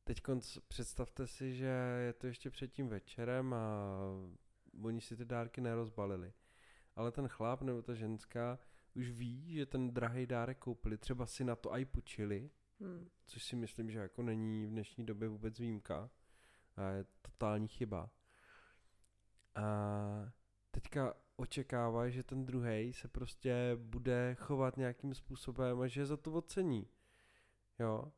teď 0.04 0.22
představte 0.68 1.26
si, 1.26 1.54
že 1.54 1.66
je 2.06 2.12
to 2.12 2.26
ještě 2.26 2.50
před 2.50 2.72
tím 2.72 2.88
večerem 2.88 3.54
a 3.54 3.88
oni 4.82 5.00
si 5.00 5.16
ty 5.16 5.24
dárky 5.24 5.60
nerozbalili. 5.60 6.32
Ale 6.96 7.12
ten 7.12 7.28
chlap 7.28 7.62
nebo 7.62 7.82
ta 7.82 7.94
ženská 7.94 8.58
už 8.94 9.10
ví, 9.10 9.54
že 9.54 9.66
ten 9.66 9.90
drahý 9.94 10.26
dárek 10.26 10.58
koupili, 10.58 10.98
třeba 10.98 11.26
si 11.26 11.44
na 11.44 11.56
to 11.56 11.74
i 11.74 11.84
půjčili, 11.84 12.50
Hmm. 12.80 13.08
což 13.26 13.44
si 13.44 13.56
myslím, 13.56 13.90
že 13.90 13.98
jako 13.98 14.22
není 14.22 14.66
v 14.66 14.70
dnešní 14.70 15.06
době 15.06 15.28
vůbec 15.28 15.58
výjimka. 15.58 16.10
A 16.76 16.82
je 16.88 17.04
totální 17.22 17.68
chyba. 17.68 18.10
A 19.54 19.62
teďka 20.70 21.14
očekává, 21.36 22.08
že 22.08 22.22
ten 22.22 22.46
druhý 22.46 22.92
se 22.92 23.08
prostě 23.08 23.72
bude 23.76 24.34
chovat 24.34 24.76
nějakým 24.76 25.14
způsobem 25.14 25.80
a 25.80 25.86
že 25.86 26.06
za 26.06 26.16
to 26.16 26.32
ocení. 26.32 26.88
Jo. 27.78 28.12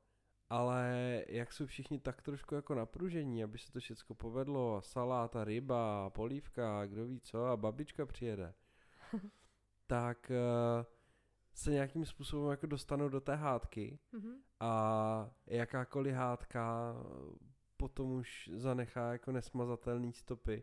Ale 0.51 1.25
jak 1.29 1.53
jsou 1.53 1.67
všichni 1.67 2.01
tak 2.01 2.23
trošku 2.23 2.55
jako 2.55 2.75
napružení, 2.75 3.45
aby 3.45 3.59
se 3.59 3.73
to 3.73 3.81
všechno 3.81 4.15
povedlo, 4.17 4.77
a 4.77 4.81
salát 4.81 5.37
a 5.37 5.45
ryba 5.45 6.07
a 6.07 6.11
polívka 6.11 6.81
a 6.81 6.87
kdo 6.87 7.07
ví 7.07 7.21
co 7.21 7.47
a 7.47 7.57
babička 7.57 8.07
přijede, 8.07 8.55
tak 9.87 10.31
eh, 10.31 10.85
se 11.55 11.71
nějakým 11.71 12.05
způsobem 12.05 12.51
jako 12.51 12.67
dostanou 12.67 13.09
do 13.09 13.21
té 13.21 13.35
hádky 13.35 13.99
Mhm. 14.13 14.33
a 14.61 15.31
jakákoliv 15.47 16.15
hádka 16.15 16.95
potom 17.79 18.13
už 18.13 18.51
zanechá 18.55 19.13
jako 19.13 19.33
nesmazatelné 19.33 20.13
stopy 20.13 20.63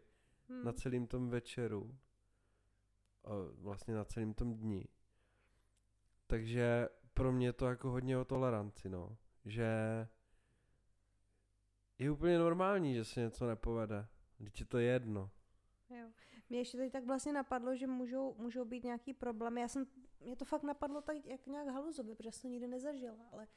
Hmm. 0.49 0.63
na 0.63 0.73
celém 0.73 1.07
tom 1.07 1.29
večeru. 1.29 1.97
A 3.23 3.29
vlastně 3.53 3.93
na 3.93 4.05
celém 4.05 4.33
tom 4.33 4.53
dni. 4.53 4.87
Takže 6.27 6.89
pro 7.13 7.31
mě 7.31 7.47
je 7.47 7.53
to 7.53 7.65
jako 7.65 7.89
hodně 7.89 8.17
o 8.17 8.25
toleranci, 8.25 8.89
no. 8.89 9.17
Že 9.45 9.67
je 11.99 12.11
úplně 12.11 12.39
normální, 12.39 12.93
že 12.93 13.05
se 13.05 13.19
něco 13.19 13.47
nepovede. 13.47 14.07
Když 14.37 14.59
je 14.59 14.65
to 14.65 14.77
jedno. 14.77 15.31
Jo. 15.89 16.07
Mě 16.49 16.59
ještě 16.59 16.77
teď 16.77 16.91
tak 16.91 17.05
vlastně 17.05 17.33
napadlo, 17.33 17.75
že 17.75 17.87
můžou, 17.87 18.35
můžou 18.37 18.65
být 18.65 18.83
nějaký 18.83 19.13
problémy. 19.13 19.61
Já 19.61 19.67
jsem, 19.67 19.87
mě 20.19 20.35
to 20.35 20.45
fakt 20.45 20.63
napadlo 20.63 21.01
tak 21.01 21.25
jak 21.25 21.47
nějak 21.47 21.67
haluzově, 21.67 22.15
protože 22.15 22.31
jsem 22.31 22.41
to 22.41 22.47
nikdy 22.47 22.67
nezažila, 22.67 23.29
ale 23.31 23.47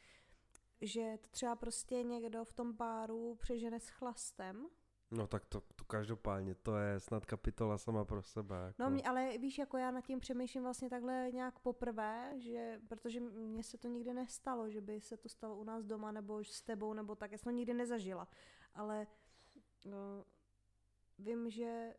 že 0.81 1.19
to 1.21 1.29
třeba 1.29 1.57
prostě 1.57 2.03
někdo 2.03 2.45
v 2.45 2.53
tom 2.53 2.77
páru 2.77 3.35
přežene 3.35 3.81
s 3.81 3.89
chlastem. 3.89 4.67
No 5.11 5.27
tak 5.27 5.47
to, 5.47 5.61
to 5.61 5.85
každopádně, 5.85 6.55
to 6.55 6.77
je 6.77 7.01
snad 7.01 7.27
kapitola 7.27 7.79
sama 7.79 8.05
pro 8.05 8.23
sebe. 8.23 8.57
Jako. 8.67 8.83
No 8.83 8.91
mě, 8.91 9.03
ale 9.03 9.39
víš, 9.39 9.59
jako 9.59 9.77
já 9.77 9.91
nad 9.91 10.07
tím 10.07 10.21
přemýšlím 10.21 10.63
vlastně 10.63 10.91
takhle 10.91 11.31
nějak 11.33 11.59
poprvé, 11.59 12.33
že, 12.37 12.81
protože 12.89 13.21
mně 13.21 13.63
se 13.63 13.79
to 13.79 13.89
nikdy 13.89 14.15
nestalo, 14.15 14.71
že 14.71 14.81
by 14.81 15.01
se 15.01 15.17
to 15.17 15.29
stalo 15.29 15.57
u 15.57 15.65
nás 15.65 15.85
doma 15.85 16.13
nebo 16.13 16.45
s 16.45 16.63
tebou 16.63 16.93
nebo 16.93 17.15
tak, 17.15 17.33
já 17.33 17.39
jsem 17.39 17.53
to 17.53 17.57
nikdy 17.57 17.75
nezažila. 17.75 18.29
Ale 18.75 19.07
no, 19.85 20.25
vím, 21.19 21.51
že 21.51 21.95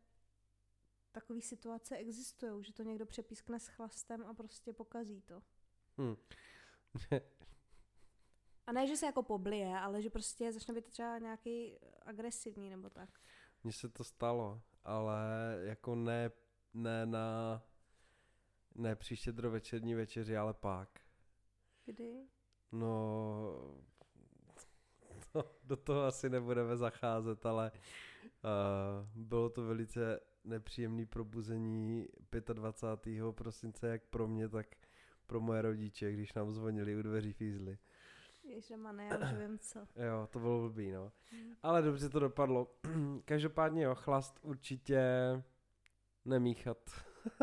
takové 1.12 1.42
situace 1.42 1.98
existují, 1.98 2.64
že 2.64 2.74
to 2.74 2.84
někdo 2.84 3.06
přepískne 3.06 3.60
s 3.60 3.68
chlastem 3.68 4.26
a 4.26 4.34
prostě 4.34 4.74
pokazí 4.74 5.22
to. 5.22 5.42
Hm. 6.02 6.16
A 8.70 8.72
ne, 8.72 8.88
že 8.88 8.98
se 8.98 9.06
jako 9.06 9.24
poblije, 9.24 9.80
ale 9.80 10.02
že 10.02 10.10
prostě 10.10 10.52
začne 10.52 10.74
být 10.74 10.86
třeba 10.86 11.18
nějaký 11.20 11.78
agresivní 12.02 12.70
nebo 12.70 12.90
tak. 12.90 13.10
Mně 13.64 13.74
se 13.74 13.90
to 13.90 14.04
stalo, 14.04 14.62
ale 14.84 15.20
jako 15.62 15.96
ne, 15.96 16.32
ne 16.74 17.06
na, 17.06 17.62
ne 18.76 18.96
při 18.96 19.16
štědrovečerní 19.16 19.96
večeři, 19.96 20.38
ale 20.38 20.54
pak. 20.54 21.00
Kdy? 21.86 22.28
No, 22.72 23.76
to, 25.32 25.56
do 25.64 25.78
toho 25.78 26.04
asi 26.04 26.30
nebudeme 26.30 26.78
zacházet, 26.78 27.46
ale 27.46 27.72
uh, 27.74 29.26
bylo 29.26 29.50
to 29.50 29.66
velice 29.66 30.20
nepříjemné 30.44 31.06
probuzení 31.06 32.08
25. 32.54 33.24
prosince, 33.32 33.88
jak 33.88 34.04
pro 34.04 34.28
mě, 34.28 34.50
tak 34.50 34.68
pro 35.28 35.40
moje 35.40 35.62
rodiče, 35.62 36.12
když 36.12 36.34
nám 36.34 36.52
zvonili 36.52 36.96
u 36.96 37.02
dveří 37.02 37.34
fízly. 37.34 37.78
Ježišmarja, 38.50 39.04
já 39.04 39.18
už 39.18 39.38
vím 39.38 39.60
co. 39.60 39.80
Jo, 39.96 40.28
to 40.32 40.40
bylo 40.40 40.60
blbý, 40.62 40.92
no. 40.92 41.12
Hmm. 41.32 41.56
Ale 41.64 41.82
dobře 41.82 42.10
to 42.10 42.20
dopadlo. 42.20 42.68
Každopádně 43.26 43.84
jo, 43.84 43.96
chlast 43.96 44.40
určitě 44.42 45.02
nemíchat. 46.26 46.78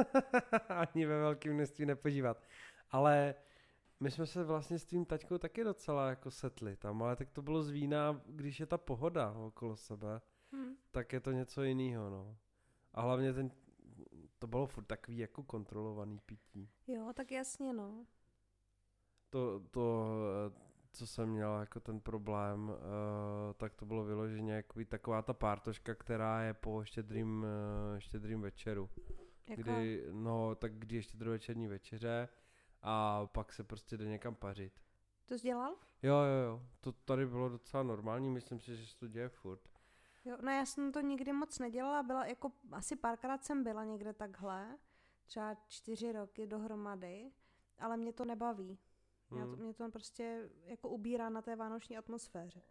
Ani 0.68 1.06
ve 1.06 1.20
velkém 1.20 1.54
množství 1.54 1.86
nepožívat. 1.86 2.42
Ale 2.90 3.34
my 4.00 4.10
jsme 4.10 4.26
se 4.26 4.44
vlastně 4.44 4.78
s 4.78 4.84
tvým 4.84 5.04
taťkou 5.04 5.38
taky 5.38 5.64
docela 5.64 6.08
jako 6.08 6.30
setli 6.30 6.76
tam, 6.76 7.02
ale 7.02 7.16
tak 7.16 7.30
to 7.30 7.42
bylo 7.42 7.62
z 7.62 7.70
vína, 7.70 8.20
když 8.26 8.60
je 8.60 8.66
ta 8.66 8.78
pohoda 8.78 9.32
okolo 9.32 9.76
sebe, 9.76 10.20
Hm. 10.52 10.74
tak 10.90 11.12
je 11.12 11.20
to 11.20 11.32
něco 11.32 11.62
jiného, 11.62 12.10
no. 12.10 12.36
A 12.94 13.00
hlavně 13.00 13.32
ten, 13.32 13.50
to 14.38 14.46
bylo 14.46 14.66
furt 14.66 14.84
takový 14.84 15.18
jako 15.18 15.42
kontrolovaný 15.42 16.18
pití. 16.26 16.70
Jo, 16.86 17.12
tak 17.14 17.30
jasně, 17.32 17.72
no. 17.72 18.06
To, 19.30 19.60
to, 19.70 20.06
co 20.96 21.06
jsem 21.06 21.28
měl 21.28 21.60
jako 21.60 21.80
ten 21.80 22.00
problém, 22.00 22.72
eh, 22.72 23.54
tak 23.54 23.74
to 23.74 23.86
bylo 23.86 24.04
vyloženě 24.04 24.52
jako 24.52 24.80
taková 24.88 25.22
ta 25.22 25.32
pártoška, 25.32 25.94
která 25.94 26.42
je 26.42 26.54
po 26.54 26.84
štědrým, 26.84 27.46
eh, 27.96 28.00
štědrým 28.00 28.40
večeru. 28.40 28.90
Jako, 29.48 29.62
Kdy, 29.62 30.06
no, 30.12 30.54
tak 30.54 30.72
kdy 30.72 30.96
je 30.96 31.02
štědrovečerní 31.02 31.66
večeře 31.66 32.28
a 32.82 33.26
pak 33.26 33.52
se 33.52 33.64
prostě 33.64 33.96
jde 33.96 34.04
někam 34.04 34.34
pařit. 34.34 34.72
To 35.26 35.38
jsi 35.38 35.42
dělal? 35.42 35.76
Jo, 36.02 36.14
jo, 36.16 36.42
jo, 36.46 36.62
to 36.80 36.92
tady 36.92 37.26
bylo 37.26 37.48
docela 37.48 37.82
normální, 37.82 38.30
myslím 38.30 38.60
si, 38.60 38.76
že 38.76 38.86
se 38.86 38.98
to 38.98 39.08
děje 39.08 39.28
furt. 39.28 39.60
Jo, 40.24 40.36
no 40.42 40.50
já 40.50 40.66
jsem 40.66 40.92
to 40.92 41.00
nikdy 41.00 41.32
moc 41.32 41.58
nedělala, 41.58 42.02
byla 42.02 42.26
jako, 42.26 42.52
asi 42.72 42.96
párkrát 42.96 43.44
jsem 43.44 43.64
byla 43.64 43.84
někde 43.84 44.12
takhle, 44.12 44.78
třeba 45.26 45.54
čtyři 45.68 46.12
roky 46.12 46.46
dohromady, 46.46 47.30
ale 47.78 47.96
mě 47.96 48.12
to 48.12 48.24
nebaví. 48.24 48.78
Mě, 49.30 49.40
to, 49.40 49.46
Hmm. 49.46 49.62
mě 49.64 49.74
to 49.74 49.90
prostě 49.90 50.50
jako 50.64 50.88
ubírá 50.88 51.28
na 51.28 51.42
té 51.42 51.56
vánoční 51.56 51.96
atmosféře. 51.98 52.62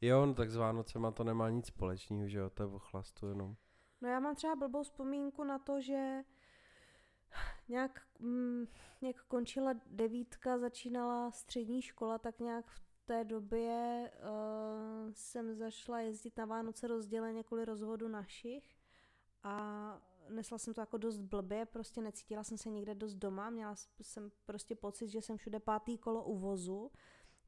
Jo, 0.00 0.26
no 0.26 0.34
tak 0.34 0.50
s 0.50 0.56
Vánocema 0.56 1.10
to 1.10 1.24
nemá 1.24 1.50
nic 1.50 1.66
společného, 1.66 2.28
že 2.28 2.38
jo, 2.38 2.50
to 2.50 2.62
je 2.62 2.66
o 2.66 2.78
chlastu 2.78 3.26
jenom. 3.26 3.56
No 4.00 4.08
já 4.08 4.20
mám 4.20 4.34
třeba 4.34 4.56
blbou 4.56 4.82
vzpomínku 4.82 5.44
na 5.44 5.58
to, 5.58 5.80
že 5.80 6.22
nějak, 7.68 8.02
mm, 8.18 8.66
nějak 9.00 9.24
končila 9.28 9.72
devítka, 9.86 10.58
začínala 10.58 11.30
střední 11.30 11.82
škola, 11.82 12.18
tak 12.18 12.40
nějak 12.40 12.70
v 12.70 12.80
té 13.04 13.24
době 13.24 14.10
uh, 14.14 15.12
jsem 15.12 15.54
zašla 15.54 16.00
jezdit 16.00 16.36
na 16.36 16.44
Vánoce 16.44 16.86
rozděleně 16.86 17.44
kvůli 17.44 17.64
rozvodu 17.64 18.08
našich 18.08 18.76
a 19.42 19.98
nesla 20.28 20.58
jsem 20.58 20.74
to 20.74 20.80
jako 20.80 20.98
dost 20.98 21.18
blbě, 21.18 21.66
prostě 21.66 22.02
necítila 22.02 22.44
jsem 22.44 22.58
se 22.58 22.70
nikde 22.70 22.94
dost 22.94 23.14
doma, 23.14 23.50
měla 23.50 23.74
jsem 24.02 24.32
prostě 24.44 24.74
pocit, 24.74 25.08
že 25.08 25.22
jsem 25.22 25.36
všude 25.36 25.60
pátý 25.60 25.98
kolo 25.98 26.24
u 26.24 26.38
vozu, 26.38 26.90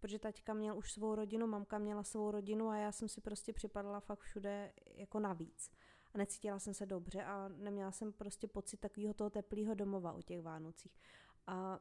protože 0.01 0.19
taťka 0.19 0.55
měl 0.55 0.79
už 0.79 0.93
svou 0.93 1.15
rodinu, 1.15 1.47
mamka 1.47 1.79
měla 1.79 2.03
svou 2.03 2.31
rodinu 2.31 2.69
a 2.69 2.77
já 2.77 2.93
jsem 2.93 3.09
si 3.09 3.21
prostě 3.21 3.53
připadala 3.53 4.01
fakt 4.01 4.21
všude 4.21 4.73
jako 4.95 5.21
navíc 5.21 5.71
a 6.15 6.19
necítila 6.19 6.59
jsem 6.59 6.75
se 6.75 6.87
dobře 6.87 7.25
a 7.25 7.49
neměla 7.49 7.93
jsem 7.93 8.13
prostě 8.13 8.49
pocit 8.49 8.77
takového 8.77 9.15
toho 9.15 9.31
teplého 9.31 9.75
domova 9.75 10.13
o 10.13 10.23
těch 10.23 10.43
Vánocích. 10.43 10.99
A 11.47 11.79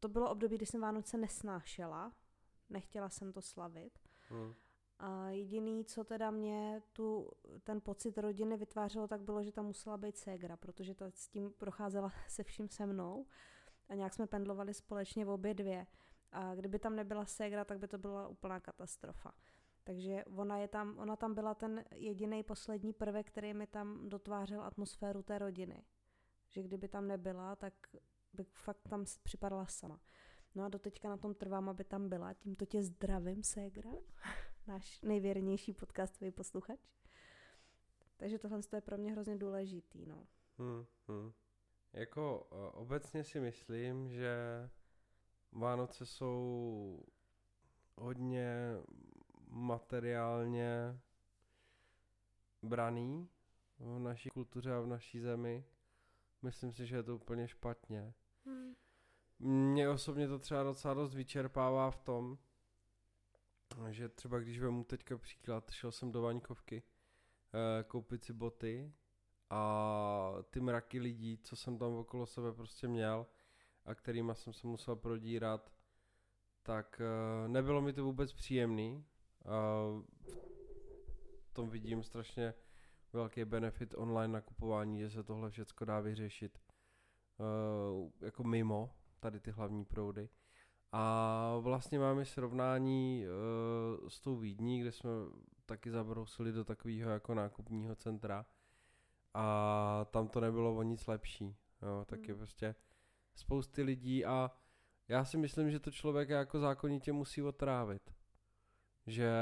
to 0.00 0.08
bylo 0.08 0.30
období, 0.30 0.56
kdy 0.56 0.66
jsem 0.66 0.80
Vánoce 0.80 1.18
nesnášela, 1.18 2.12
nechtěla 2.70 3.08
jsem 3.08 3.32
to 3.32 3.42
slavit. 3.42 3.98
Hm. 4.30 4.54
A 4.98 5.30
jediný, 5.30 5.84
co 5.84 6.04
teda 6.04 6.30
mě 6.30 6.82
tu, 6.92 7.30
ten 7.64 7.80
pocit 7.80 8.18
rodiny 8.18 8.56
vytvářelo, 8.56 9.08
tak 9.08 9.20
bylo, 9.20 9.42
že 9.42 9.52
tam 9.52 9.66
musela 9.66 9.96
být 9.96 10.16
ségra, 10.16 10.56
protože 10.56 10.94
ta 10.94 11.10
s 11.10 11.28
tím 11.28 11.52
procházela 11.52 12.12
se 12.28 12.44
vším 12.44 12.68
se 12.68 12.86
mnou 12.86 13.26
a 13.88 13.94
nějak 13.94 14.14
jsme 14.14 14.26
pendlovali 14.26 14.74
společně 14.74 15.24
v 15.24 15.30
obě 15.30 15.54
dvě. 15.54 15.86
A 16.32 16.54
kdyby 16.54 16.78
tam 16.78 16.96
nebyla 16.96 17.24
ségra, 17.24 17.64
tak 17.64 17.78
by 17.78 17.88
to 17.88 17.98
byla 17.98 18.28
úplná 18.28 18.60
katastrofa. 18.60 19.32
Takže 19.84 20.24
ona, 20.24 20.58
je 20.58 20.68
tam, 20.68 20.98
ona 20.98 21.16
tam 21.16 21.34
byla 21.34 21.54
ten 21.54 21.84
jediný 21.94 22.42
poslední 22.42 22.92
prvek, 22.92 23.26
který 23.26 23.54
mi 23.54 23.66
tam 23.66 24.08
dotvářel 24.08 24.62
atmosféru 24.62 25.22
té 25.22 25.38
rodiny. 25.38 25.84
Že 26.48 26.62
kdyby 26.62 26.88
tam 26.88 27.08
nebyla, 27.08 27.56
tak 27.56 27.74
bych 28.32 28.48
fakt 28.48 28.88
tam 28.88 29.04
připadala 29.22 29.66
sama. 29.66 30.00
No 30.54 30.64
a 30.64 30.68
doteďka 30.68 31.08
na 31.08 31.16
tom 31.16 31.34
trvám, 31.34 31.68
aby 31.68 31.84
tam 31.84 32.08
byla. 32.08 32.34
Tímto 32.34 32.66
tě 32.66 32.82
zdravím, 32.82 33.42
Ségra, 33.42 33.90
náš 34.66 35.00
nejvěrnější 35.02 35.72
podcastový 35.72 36.30
posluchač. 36.30 36.80
Takže 38.16 38.38
tohle 38.38 38.60
je 38.74 38.80
pro 38.80 38.98
mě 38.98 39.12
hrozně 39.12 39.36
důležitý, 39.36 40.06
no. 40.06 40.26
Hm, 40.58 40.84
hm. 41.08 41.32
Jako 41.92 42.48
uh, 42.52 42.58
obecně 42.72 43.24
si 43.24 43.40
myslím, 43.40 44.08
že 44.08 44.34
Vánoce 45.52 46.06
jsou 46.06 47.02
hodně 47.96 48.56
materiálně 49.48 51.00
braný 52.62 53.28
v 53.78 53.98
naší 53.98 54.30
kultuře 54.30 54.74
a 54.74 54.80
v 54.80 54.86
naší 54.86 55.20
zemi. 55.20 55.64
Myslím 56.42 56.72
si, 56.72 56.86
že 56.86 56.96
je 56.96 57.02
to 57.02 57.16
úplně 57.16 57.48
špatně. 57.48 58.14
Hmm. 58.44 58.74
Mě 59.38 59.88
osobně 59.88 60.28
to 60.28 60.38
třeba 60.38 60.62
docela 60.62 60.94
dost 60.94 61.14
vyčerpává 61.14 61.90
v 61.90 61.98
tom, 61.98 62.38
že 63.90 64.08
třeba 64.08 64.38
když 64.38 64.60
vemu 64.60 64.84
teďka 64.84 65.18
příklad, 65.18 65.70
šel 65.70 65.92
jsem 65.92 66.12
do 66.12 66.22
Vaňkovky 66.22 66.82
eh, 66.82 67.84
koupit 67.84 68.24
si 68.24 68.32
boty 68.32 68.92
a 69.50 70.34
ty 70.50 70.60
mraky 70.60 71.00
lidí, 71.00 71.38
co 71.38 71.56
jsem 71.56 71.78
tam 71.78 71.92
okolo 71.92 72.26
sebe 72.26 72.52
prostě 72.52 72.88
měl 72.88 73.26
a 73.84 73.94
kterýma 73.94 74.34
jsem 74.34 74.52
se 74.52 74.66
musel 74.66 74.96
prodírat, 74.96 75.72
tak 76.62 77.00
eh, 77.00 77.48
nebylo 77.48 77.82
mi 77.82 77.92
to 77.92 78.04
vůbec 78.04 78.32
příjemný. 78.32 79.04
V 81.44 81.52
tom 81.52 81.70
vidím 81.70 82.02
strašně 82.02 82.54
velký 83.14 83.44
benefit 83.44 83.94
online 83.96 84.32
nakupování, 84.32 85.00
že 85.00 85.10
se 85.10 85.22
tohle 85.22 85.50
všechno 85.50 85.86
dá 85.86 86.00
vyřešit 86.00 86.58
uh, 87.38 88.10
jako 88.20 88.44
mimo 88.44 88.96
tady 89.20 89.40
ty 89.40 89.50
hlavní 89.50 89.84
proudy. 89.84 90.28
A 90.96 91.56
vlastně 91.60 91.98
máme 91.98 92.24
srovnání 92.24 93.24
uh, 93.26 94.08
s 94.08 94.20
tou 94.20 94.36
Vídní, 94.36 94.80
kde 94.80 94.92
jsme 94.92 95.10
taky 95.66 95.90
zabrousili 95.90 96.52
do 96.52 96.64
takového 96.64 97.10
jako 97.10 97.34
nákupního 97.34 97.96
centra 97.96 98.46
a 99.34 100.06
tam 100.10 100.28
to 100.28 100.40
nebylo 100.40 100.76
o 100.76 100.82
nic 100.82 101.06
lepší. 101.06 101.56
Jo, 101.82 102.04
tak 102.06 102.28
je 102.28 102.34
Hmm. 102.34 102.38
prostě 102.38 102.74
spousty 103.34 103.82
lidí 103.82 104.24
a 104.24 104.50
já 105.08 105.24
si 105.24 105.36
myslím, 105.36 105.70
že 105.70 105.80
to 105.80 105.90
člověk 105.90 106.28
jako 106.28 106.58
zákonitě 106.58 107.12
musí 107.12 107.42
otrávit. 107.42 108.14
Že 109.06 109.32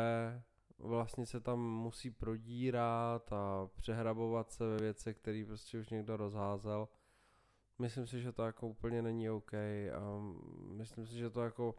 vlastně 0.79 1.27
se 1.27 1.41
tam 1.41 1.61
musí 1.61 2.11
prodírat 2.11 3.33
a 3.33 3.69
přehrabovat 3.77 4.51
se 4.51 4.67
ve 4.67 4.77
věcech, 4.77 5.17
které 5.17 5.45
prostě 5.47 5.79
už 5.79 5.89
někdo 5.89 6.17
rozházel. 6.17 6.89
Myslím 7.83 8.07
si, 8.07 8.21
že 8.21 8.33
to 8.33 8.43
jako 8.43 8.69
úplně 8.69 9.03
není 9.03 9.31
OK 9.31 9.55
a 9.55 10.01
myslím 10.67 11.07
si, 11.07 11.15
že 11.15 11.31
to 11.31 11.41
jako 11.43 11.75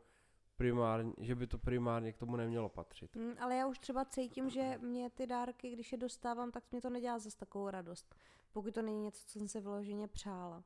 primárně, 0.57 1.13
že 1.17 1.35
by 1.35 1.47
to 1.47 1.57
primárně 1.57 2.13
k 2.13 2.17
tomu 2.17 2.35
nemělo 2.35 2.69
patřit. 2.69 3.15
Mm, 3.15 3.33
ale 3.39 3.55
já 3.55 3.67
už 3.67 3.79
třeba 3.79 4.05
cítím, 4.05 4.49
že 4.49 4.77
mě 4.81 5.09
ty 5.09 5.27
dárky, 5.27 5.69
když 5.69 5.91
je 5.91 5.97
dostávám, 5.97 6.51
tak 6.51 6.63
mě 6.71 6.81
to 6.81 6.89
nedělá 6.89 7.19
zase 7.19 7.37
takovou 7.37 7.69
radost. 7.69 8.15
Pokud 8.51 8.73
to 8.73 8.81
není 8.81 9.03
něco, 9.03 9.25
co 9.25 9.39
jsem 9.39 9.47
se 9.47 9.61
vyloženě 9.61 10.07
přála. 10.07 10.63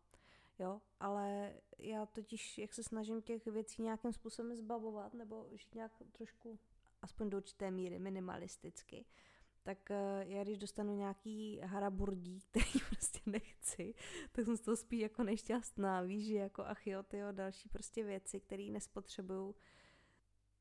Jo, 0.59 0.81
ale 0.99 1.53
já 1.77 2.05
totiž, 2.05 2.57
jak 2.57 2.73
se 2.73 2.83
snažím 2.83 3.21
těch 3.21 3.45
věcí 3.45 3.81
nějakým 3.81 4.13
způsobem 4.13 4.55
zbavovat, 4.55 5.13
nebo 5.13 5.47
žít 5.51 5.75
nějak 5.75 5.91
trošku, 6.11 6.59
aspoň 7.01 7.29
do 7.29 7.37
určité 7.37 7.71
míry, 7.71 7.99
minimalisticky, 7.99 9.05
tak 9.67 9.91
eh, 9.91 10.23
já 10.27 10.43
když 10.43 10.57
dostanu 10.57 10.95
nějaký 10.95 11.59
haraburdí, 11.63 12.39
který 12.51 12.79
prostě 12.89 13.19
nechci, 13.25 13.93
tak 14.31 14.45
jsem 14.45 14.57
z 14.57 14.61
toho 14.61 14.77
spíš 14.77 15.01
jako 15.01 15.23
nešťastná, 15.23 16.01
víš, 16.01 16.27
že 16.27 16.35
jako 16.35 16.61
ach 16.65 16.87
jo, 16.87 17.03
tyjo, 17.03 17.31
další 17.31 17.69
prostě 17.69 18.03
věci, 18.03 18.39
které 18.39 18.63
nespotřebuju. 18.71 19.55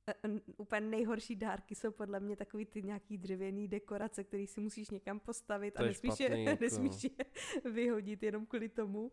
E, 0.07 0.15
n- 0.23 0.41
Úplně 0.57 0.81
nejhorší 0.81 1.37
dárky 1.37 1.75
jsou 1.75 1.91
podle 1.91 2.21
mě 2.21 2.37
takový 2.37 2.67
ty 2.67 2.83
nějaký 2.83 3.19
dřevěný 3.19 3.69
dekorace, 3.69 4.25
který 4.25 4.47
si 4.47 4.61
musíš 4.61 4.91
někam 4.91 5.21
postavit 5.21 5.71
To 5.75 5.81
a 5.83 5.87
nesmíš, 5.87 6.15
špatný, 6.15 6.37
je, 6.37 6.51
jako 6.51 6.65
nesmíš 6.65 7.05
je 7.05 7.11
vyhodit 7.73 8.23
jenom 8.23 8.47
kvůli 8.47 8.69
tomu, 8.69 9.11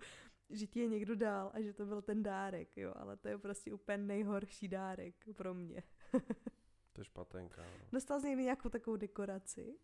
že 0.49 0.67
ti 0.67 0.79
je 0.79 0.87
někdo 0.87 1.15
dál 1.15 1.51
a 1.53 1.61
že 1.61 1.73
to 1.73 1.85
byl 1.85 2.01
ten 2.01 2.23
dárek, 2.23 2.77
jo, 2.77 2.93
ale 2.95 3.17
to 3.17 3.27
je 3.27 3.37
prostě 3.37 3.73
úplně 3.73 3.97
nejhorší 3.97 4.67
dárek 4.67 5.15
pro 5.35 5.53
mě. 5.53 5.83
To 6.93 7.01
je 7.01 7.05
špatenka. 7.05 7.61
No. 7.61 7.85
Dostal 7.91 8.19
jsi 8.19 8.27
někdy 8.27 8.43
nějakou 8.43 8.69
takovou 8.69 8.97
dekoraci? 8.97 9.75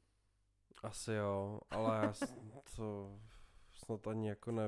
Asi 0.83 1.11
jo, 1.11 1.59
ale 1.69 2.05
já 2.05 2.13
to 2.75 3.19
snad 3.73 4.07
ani 4.07 4.29
jako 4.29 4.51
ne... 4.51 4.63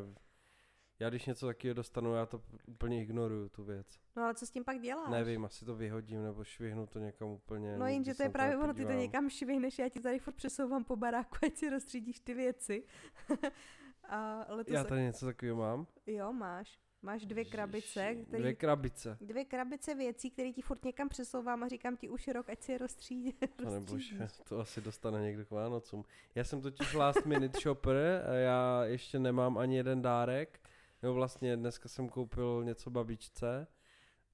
Já 0.99 1.09
když 1.09 1.25
něco 1.25 1.45
takového 1.45 1.73
dostanu, 1.73 2.15
já 2.15 2.25
to 2.25 2.43
úplně 2.67 3.01
ignoruju, 3.01 3.49
tu 3.49 3.63
věc. 3.63 3.99
No 4.15 4.23
ale 4.23 4.35
co 4.35 4.45
s 4.45 4.51
tím 4.51 4.63
pak 4.63 4.79
děláš? 4.79 5.09
Nevím, 5.11 5.45
asi 5.45 5.65
to 5.65 5.75
vyhodím 5.75 6.23
nebo 6.23 6.43
švihnu 6.43 6.87
to 6.87 6.99
někam 6.99 7.27
úplně. 7.27 7.77
No 7.77 7.87
jenže 7.87 8.13
to 8.13 8.23
je 8.23 8.29
právě 8.29 8.57
ono, 8.57 8.73
ty 8.73 8.85
to 8.85 8.91
někam 8.91 9.29
švihneš, 9.29 9.79
já 9.79 9.89
ti 9.89 9.99
tady 9.99 10.19
furt 10.19 10.33
přesouvám 10.33 10.83
po 10.83 10.95
baráku, 10.95 11.35
ať 11.45 11.55
si 11.55 11.69
rozstřídíš 11.69 12.19
ty 12.19 12.33
věci. 12.33 12.83
a 14.09 14.45
letos... 14.49 14.73
Já 14.73 14.83
tady 14.83 15.01
něco 15.01 15.25
takového 15.25 15.57
mám? 15.57 15.87
Jo, 16.05 16.33
máš. 16.33 16.79
Máš 17.03 17.25
dvě 17.25 17.45
krabice, 17.45 18.11
Dvě 18.13 18.25
který, 18.25 18.55
krabice. 18.55 19.17
dvě 19.21 19.45
krabice 19.45 19.95
věcí, 19.95 20.31
které 20.31 20.51
ti 20.51 20.61
furt 20.61 20.85
někam 20.85 21.09
přesouvám 21.09 21.63
a 21.63 21.67
říkám 21.67 21.97
ti 21.97 22.09
už 22.09 22.27
rok, 22.27 22.49
ať 22.49 22.61
si 22.61 22.71
je 22.71 22.77
rozstřídí. 22.77 23.33
Bože, 23.91 24.27
to 24.49 24.59
asi 24.59 24.81
dostane 24.81 25.21
někdo 25.21 25.45
k 25.45 25.51
Vánocům. 25.51 26.05
Já 26.35 26.43
jsem 26.43 26.61
totiž 26.61 26.93
last 26.93 27.25
minute 27.25 27.59
shopper, 27.59 28.25
a 28.29 28.33
já 28.33 28.85
ještě 28.85 29.19
nemám 29.19 29.57
ani 29.57 29.75
jeden 29.75 30.01
dárek. 30.01 30.59
Jo, 31.03 31.13
vlastně 31.13 31.57
dneska 31.57 31.89
jsem 31.89 32.09
koupil 32.09 32.63
něco 32.63 32.89
babičce 32.89 33.67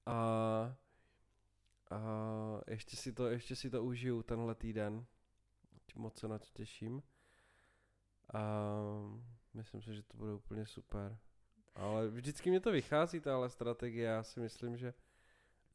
a, 0.06 0.14
a 1.90 2.00
ještě, 2.66 2.96
si 2.96 3.12
to, 3.12 3.26
ještě 3.26 3.56
si 3.56 3.70
to 3.70 3.84
užiju 3.84 4.22
tenhle 4.22 4.54
týden. 4.54 5.04
Moc 5.96 6.18
se 6.18 6.28
na 6.28 6.38
to 6.38 6.46
těším. 6.52 7.02
A 8.34 8.40
myslím 9.54 9.82
si, 9.82 9.94
že 9.94 10.02
to 10.02 10.16
bude 10.16 10.32
úplně 10.34 10.66
super. 10.66 11.18
Ale 11.78 12.08
vždycky 12.08 12.50
mě 12.50 12.60
to 12.60 12.72
vychází, 12.72 13.20
tahle 13.20 13.50
strategie. 13.50 14.06
Já 14.06 14.22
si 14.22 14.40
myslím, 14.40 14.76
že 14.76 14.94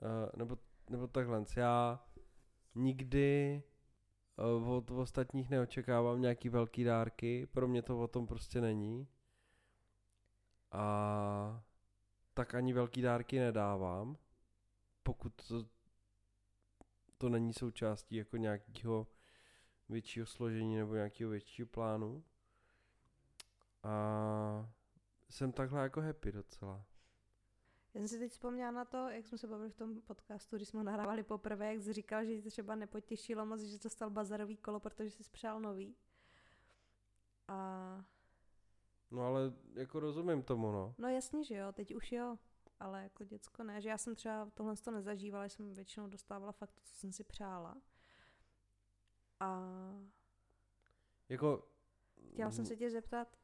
uh, 0.02 0.40
nebo, 0.40 0.58
nebo 0.90 1.08
takhle, 1.08 1.46
já 1.58 2.06
nikdy 2.76 3.64
uh, 4.58 4.70
od 4.70 4.92
ostatních 4.92 5.50
neočekávám 5.50 6.22
nějaký 6.22 6.50
velký 6.50 6.84
dárky, 6.84 7.46
pro 7.46 7.68
mě 7.68 7.82
to 7.82 8.00
o 8.00 8.08
tom 8.08 8.28
prostě 8.28 8.62
není. 8.62 9.08
A 10.72 11.64
tak 12.34 12.56
ani 12.56 12.74
velký 12.74 13.02
dárky 13.02 13.40
nedávám, 13.40 14.18
pokud 15.04 15.48
to, 15.48 15.66
to 17.18 17.30
není 17.30 17.54
součástí 17.54 18.16
jako 18.16 18.38
nějakého 18.38 19.08
většího 19.90 20.26
složení 20.26 20.76
nebo 20.76 20.96
nějakého 20.96 21.32
většího 21.32 21.68
plánu. 21.68 22.24
A 23.84 24.70
jsem 25.34 25.52
takhle 25.52 25.82
jako 25.84 26.02
happy 26.02 26.32
docela. 26.32 26.86
Já 27.94 28.02
jsem 28.02 28.08
si 28.08 28.20
teď 28.20 28.32
vzpomněla 28.32 28.72
na 28.72 28.86
to, 28.86 29.10
jak 29.10 29.28
jsme 29.28 29.38
se 29.38 29.48
bavili 29.48 29.70
v 29.70 29.76
tom 29.76 30.02
podcastu, 30.02 30.56
když 30.56 30.68
jsme 30.68 30.80
ho 30.80 30.84
nahrávali 30.84 31.24
poprvé, 31.24 31.74
jak 31.74 31.82
jsi 31.82 31.94
říkal, 31.94 32.26
že 32.26 32.42
tě 32.42 32.50
třeba 32.50 32.76
nepotěšilo 32.76 33.46
moc, 33.46 33.62
že 33.62 33.78
jsi 33.78 33.84
dostal 33.84 34.10
bazarový 34.10 34.58
kolo, 34.58 34.80
protože 34.80 35.10
jsi 35.10 35.24
spřál 35.24 35.62
nový. 35.62 35.96
A 37.48 38.04
No 39.12 39.22
ale 39.22 39.54
jako 39.74 40.00
rozumím 40.00 40.44
tomu, 40.44 40.72
no. 40.72 40.96
no 40.98 41.10
jasně, 41.10 41.44
že 41.44 41.56
jo, 41.56 41.72
teď 41.72 41.96
už 41.96 42.12
jo, 42.12 42.38
ale 42.80 43.04
jako 43.04 43.24
děcko 43.24 43.64
ne, 43.64 43.82
že 43.82 43.90
já 43.90 43.98
jsem 43.98 44.16
třeba 44.16 44.50
tohle 44.54 44.76
to 44.76 44.92
nezažívala, 44.92 45.46
jsem 45.46 45.74
většinou 45.74 46.08
dostávala 46.08 46.52
fakt 46.52 46.72
to, 46.72 46.82
co 46.84 46.96
jsem 46.96 47.12
si 47.12 47.24
přála. 47.24 47.82
A 49.40 49.62
Jako... 51.30 51.68
chtěla 52.32 52.52
jsem 52.52 52.66
se 52.66 52.76
tě 52.76 52.92
zeptat, 52.92 53.38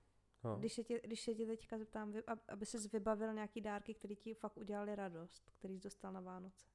no. 0.44 0.56
když 0.56 0.74
se 0.74 0.84
tě, 0.84 1.02
když 1.04 1.22
se 1.22 1.36
tě 1.36 1.46
teďka 1.46 1.78
zeptám, 1.78 2.14
aby 2.50 2.66
ses 2.66 2.92
vybavil 2.92 3.34
nějaký 3.34 3.62
dárky, 3.62 3.94
které 3.94 4.16
ti 4.16 4.34
fakt 4.34 4.58
udělali 4.58 4.96
radost, 4.96 5.52
který 5.60 5.78
jsi 5.78 5.84
dostal 5.84 6.14
na 6.14 6.22
Vánoce. 6.22 6.66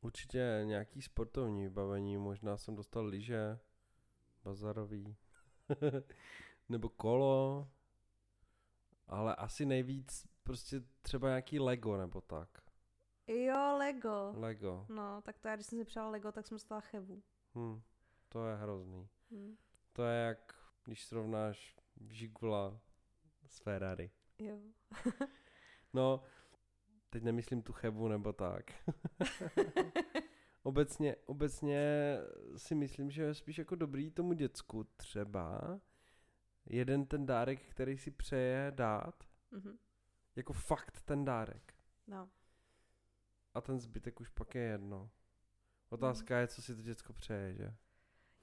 Určitě 0.00 0.60
nějaký 0.64 1.02
sportovní 1.02 1.62
vybavení, 1.62 2.16
možná 2.16 2.56
jsem 2.56 2.74
dostal 2.76 3.04
lyže, 3.04 3.58
bazarový, 4.44 5.16
nebo 6.68 6.88
kolo, 6.88 7.68
ale 9.06 9.34
asi 9.36 9.66
nejvíc 9.66 10.26
prostě 10.42 10.82
třeba 11.02 11.28
nějaký 11.28 11.60
Lego 11.60 11.96
nebo 11.96 12.20
tak. 12.20 12.48
Jo, 13.26 13.76
Lego. 13.78 14.32
Lego, 14.36 14.86
No, 14.88 15.22
tak 15.22 15.38
to 15.38 15.48
já, 15.48 15.54
když 15.54 15.66
jsem 15.66 15.78
si 15.78 15.84
přála 15.84 16.10
Lego, 16.10 16.32
tak 16.32 16.46
jsem 16.46 16.54
dostala 16.54 16.80
chevu. 16.80 17.22
hm, 17.54 17.82
to 18.28 18.46
je 18.46 18.56
hrozný. 18.56 19.08
Hm. 19.30 19.56
To 19.92 20.04
je 20.04 20.18
jak, 20.24 20.55
když 20.86 21.04
srovnáš 21.04 21.76
Žigula 22.10 22.80
s 23.46 23.58
Ferrari. 23.58 24.10
Jo. 24.38 24.58
No, 25.92 26.22
teď 27.10 27.22
nemyslím 27.22 27.62
tu 27.62 27.72
chebu 27.72 28.08
nebo 28.08 28.32
tak. 28.32 28.64
obecně, 30.62 31.16
obecně 31.16 32.16
si 32.56 32.74
myslím, 32.74 33.10
že 33.10 33.22
je 33.22 33.34
spíš 33.34 33.58
jako 33.58 33.74
dobrý 33.74 34.10
tomu 34.10 34.32
děcku 34.32 34.84
třeba 34.84 35.80
jeden 36.66 37.06
ten 37.06 37.26
dárek, 37.26 37.62
který 37.70 37.98
si 37.98 38.10
přeje 38.10 38.72
dát, 38.74 39.24
Mhm. 39.50 39.78
jako 40.36 40.52
fakt 40.52 41.00
ten 41.00 41.24
dárek. 41.24 41.74
No. 42.06 42.30
A 43.54 43.60
ten 43.60 43.80
zbytek 43.80 44.20
už 44.20 44.28
pak 44.28 44.54
je 44.54 44.62
jedno. 44.62 45.10
Otázka 45.88 46.38
je, 46.38 46.46
co 46.48 46.62
si 46.62 46.76
to 46.76 46.82
děcko 46.82 47.12
přeje, 47.12 47.54
že? 47.54 47.74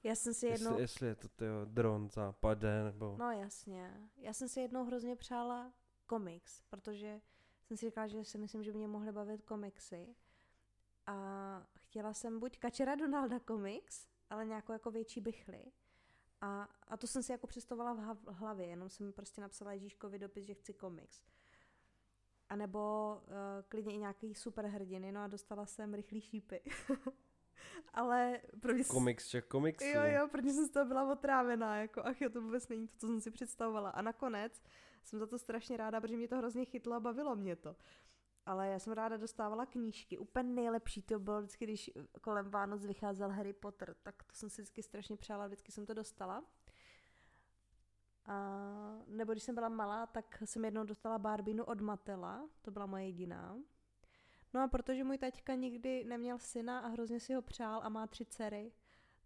Já 0.04 0.14
jsem 0.14 0.34
si 0.34 0.46
jednou... 0.46 0.70
Jestli, 0.70 0.82
jestli 0.82 1.06
je 1.06 1.14
to 1.14 1.28
tyjo, 1.28 1.64
dron 1.64 2.10
západe, 2.10 2.84
nebo... 2.84 3.16
No 3.18 3.30
jasně. 3.30 4.10
Já 4.16 4.32
jsem 4.32 4.48
si 4.48 4.60
jednou 4.60 4.84
hrozně 4.84 5.16
přála 5.16 5.72
komiks, 6.06 6.62
protože 6.70 7.20
jsem 7.66 7.76
si 7.76 7.86
říkala, 7.86 8.06
že 8.06 8.24
si 8.24 8.38
myslím, 8.38 8.62
že 8.62 8.72
by 8.72 8.78
mě 8.78 8.88
mohly 8.88 9.12
bavit 9.12 9.42
komiksy. 9.42 10.14
A 11.06 11.66
chtěla 11.76 12.14
jsem 12.14 12.40
buď 12.40 12.58
Kačera 12.58 12.94
Donalda 12.94 13.40
komiks, 13.40 14.08
ale 14.30 14.46
nějakou 14.46 14.72
jako 14.72 14.90
větší 14.90 15.20
bychly. 15.20 15.64
A, 16.40 16.68
a 16.88 16.96
to 16.96 17.06
jsem 17.06 17.22
si 17.22 17.32
jako 17.32 17.46
představovala 17.46 18.14
v 18.14 18.26
hlavě, 18.28 18.66
jenom 18.66 18.88
jsem 18.88 19.12
prostě 19.12 19.40
napsala 19.40 19.72
Ježíškovi 19.72 20.18
dopis, 20.18 20.44
že 20.46 20.54
chci 20.54 20.74
komiks. 20.74 21.22
A 22.48 22.56
nebo 22.56 23.14
uh, 23.26 23.32
klidně 23.68 23.94
i 23.94 23.98
nějaký 23.98 24.34
superhrdiny, 24.34 25.12
no 25.12 25.20
a 25.20 25.26
dostala 25.26 25.66
jsem 25.66 25.94
rychlý 25.94 26.20
šípy. 26.20 26.60
ale 27.94 28.40
pro 28.60 28.74
mě 28.74 28.84
Komiks, 28.84 29.28
ček 29.28 29.46
komiksů. 29.46 29.88
Jo, 29.88 30.02
jo, 30.04 30.28
protože 30.28 30.50
jsem 30.50 30.66
z 30.66 30.70
toho 30.70 30.84
byla 30.84 31.12
otrávená, 31.12 31.76
jako 31.76 32.02
ach 32.06 32.20
jo, 32.20 32.30
to 32.30 32.40
vůbec 32.40 32.68
není 32.68 32.88
to, 32.88 32.94
co 32.98 33.06
jsem 33.06 33.20
si 33.20 33.30
představovala. 33.30 33.90
A 33.90 34.02
nakonec 34.02 34.62
jsem 35.04 35.18
za 35.18 35.26
to 35.26 35.38
strašně 35.38 35.76
ráda, 35.76 36.00
protože 36.00 36.16
mě 36.16 36.28
to 36.28 36.36
hrozně 36.36 36.64
chytlo 36.64 36.94
a 36.94 37.00
bavilo 37.00 37.36
mě 37.36 37.56
to. 37.56 37.76
Ale 38.46 38.68
já 38.68 38.78
jsem 38.78 38.92
ráda 38.92 39.16
dostávala 39.16 39.66
knížky. 39.66 40.18
Úplně 40.18 40.48
nejlepší 40.48 41.02
to 41.02 41.18
bylo 41.18 41.40
vždycky, 41.40 41.64
když 41.64 41.90
kolem 42.20 42.50
Vánoc 42.50 42.86
vycházel 42.86 43.30
Harry 43.30 43.52
Potter, 43.52 43.96
tak 44.02 44.22
to 44.22 44.34
jsem 44.34 44.50
si 44.50 44.62
vždycky 44.62 44.82
strašně 44.82 45.16
přála, 45.16 45.46
vždycky 45.46 45.72
jsem 45.72 45.86
to 45.86 45.94
dostala. 45.94 46.44
A, 48.26 49.04
nebo 49.06 49.32
když 49.32 49.44
jsem 49.44 49.54
byla 49.54 49.68
malá, 49.68 50.06
tak 50.06 50.42
jsem 50.44 50.64
jednou 50.64 50.84
dostala 50.84 51.18
Barbinu 51.18 51.64
od 51.64 51.80
Matela, 51.80 52.48
to 52.62 52.70
byla 52.70 52.86
moje 52.86 53.04
jediná. 53.04 53.56
No 54.54 54.60
a 54.60 54.68
protože 54.68 55.04
můj 55.04 55.18
taťka 55.18 55.54
nikdy 55.54 56.04
neměl 56.04 56.38
syna 56.38 56.78
a 56.78 56.88
hrozně 56.88 57.20
si 57.20 57.34
ho 57.34 57.42
přál 57.42 57.80
a 57.84 57.88
má 57.88 58.06
tři 58.06 58.24
dcery, 58.24 58.72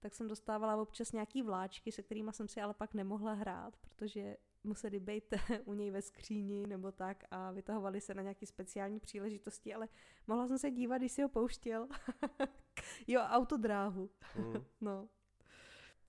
tak 0.01 0.15
jsem 0.15 0.29
dostávala 0.29 0.77
občas 0.77 1.13
nějaký 1.13 1.43
vláčky, 1.43 1.93
se 1.93 2.03
kterými 2.03 2.33
jsem 2.33 2.49
si 2.49 2.61
ale 2.61 2.75
pak 2.75 2.95
nemohla 2.95 3.33
hrát, 3.33 3.77
protože 3.77 4.37
museli 4.65 5.01
být 5.01 5.35
u 5.65 5.73
něj 5.73 5.91
ve 5.91 6.03
skříni 6.03 6.67
nebo 6.67 6.93
tak 6.93 7.25
a 7.31 7.51
vytahovali 7.51 8.01
se 8.01 8.15
na 8.15 8.23
nějaké 8.23 8.47
speciální 8.47 9.01
příležitosti, 9.01 9.75
ale 9.75 9.89
mohla 10.27 10.49
jsem 10.49 10.59
se 10.59 10.71
dívat, 10.71 10.99
když 10.99 11.13
si 11.13 11.23
ho 11.23 11.29
pouštěl. 11.29 11.89
jo, 13.07 13.21
autodráhu. 13.21 14.11
Hmm. 14.35 14.65
No. 14.81 15.09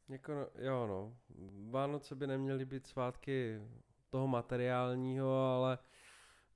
Jako, 0.09 0.31
no, 0.31 0.47
jo 0.57 0.87
no, 0.87 1.17
Vánoce 1.69 2.15
by 2.15 2.27
neměly 2.27 2.65
být 2.65 2.87
svátky 2.87 3.61
toho 4.09 4.27
materiálního, 4.27 5.43
ale 5.43 5.77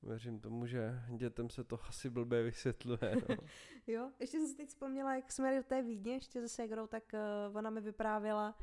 věřím 0.04 0.40
tomu, 0.40 0.66
že 0.66 1.04
dětem 1.16 1.50
se 1.50 1.64
to 1.64 1.80
asi 1.88 2.10
blbě 2.10 2.44
vysvětluje. 2.44 3.16
No. 3.30 3.36
Jo, 3.88 4.12
ještě 4.20 4.38
jsem 4.38 4.48
si 4.48 4.56
teď 4.56 4.70
vzpomněla, 4.70 5.16
jak 5.16 5.32
jsme 5.32 5.48
jeli 5.48 5.64
do 5.64 5.68
té 5.68 5.82
Vídně 5.82 6.14
ještě 6.14 6.42
se 6.42 6.50
Segrou, 6.50 6.88
tak 6.88 7.04
uh, 7.14 7.58
ona 7.58 7.70
mi 7.70 7.82
vyprávěla 7.82 8.58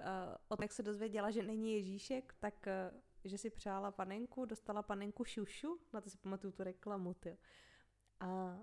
uh, 0.00 0.06
o 0.48 0.56
tom, 0.56 0.62
jak 0.64 0.72
se 0.72 0.82
dozvěděla, 0.82 1.30
že 1.30 1.42
není 1.42 1.72
Ježíšek, 1.72 2.34
tak 2.38 2.54
uh, 2.92 3.00
že 3.24 3.38
si 3.38 3.50
přála 3.50 3.90
panenku, 3.90 4.44
dostala 4.44 4.82
panenku 4.82 5.24
šušu, 5.24 5.78
na 5.92 6.00
to 6.00 6.10
si 6.10 6.18
pamatuju 6.18 6.52
tu 6.52 6.64
reklamu, 6.64 7.14
ty. 7.14 7.38
A, 8.20 8.58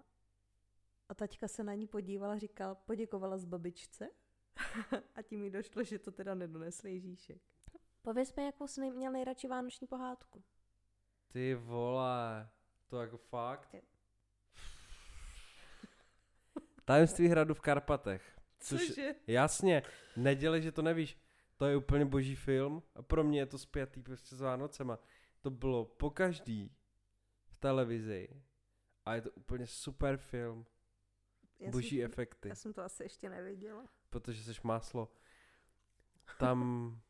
a 1.09 1.13
taťka 1.13 1.47
se 1.47 1.63
na 1.63 1.73
ní 1.73 1.87
podívala, 1.87 2.37
říkal, 2.37 2.75
poděkovala 2.75 3.37
z 3.37 3.45
babičce 3.45 4.09
a 5.15 5.21
tím 5.21 5.43
jí 5.43 5.49
došlo, 5.49 5.83
že 5.83 5.99
to 5.99 6.11
teda 6.11 6.35
nedonesl 6.35 6.87
Ježíšek. 6.87 7.41
Pověz 8.01 8.35
mi, 8.35 8.45
jakou 8.45 8.67
jsi 8.67 8.91
měl 8.91 9.11
nejradši 9.11 9.47
vánoční 9.47 9.87
pohádku. 9.87 10.43
Ty 11.33 11.55
vole, 11.55 12.49
to 12.87 13.01
jako 13.01 13.17
fakt? 13.17 13.75
Tajemství 16.85 17.27
hradu 17.27 17.53
v 17.53 17.61
Karpatech. 17.61 18.39
Což, 18.59 18.87
Cože? 18.87 19.15
jasně, 19.27 19.83
nedělej, 20.17 20.61
že 20.61 20.71
to 20.71 20.81
nevíš. 20.81 21.17
To 21.57 21.65
je 21.65 21.75
úplně 21.77 22.05
boží 22.05 22.35
film 22.35 22.83
a 22.95 23.01
pro 23.01 23.23
mě 23.23 23.39
je 23.39 23.45
to 23.45 23.57
spjatý 23.57 24.01
prostě 24.01 24.35
s 24.35 24.41
Vánocema. 24.41 24.99
To 25.41 25.49
bylo 25.49 25.85
po 25.85 26.09
každý 26.09 26.75
v 27.45 27.55
televizi 27.55 28.43
a 29.05 29.15
je 29.15 29.21
to 29.21 29.31
úplně 29.31 29.67
super 29.67 30.17
film. 30.17 30.65
Já 31.59 31.71
boží 31.71 31.97
jsem, 31.97 32.05
efekty, 32.05 32.49
Já 32.49 32.55
jsem 32.55 32.73
to 32.73 32.81
asi 32.81 33.03
ještě 33.03 33.29
neviděla. 33.29 33.85
protože 34.09 34.43
jsi 34.43 34.59
máslo. 34.63 35.11
Tam, 36.39 37.01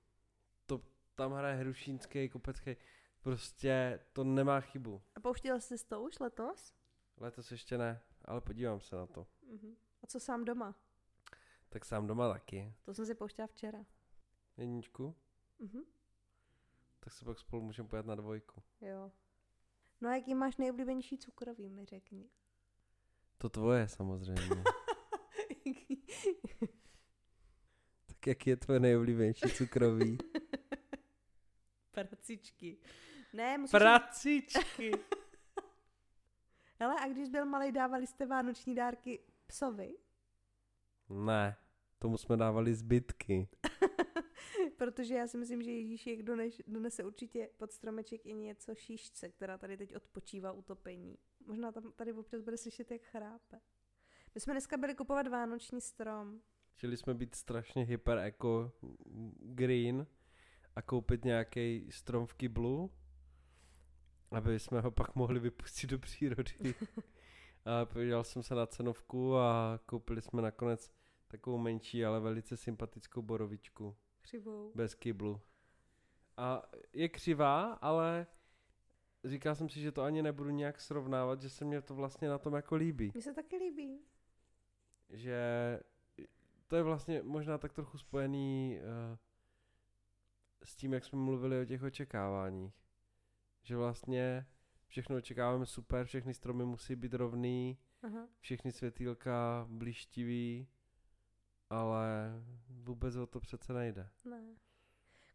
to, 0.65 0.81
tam 1.15 1.33
hraje 1.33 1.55
Hrušínský, 1.55 2.29
Kopecký. 2.29 2.75
Prostě 3.23 3.99
to 4.13 4.23
nemá 4.23 4.61
chybu. 4.61 5.01
A 5.15 5.19
pouštěl 5.19 5.59
jsi 5.59 5.85
to 5.87 6.01
už 6.01 6.19
letos? 6.19 6.73
Letos 7.17 7.51
ještě 7.51 7.77
ne, 7.77 8.01
ale 8.25 8.41
podívám 8.41 8.79
se 8.79 8.95
na 8.95 9.07
to. 9.07 9.27
Mhm. 9.47 9.75
A 10.03 10.07
co 10.07 10.19
sám 10.19 10.45
doma? 10.45 10.75
Tak 11.69 11.85
sám 11.85 12.07
doma 12.07 12.33
taky. 12.33 12.73
To 12.83 12.93
jsem 12.93 13.05
si 13.05 13.15
pouštěla 13.15 13.47
včera. 13.47 13.85
Jedničku? 14.57 15.15
Mhm. 15.59 15.83
Tak 16.99 17.13
se 17.13 17.25
pak 17.25 17.39
spolu 17.39 17.61
můžeme 17.61 17.89
pojet 17.89 18.05
na 18.05 18.15
dvojku. 18.15 18.63
Jo. 18.81 19.11
No 20.01 20.09
a 20.09 20.15
jaký 20.15 20.35
máš 20.35 20.57
nejoblíbenější 20.57 21.17
cukroví, 21.17 21.69
mi 21.69 21.85
řekni. 21.85 22.29
To 23.37 23.49
tvoje 23.49 23.87
samozřejmě. 23.87 24.63
tak 28.05 28.27
jaký 28.27 28.49
je 28.49 28.57
tvoje 28.57 28.79
nejoblíbenější 28.79 29.49
cukroví? 29.49 30.17
Pracičky. 31.91 32.77
Ne, 33.33 33.57
musíš... 33.57 33.71
Pracičky. 33.71 34.91
Hele, 36.79 36.95
a 36.99 37.07
když 37.07 37.29
byl 37.29 37.45
malý, 37.45 37.71
dávali 37.71 38.07
jste 38.07 38.25
vánoční 38.25 38.75
dárky 38.75 39.19
psovi? 39.47 39.95
ne, 41.09 41.55
tomu 41.99 42.17
jsme 42.17 42.37
dávali 42.37 42.73
zbytky. 42.75 43.49
Protože 44.77 45.15
já 45.15 45.27
si 45.27 45.37
myslím, 45.37 45.61
že 45.63 45.71
Ježíšek 45.71 46.23
dones, 46.23 46.53
donese 46.67 47.03
určitě 47.03 47.49
pod 47.57 47.71
stromeček 47.71 48.25
i 48.25 48.33
něco 48.33 48.75
šíšce, 48.75 49.29
která 49.29 49.57
tady 49.57 49.77
teď 49.77 49.95
odpočívá 49.95 50.51
utopení. 50.51 51.17
Možná 51.45 51.71
tam 51.71 51.91
tady 51.91 52.13
občas 52.13 52.41
bude 52.41 52.57
slyšet, 52.57 52.91
jak 52.91 53.01
chrápe. 53.01 53.59
My 54.35 54.41
jsme 54.41 54.53
dneska 54.53 54.77
byli 54.77 54.95
kupovat 54.95 55.27
vánoční 55.27 55.81
strom. 55.81 56.41
Chtěli 56.75 56.97
jsme 56.97 57.13
být 57.13 57.35
strašně 57.35 57.83
hyper 57.83 58.17
eco 58.17 58.71
green 59.39 60.07
a 60.75 60.81
koupit 60.81 61.25
nějaký 61.25 61.87
strom 61.91 62.25
v 62.25 62.33
kyblu, 62.33 62.91
aby 64.33 64.59
jsme 64.59 64.81
ho 64.81 64.91
pak 64.91 65.15
mohli 65.15 65.39
vypustit 65.39 65.89
do 65.89 65.99
přírody. 65.99 66.51
a 67.65 67.85
podíval 67.85 68.23
jsem 68.23 68.43
se 68.43 68.55
na 68.55 68.65
cenovku 68.65 69.37
a 69.37 69.79
koupili 69.85 70.21
jsme 70.21 70.41
nakonec 70.41 70.91
takovou 71.27 71.57
menší, 71.57 72.05
ale 72.05 72.19
velice 72.19 72.57
sympatickou 72.57 73.21
borovičku. 73.21 73.95
Křivou. 74.21 74.71
Bez 74.75 74.95
kyblu. 74.95 75.41
A 76.37 76.63
je 76.93 77.09
křivá, 77.09 77.73
ale 77.73 78.27
říkal 79.23 79.55
jsem 79.55 79.69
si, 79.69 79.79
že 79.79 79.91
to 79.91 80.01
ani 80.01 80.21
nebudu 80.21 80.49
nějak 80.49 80.81
srovnávat, 80.81 81.41
že 81.41 81.49
se 81.49 81.65
mě 81.65 81.81
to 81.81 81.95
vlastně 81.95 82.29
na 82.29 82.37
tom 82.37 82.53
jako 82.53 82.75
líbí. 82.75 83.11
Mně 83.13 83.21
se 83.21 83.33
taky 83.33 83.57
líbí. 83.57 83.99
Že 85.09 85.39
to 86.67 86.75
je 86.75 86.83
vlastně 86.83 87.21
možná 87.23 87.57
tak 87.57 87.73
trochu 87.73 87.97
spojený 87.97 88.79
uh, 88.79 89.17
s 90.63 90.75
tím, 90.75 90.93
jak 90.93 91.05
jsme 91.05 91.19
mluvili 91.19 91.61
o 91.61 91.65
těch 91.65 91.83
očekáváních. 91.83 92.82
Že 93.63 93.77
vlastně 93.77 94.45
všechno 94.87 95.15
očekáváme 95.15 95.65
super, 95.65 96.05
všechny 96.05 96.33
stromy 96.33 96.65
musí 96.65 96.95
být 96.95 97.13
rovný, 97.13 97.77
Aha. 98.01 98.27
všechny 98.39 98.71
světýlka 98.71 99.67
blištivý, 99.69 100.67
ale 101.69 102.33
vůbec 102.69 103.15
o 103.15 103.27
to 103.27 103.39
přece 103.39 103.73
nejde. 103.73 104.09
Ne. 104.25 104.55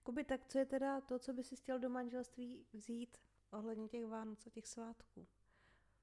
Kuby, 0.03 0.25
tak 0.25 0.45
co 0.47 0.59
je 0.59 0.67
teda 0.67 1.01
to, 1.01 1.19
co 1.19 1.33
by 1.33 1.45
si 1.45 1.57
chtěl 1.57 1.79
do 1.79 1.89
manželství 1.89 2.67
vzít 2.73 3.19
ohledně 3.53 3.89
těch 3.89 4.07
Vánoc 4.07 4.47
a 4.47 4.51
těch 4.51 4.67
svátků? 4.67 5.27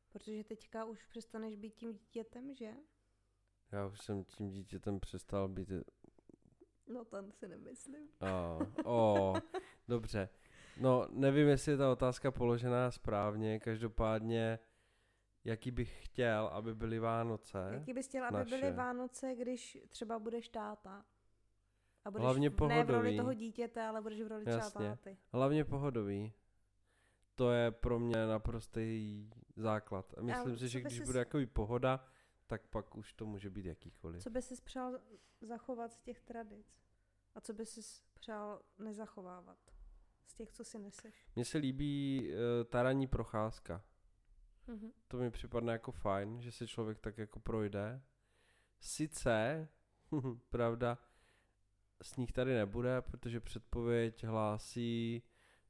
Protože 0.09 0.43
teďka 0.43 0.85
už 0.85 1.05
přestaneš 1.05 1.55
být 1.55 1.75
tím 1.75 1.93
dítětem, 1.93 2.53
že? 2.53 2.73
Já 3.71 3.87
už 3.87 3.99
jsem 3.99 4.23
tím 4.23 4.49
dítětem 4.49 4.99
přestal 4.99 5.47
být. 5.47 5.69
No 6.87 7.05
to 7.05 7.31
si 7.31 7.47
nemyslím. 7.47 8.09
O, 8.21 8.59
o, 8.85 9.33
dobře. 9.87 10.29
No, 10.79 11.07
nevím, 11.09 11.47
jestli 11.47 11.71
je 11.71 11.77
ta 11.77 11.91
otázka 11.91 12.31
položená 12.31 12.91
správně, 12.91 13.59
každopádně, 13.59 14.59
jaký 15.43 15.71
bych 15.71 16.05
chtěl, 16.05 16.47
aby 16.47 16.75
byly 16.75 16.99
Vánoce. 16.99 17.69
Jaký 17.73 17.93
bys 17.93 18.07
chtěl, 18.07 18.25
aby 18.25 18.37
naše. 18.37 18.49
byly 18.57 18.71
Vánoce, 18.71 19.35
když 19.35 19.77
třeba 19.89 20.19
budeš 20.19 20.49
táta? 20.49 21.05
A 22.05 22.11
budeš 22.11 22.23
Hlavně 22.23 22.49
v- 22.49 22.53
ne 22.67 22.83
v 22.83 22.89
roli 22.89 23.01
pohodový. 23.01 23.17
toho 23.17 23.33
dítěte, 23.33 23.83
ale 23.83 24.01
budeš 24.01 24.21
v 24.21 24.27
roli 24.27 24.45
třeba 24.45 24.57
Jasně. 24.57 24.89
táty. 24.89 25.17
Hlavně 25.31 25.65
pohodový. 25.65 26.33
To 27.35 27.51
je 27.51 27.71
pro 27.71 27.99
mě 27.99 28.25
naprostý 28.27 29.29
základ. 29.55 30.13
A 30.17 30.21
myslím 30.21 30.47
Ale 30.47 30.57
si, 30.57 30.67
že 30.69 30.81
když 30.81 31.01
sis- 31.01 31.05
bude 31.05 31.19
jakoby 31.19 31.45
pohoda, 31.45 32.05
tak 32.47 32.67
pak 32.67 32.95
už 32.95 33.13
to 33.13 33.25
může 33.25 33.49
být 33.49 33.65
jakýkoliv. 33.65 34.23
Co 34.23 34.29
by 34.29 34.41
si 34.41 34.61
přál 34.61 34.99
zachovat 35.41 35.91
z 35.91 35.99
těch 35.99 36.21
tradic? 36.21 36.67
A 37.35 37.41
co 37.41 37.53
by 37.53 37.65
si 37.65 37.81
přál 38.13 38.61
nezachovávat? 38.79 39.57
Z 40.25 40.33
těch, 40.33 40.51
co 40.51 40.63
si 40.63 40.79
neseš? 40.79 41.27
Mně 41.35 41.45
se 41.45 41.57
líbí 41.57 42.29
uh, 42.29 42.37
ta 42.69 42.83
ranní 42.83 43.07
procházka. 43.07 43.83
Mhm. 44.67 44.91
To 45.07 45.17
mi 45.17 45.31
připadne 45.31 45.73
jako 45.73 45.91
fajn, 45.91 46.41
že 46.41 46.51
se 46.51 46.67
člověk 46.67 46.99
tak 46.99 47.17
jako 47.17 47.39
projde. 47.39 48.01
Sice, 48.79 49.67
pravda, 50.49 50.97
sníh 52.01 52.31
tady 52.31 52.53
nebude, 52.53 53.01
protože 53.01 53.39
předpověď 53.39 54.23
hlásí 54.23 55.23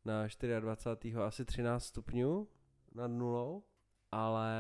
na 0.06 0.28
24. 0.60 1.16
asi 1.16 1.46
13 1.46 1.86
stupňů 1.86 2.48
nad 2.94 3.08
nulou, 3.08 3.64
ale 4.12 4.56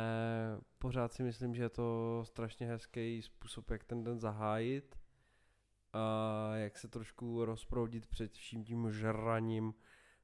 pořád 0.77 1.13
si 1.13 1.23
myslím, 1.23 1.55
že 1.55 1.63
je 1.63 1.69
to 1.69 2.21
strašně 2.25 2.67
hezký 2.67 3.21
způsob, 3.21 3.69
jak 3.71 3.83
ten 3.83 4.03
den 4.03 4.19
zahájit 4.19 4.95
a 5.95 6.55
jak 6.55 6.77
se 6.77 6.87
trošku 6.87 7.45
rozproudit 7.45 8.07
před 8.07 8.33
vším 8.33 8.63
tím 8.63 8.91
žraním 8.91 9.73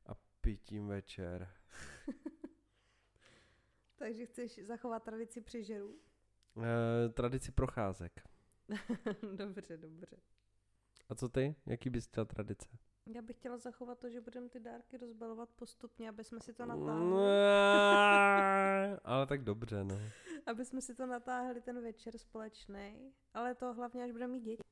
a 0.06 0.12
pitím 0.42 0.88
večer. 0.88 1.50
Takže 3.96 4.26
chceš 4.26 4.66
zachovat 4.66 5.04
tradici 5.04 5.42
přežerů? 5.42 5.96
E, 6.64 7.10
tradici 7.10 7.52
procházek. 7.52 8.22
dobře, 9.36 9.78
dobře. 9.78 10.18
A 11.10 11.16
co 11.16 11.30
ty? 11.30 11.56
Jaký 11.66 11.90
bys 11.90 12.08
chtěl 12.08 12.26
tradice? 12.26 12.68
Já 13.08 13.22
bych 13.22 13.36
chtěla 13.36 13.58
zachovat 13.58 14.00
to, 14.00 14.10
že 14.10 14.22
budeme 14.22 14.50
ty 14.50 14.60
dárky 14.60 14.98
rozbalovat 14.98 15.50
postupně, 15.50 16.10
aby 16.10 16.24
jsme 16.24 16.40
si 16.40 16.54
to 16.54 16.66
natáhli. 16.66 17.14
Ale 19.04 19.28
tak 19.28 19.44
dobře, 19.44 19.84
no. 19.84 20.00
aby 20.46 20.66
jsme 20.66 20.82
si 20.82 20.96
to 20.96 21.06
natáhli 21.06 21.62
ten 21.62 21.82
večer 21.82 22.18
společný. 22.18 23.14
Ale 23.34 23.56
to 23.56 23.74
hlavně, 23.74 24.04
až 24.04 24.12
budeme 24.12 24.34
mít 24.34 24.44
děti. 24.44 24.71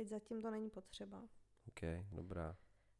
Teď 0.00 0.08
zatím 0.08 0.42
to 0.42 0.50
není 0.50 0.70
potřeba. 0.70 1.22
OK, 1.68 1.80
dobrá. 2.12 2.56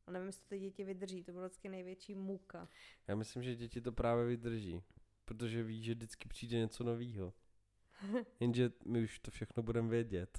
A 0.06 0.10
nevím, 0.10 0.26
jestli 0.26 0.42
to 0.42 0.48
ty 0.48 0.58
děti 0.58 0.84
vydrží, 0.84 1.24
to 1.24 1.32
byla 1.32 1.46
vždycky 1.46 1.68
největší 1.68 2.14
muka. 2.14 2.68
Já 3.08 3.14
myslím, 3.14 3.42
že 3.42 3.54
děti 3.56 3.80
to 3.80 3.92
právě 3.92 4.24
vydrží. 4.24 4.82
Protože 5.24 5.62
ví, 5.62 5.82
že 5.82 5.94
vždycky 5.94 6.28
přijde 6.28 6.58
něco 6.58 6.84
novýho. 6.84 7.32
Jenže 8.40 8.72
my 8.86 9.04
už 9.04 9.18
to 9.18 9.30
všechno 9.30 9.62
budeme 9.62 9.88
vědět. 9.88 10.38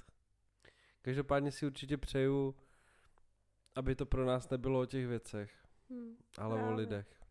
Každopádně 1.02 1.52
si 1.52 1.66
určitě 1.66 1.96
přeju, 1.96 2.54
aby 3.74 3.94
to 3.94 4.06
pro 4.06 4.24
nás 4.24 4.50
nebylo 4.50 4.80
o 4.80 4.86
těch 4.86 5.06
věcech, 5.06 5.64
Hmm, 5.90 6.16
ale 6.38 6.54
o 6.54 6.58
právě. 6.58 6.74
lidech. 6.76 7.22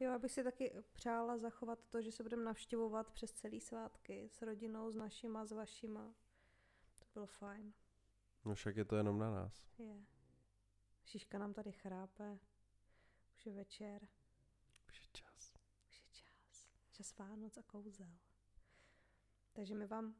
Jo, 0.00 0.12
abych 0.12 0.32
si 0.32 0.44
taky 0.44 0.72
přála 0.92 1.38
zachovat 1.38 1.78
to, 1.90 2.02
že 2.02 2.12
se 2.12 2.22
budeme 2.22 2.44
navštěvovat 2.44 3.10
přes 3.12 3.32
celý 3.32 3.60
svátky 3.60 4.28
s 4.28 4.42
rodinou, 4.42 4.90
s 4.90 4.94
našima, 4.96 5.44
s 5.44 5.52
vašima. 5.52 6.14
To 6.98 7.06
bylo 7.14 7.26
fajn. 7.26 7.72
No 8.44 8.54
však 8.54 8.76
je 8.76 8.84
to 8.84 8.96
jenom 8.96 9.18
na 9.18 9.30
nás. 9.30 9.66
Je. 9.78 10.04
Šiška 11.04 11.38
nám 11.38 11.54
tady 11.54 11.72
chrápe. 11.72 12.38
Už 13.36 13.46
je 13.46 13.52
večer. 13.52 14.08
Už 14.88 15.00
je 15.00 15.06
čas. 15.12 15.54
Už 15.88 16.00
je 16.00 16.06
čas. 16.12 16.68
Čas 16.92 17.18
Vánoc 17.18 17.58
a 17.58 17.62
kouzel. 17.62 18.14
Takže 19.52 19.74
my 19.74 19.86
vám 19.86 20.14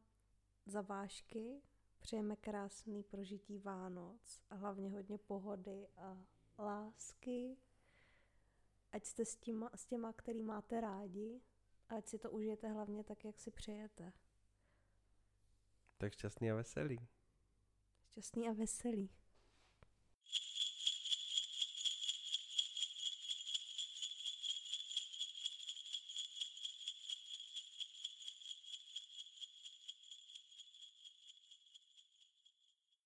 za 0.66 0.80
vášky 0.80 1.62
přejeme 1.98 2.36
krásný 2.36 3.02
prožití 3.02 3.58
Vánoc 3.58 4.42
a 4.50 4.54
hlavně 4.54 4.90
hodně 4.90 5.18
pohody 5.18 5.88
a 5.96 6.18
lásky. 6.58 7.56
Ať 8.92 9.04
jste 9.04 9.24
s 9.24 9.36
těma, 9.36 9.70
s 9.74 9.86
těma 9.86 10.12
který 10.12 10.42
máte 10.42 10.80
rádi 10.80 11.40
a 11.88 11.94
ať 11.94 12.08
si 12.08 12.18
to 12.18 12.30
užijete 12.30 12.68
hlavně 12.68 13.04
tak, 13.04 13.24
jak 13.24 13.38
si 13.38 13.50
přejete. 13.50 14.12
Tak 15.98 16.12
šťastný 16.12 16.50
a 16.50 16.54
veselý. 16.54 17.08
Šťastný 18.14 18.46
a 18.46 18.54
veselý. 18.54 19.10